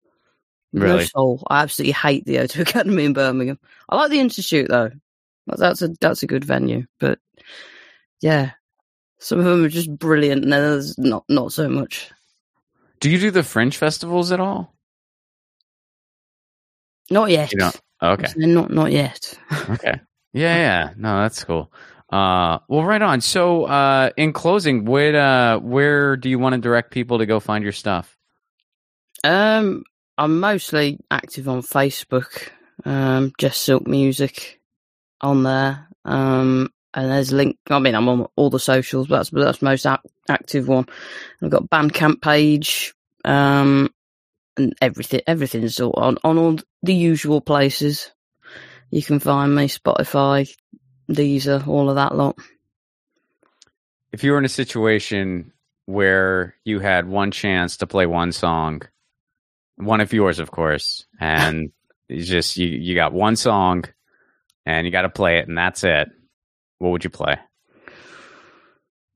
With 0.75 0.83
No 0.83 1.01
soul. 1.01 1.43
I 1.49 1.63
absolutely 1.63 1.93
hate 1.93 2.25
the 2.27 2.37
O2 2.37 2.61
Academy 2.61 3.05
in 3.05 3.13
Birmingham. 3.13 3.59
I 3.89 3.97
like 3.97 4.11
the 4.11 4.21
Institute 4.21 4.69
though. 4.69 4.91
That's 5.47 5.83
a 5.83 5.89
that's 6.01 6.23
a 6.23 6.27
good 6.27 6.45
venue, 6.45 6.87
but 7.01 7.19
yeah, 8.21 8.53
some 9.19 9.39
of 9.39 9.45
them 9.45 9.65
are 9.65 9.69
just 9.69 9.95
brilliant, 9.99 10.45
and 10.45 10.55
others 10.55 10.97
not 10.99 11.25
not 11.29 11.53
so 11.53 11.69
much. 11.69 12.11
Do 13.01 13.11
you 13.11 13.19
do 13.19 13.31
the 13.31 13.43
Fringe 13.43 13.77
festivals 13.77 14.33
at 14.33 14.41
all? 14.41 14.75
Not 17.11 17.31
yet. 17.31 17.53
You 17.53 17.59
know, 17.59 17.73
okay. 18.03 18.33
Not 18.37 18.71
not 18.71 18.93
yet. 18.93 19.39
Okay. 19.71 20.01
Yeah, 20.37 20.57
yeah. 20.57 20.91
No, 20.97 21.23
that's 21.23 21.45
cool. 21.45 21.73
Uh, 22.11 22.59
well, 22.67 22.83
right 22.83 23.01
on. 23.01 23.21
So, 23.21 23.67
uh, 23.67 24.11
in 24.17 24.33
closing, 24.33 24.85
where 24.85 25.15
uh, 25.15 25.61
where 25.61 26.17
do 26.17 26.29
you 26.29 26.41
want 26.41 26.57
to 26.57 26.61
direct 26.61 26.91
people 26.91 27.19
to 27.19 27.27
go 27.27 27.39
find 27.39 27.63
your 27.63 27.73
stuff? 27.73 28.19
Um, 29.23 29.85
I'm 30.17 30.41
mostly 30.41 30.99
active 31.11 31.49
on 31.49 31.63
Facebook. 31.63 32.49
Um, 32.85 33.33
Jess 33.39 33.59
Silk 33.59 33.87
Music 33.87 34.61
on 35.21 35.43
there. 35.43 35.89
Um, 36.05 36.71
and 36.93 37.11
there's 37.11 37.33
a 37.33 37.37
link. 37.37 37.57
I 37.69 37.79
mean, 37.79 37.95
I'm 37.95 38.09
on 38.09 38.27
all 38.37 38.51
the 38.51 38.61
socials, 38.61 39.09
but 39.09 39.17
that's 39.17 39.31
but 39.31 39.63
most 39.63 39.87
ac- 39.87 39.99
active 40.29 40.69
one. 40.69 40.87
I've 41.43 41.51
got 41.51 41.69
Bandcamp 41.69 42.21
page. 42.21 42.95
Um, 43.25 43.91
and 44.57 44.75
everything. 44.81 45.21
Everything's 45.27 45.81
all 45.81 45.95
on 45.97 46.19
on 46.25 46.39
all 46.39 46.59
the 46.83 46.95
usual 46.95 47.41
places. 47.41 48.11
You 48.91 49.03
can 49.03 49.19
find 49.19 49.55
me 49.55 49.67
Spotify, 49.67 50.49
Deezer, 51.11 51.67
all 51.67 51.89
of 51.89 51.97
that 51.97 52.15
lot. 52.15 52.39
If 54.13 54.23
you 54.23 54.33
were 54.33 54.39
in 54.39 54.45
a 54.45 54.49
situation 54.49 55.53
where 55.87 56.55
you 56.65 56.79
had 56.79 57.09
one 57.09 57.31
chance 57.31 57.79
to 57.79 57.87
play 57.87 58.07
one 58.07 58.31
song, 58.31 58.83
one 59.77 60.01
of 60.01 60.13
yours, 60.13 60.39
of 60.39 60.51
course, 60.51 61.07
and 61.21 61.71
it's 62.09 62.29
just 62.29 62.57
you 62.57 62.67
you 62.69 62.95
got 62.95 63.13
one 63.13 63.37
song, 63.37 63.85
and 64.67 64.87
you 64.87 64.91
got 64.93 65.03
to 65.03 65.09
play 65.11 65.39
it, 65.39 65.49
and 65.49 65.57
that's 65.59 65.85
it. 65.85 66.09
What 66.79 66.91
would 66.91 67.05
you 67.05 67.11
play? 67.11 67.37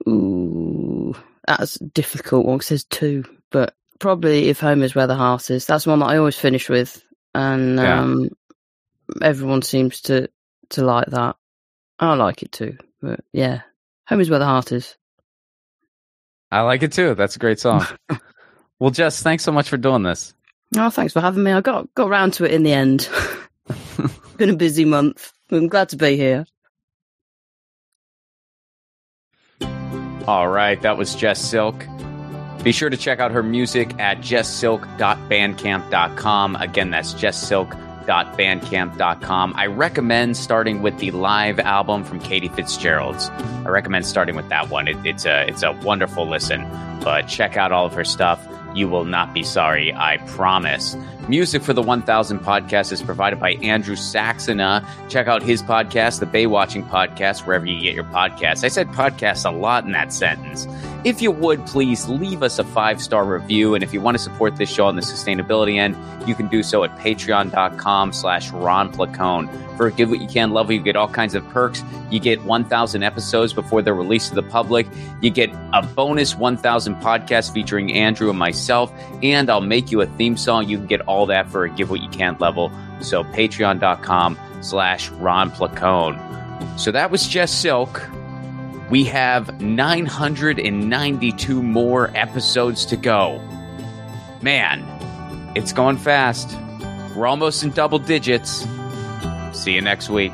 Ooh, 0.09 1.15
that's 1.47 1.77
a 1.77 1.85
difficult 1.85 2.47
one 2.47 2.59
'cause 2.59 2.69
there's 2.69 2.85
two, 2.85 3.25
but 3.51 3.75
probably 3.99 4.49
if 4.49 4.61
home 4.61 4.83
is 4.83 4.95
where 4.95 5.07
the 5.07 5.15
heart 5.17 5.51
is. 5.51 5.67
That's 5.67 5.87
one 5.87 5.99
that 6.01 6.07
I 6.07 6.17
always 6.19 6.39
finish 6.39 6.69
with, 6.69 7.03
and 7.35 7.77
Yeah. 7.77 8.01
um, 8.01 8.31
everyone 9.23 9.63
seems 9.63 10.01
to 10.03 10.29
to 10.71 10.85
like 10.85 11.07
that. 11.09 11.37
I 11.99 12.15
like 12.15 12.43
it 12.43 12.53
too, 12.53 12.77
but 13.03 13.21
yeah, 13.33 13.63
home 14.07 14.21
is 14.21 14.31
where 14.31 14.39
the 14.39 14.45
heart 14.47 14.71
is. 14.73 14.97
I 16.51 16.61
like 16.63 16.83
it 16.83 16.93
too. 16.93 17.15
That's 17.15 17.37
a 17.37 17.41
great 17.41 17.59
song. 17.61 17.85
well, 18.79 18.91
Jess, 18.91 19.23
thanks 19.23 19.45
so 19.45 19.53
much 19.53 19.69
for 19.69 19.77
doing 19.77 20.03
this. 20.03 20.33
Oh, 20.77 20.91
thanks 20.91 21.13
for 21.13 21.21
having 21.21 21.43
me. 21.43 21.51
I 21.53 21.61
got 21.61 21.93
got 21.95 22.09
round 22.09 22.35
to 22.35 22.45
it 22.45 22.53
in 22.53 22.63
the 22.63 22.73
end. 22.73 23.09
Been 24.37 24.51
a 24.51 24.57
busy 24.57 24.85
month. 24.85 25.33
I'm 25.51 25.69
glad 25.69 25.89
to 25.91 25.97
be 25.97 26.17
here. 26.17 26.47
All 30.27 30.49
right, 30.49 30.81
that 30.83 30.99
was 30.99 31.15
Jess 31.15 31.41
Silk. 31.41 31.87
Be 32.63 32.73
sure 32.73 32.91
to 32.91 32.97
check 32.99 33.19
out 33.19 33.31
her 33.31 33.43
music 33.43 33.99
at 33.99 34.19
jesssilk.bandcamp.com. 34.19 36.57
Again, 36.57 36.91
that's 36.91 37.15
jesssilk.bandcamp.com. 37.15 39.53
I 39.57 39.67
recommend 39.67 40.37
starting 40.37 40.83
with 40.83 40.99
the 40.99 41.11
live 41.13 41.59
album 41.61 42.05
from 42.05 42.21
Katie 42.21 42.49
Fitzgerald's. 42.49 43.31
I 43.31 43.69
recommend 43.69 44.05
starting 44.05 44.37
with 44.37 44.51
that 44.51 44.69
one. 44.69 44.87
It, 44.87 44.99
it's 45.07 45.25
a 45.25 45.49
it's 45.49 45.63
a 45.63 45.73
wonderful 45.73 46.29
listen. 46.29 46.69
But 47.03 47.23
check 47.23 47.57
out 47.57 47.73
all 47.73 47.87
of 47.87 47.95
her 47.95 48.05
stuff. 48.05 48.47
You 48.75 48.89
will 48.89 49.05
not 49.05 49.33
be 49.35 49.43
sorry, 49.43 49.93
I 49.95 50.19
promise. 50.27 50.97
Music 51.29 51.63
for 51.63 51.73
the 51.73 51.83
1000 51.83 52.41
podcast 52.41 52.93
is 52.93 53.03
provided 53.03 53.39
by 53.39 53.53
Andrew 53.55 53.97
Saxona. 53.97 54.87
Check 55.09 55.27
out 55.27 55.43
his 55.43 55.63
podcast, 55.63 56.21
the 56.21 56.27
Baywatching 56.27 56.89
Podcast, 56.89 57.47
wherever 57.47 57.67
you 57.67 57.81
get 57.83 57.95
your 57.95 58.05
podcasts. 58.05 58.65
I 58.65 58.69
said 58.69 58.89
podcasts 58.89 59.45
a 59.45 59.55
lot 59.55 59.85
in 59.85 59.93
that 59.93 60.13
sentence. 60.13 60.67
If 61.09 61.23
you 61.23 61.31
would, 61.31 61.65
please 61.65 62.07
leave 62.07 62.43
us 62.43 62.59
a 62.59 62.65
five 62.65 63.01
star 63.01 63.25
review. 63.25 63.75
And 63.75 63.83
if 63.83 63.95
you 63.95 64.01
want 64.03 64.19
to 64.19 64.23
support 64.23 64.57
this 64.57 64.71
show 64.71 64.85
on 64.85 64.95
the 64.95 65.01
sustainability 65.01 65.79
end, 65.79 65.97
you 66.29 66.35
can 66.35 66.49
do 66.49 66.63
so 66.63 66.85
at 66.85 66.95
patreon.com 66.99 68.13
slash 68.13 68.51
Ron 68.51 68.93
Placone. 68.93 69.49
For 69.79 69.87
a 69.87 69.93
Give 69.93 70.11
What 70.11 70.21
You 70.21 70.29
Can, 70.29 70.51
What 70.51 70.69
You 70.69 70.83
get 70.83 70.97
all 70.97 71.09
kinds 71.09 71.35
of 71.35 71.49
perks. 71.49 71.83
You 72.11 72.21
get 72.21 72.45
1,000 72.45 73.03
episodes 73.03 73.55
before 73.55 73.81
they're 73.81 73.95
released 73.95 74.29
to 74.29 74.35
the 74.35 74.43
public. 74.43 74.87
You 75.23 75.31
get 75.31 75.49
a 75.73 75.83
bonus 75.83 76.37
1,000 76.37 76.97
podcast 76.97 77.55
featuring 77.55 77.91
Andrew 77.95 78.29
and 78.29 78.39
myself. 78.39 78.93
And 79.23 79.49
I'll 79.49 79.63
make 79.63 79.91
you 79.91 80.03
a 80.03 80.07
theme 80.07 80.37
song. 80.37 80.69
You 80.69 80.77
can 80.77 80.89
get 80.89 81.01
all 81.03 81.25
that 81.25 81.49
for 81.49 81.65
a 81.65 81.71
Give 81.71 81.89
What 81.89 82.03
You 82.03 82.11
Can 82.11 82.37
level. 82.39 82.71
So 83.01 83.25
patreon.com 83.25 84.39
slash 84.61 85.09
Ron 85.13 85.53
Placone. 85.53 86.79
So 86.79 86.93
that 86.93 87.11
was 87.11 87.27
Jess 87.27 87.51
Silk. 87.51 88.07
We 88.91 89.05
have 89.05 89.61
992 89.61 91.63
more 91.63 92.11
episodes 92.15 92.87
to 92.87 92.97
go. 92.97 93.39
Man, 94.41 94.83
it's 95.55 95.75
going 95.75 95.99
fast. 95.99 96.57
We're 97.15 97.27
almost 97.27 97.63
in 97.63 97.71
double 97.71 97.99
digits. 97.99 98.67
See 99.53 99.75
you 99.75 99.83
next 99.83 100.09
week. 100.09 100.33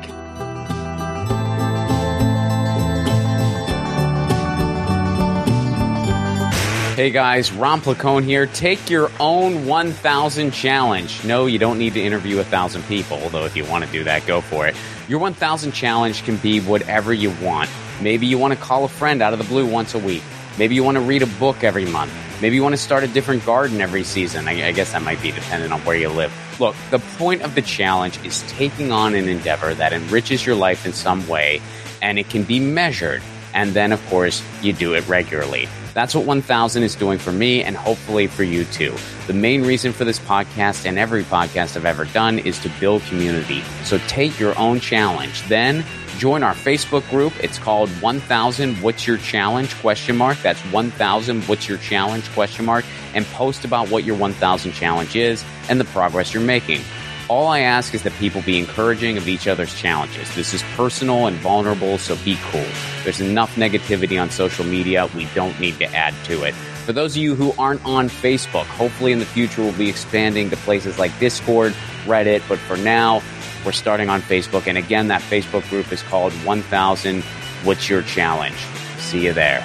Hey 6.95 7.09
guys, 7.09 7.51
Ron 7.51 7.81
Placone 7.81 8.23
here. 8.23 8.47
Take 8.47 8.89
your 8.89 9.11
own 9.19 9.65
1000 9.65 10.51
challenge. 10.51 11.25
No, 11.25 11.45
you 11.45 11.59
don't 11.59 11.77
need 11.77 11.93
to 11.95 12.01
interview 12.01 12.37
1,000 12.37 12.83
people, 12.83 13.21
although 13.21 13.43
if 13.43 13.57
you 13.57 13.65
want 13.65 13.83
to 13.83 13.91
do 13.91 14.05
that, 14.05 14.25
go 14.25 14.39
for 14.39 14.65
it. 14.65 14.77
Your 15.09 15.19
1000 15.19 15.73
challenge 15.73 16.23
can 16.23 16.37
be 16.37 16.61
whatever 16.61 17.13
you 17.13 17.31
want. 17.41 17.69
Maybe 18.01 18.27
you 18.27 18.37
want 18.37 18.53
to 18.53 18.59
call 18.59 18.83
a 18.83 18.89
friend 18.89 19.21
out 19.21 19.33
of 19.33 19.39
the 19.39 19.45
blue 19.45 19.65
once 19.65 19.93
a 19.93 19.99
week. 19.99 20.23
Maybe 20.57 20.75
you 20.75 20.83
want 20.83 20.95
to 20.95 21.01
read 21.01 21.21
a 21.21 21.27
book 21.27 21.63
every 21.63 21.85
month. 21.85 22.11
Maybe 22.41 22.55
you 22.55 22.63
want 22.63 22.73
to 22.73 22.81
start 22.81 23.03
a 23.03 23.07
different 23.07 23.45
garden 23.45 23.81
every 23.81 24.03
season. 24.03 24.47
I, 24.47 24.67
I 24.67 24.71
guess 24.71 24.91
that 24.91 25.01
might 25.01 25.21
be 25.21 25.31
dependent 25.31 25.71
on 25.73 25.79
where 25.81 25.95
you 25.95 26.09
live. 26.09 26.33
Look, 26.59 26.75
the 26.91 26.99
point 26.99 27.41
of 27.41 27.55
the 27.55 27.61
challenge 27.61 28.23
is 28.25 28.41
taking 28.53 28.91
on 28.91 29.15
an 29.15 29.27
endeavor 29.27 29.73
that 29.73 29.93
enriches 29.93 30.45
your 30.45 30.55
life 30.55 30.85
in 30.85 30.93
some 30.93 31.27
way, 31.27 31.61
and 32.01 32.19
it 32.19 32.29
can 32.29 32.43
be 32.43 32.59
measured. 32.59 33.21
And 33.53 33.73
then, 33.73 33.91
of 33.91 34.05
course, 34.07 34.43
you 34.61 34.73
do 34.73 34.95
it 34.95 35.07
regularly. 35.07 35.67
That's 35.93 36.13
what 36.13 36.25
1000 36.25 36.83
is 36.83 36.93
doing 36.93 37.17
for 37.17 37.31
me 37.31 37.63
and 37.63 37.73
hopefully 37.73 38.27
for 38.27 38.43
you 38.43 38.65
too. 38.65 38.93
The 39.27 39.33
main 39.33 39.63
reason 39.63 39.93
for 39.93 40.03
this 40.03 40.19
podcast 40.19 40.85
and 40.85 40.99
every 40.99 41.23
podcast 41.23 41.77
I've 41.77 41.85
ever 41.85 42.03
done 42.03 42.37
is 42.37 42.59
to 42.59 42.69
build 42.81 43.01
community. 43.03 43.61
So 43.85 43.97
take 43.99 44.37
your 44.37 44.59
own 44.59 44.81
challenge. 44.81 45.47
Then 45.47 45.85
Join 46.17 46.43
our 46.43 46.53
Facebook 46.53 47.07
group. 47.09 47.33
It's 47.43 47.59
called 47.59 47.89
1000 48.01 48.75
What's 48.77 49.05
Your 49.05 49.17
Challenge 49.17 49.73
question 49.75 50.15
mark. 50.15 50.37
That's 50.41 50.59
1000 50.71 51.43
What's 51.43 51.67
Your 51.67 51.77
Challenge 51.77 52.29
question 52.31 52.65
mark 52.65 52.85
and 53.13 53.25
post 53.27 53.65
about 53.65 53.89
what 53.89 54.05
your 54.05 54.15
1000 54.15 54.71
challenge 54.71 55.15
is 55.15 55.43
and 55.69 55.79
the 55.79 55.85
progress 55.85 56.33
you're 56.33 56.43
making. 56.43 56.81
All 57.27 57.47
I 57.47 57.61
ask 57.61 57.93
is 57.93 58.03
that 58.03 58.13
people 58.13 58.41
be 58.43 58.57
encouraging 58.57 59.17
of 59.17 59.27
each 59.27 59.47
other's 59.47 59.73
challenges. 59.73 60.33
This 60.35 60.53
is 60.53 60.61
personal 60.75 61.25
and 61.25 61.35
vulnerable, 61.37 61.97
so 61.97 62.15
be 62.17 62.37
cool. 62.43 62.65
There's 63.03 63.19
enough 63.19 63.55
negativity 63.55 64.21
on 64.21 64.29
social 64.29 64.63
media. 64.63 65.09
We 65.15 65.27
don't 65.33 65.59
need 65.59 65.79
to 65.79 65.85
add 65.95 66.13
to 66.25 66.43
it. 66.43 66.53
For 66.85 66.93
those 66.93 67.15
of 67.15 67.23
you 67.23 67.33
who 67.33 67.51
aren't 67.57 67.83
on 67.83 68.09
Facebook, 68.09 68.65
hopefully 68.65 69.11
in 69.11 69.17
the 69.17 69.25
future 69.25 69.63
we'll 69.63 69.73
be 69.73 69.89
expanding 69.89 70.51
to 70.51 70.57
places 70.57 70.99
like 70.99 71.17
Discord, 71.19 71.73
Reddit, 72.05 72.43
but 72.47 72.59
for 72.59 72.77
now, 72.77 73.23
we're 73.65 73.71
starting 73.71 74.09
on 74.09 74.21
Facebook. 74.21 74.67
And 74.67 74.77
again, 74.77 75.07
that 75.07 75.21
Facebook 75.21 75.67
group 75.69 75.91
is 75.91 76.03
called 76.03 76.31
1000 76.45 77.23
What's 77.63 77.89
Your 77.89 78.03
Challenge? 78.03 78.57
See 78.97 79.25
you 79.25 79.33
there. 79.33 79.63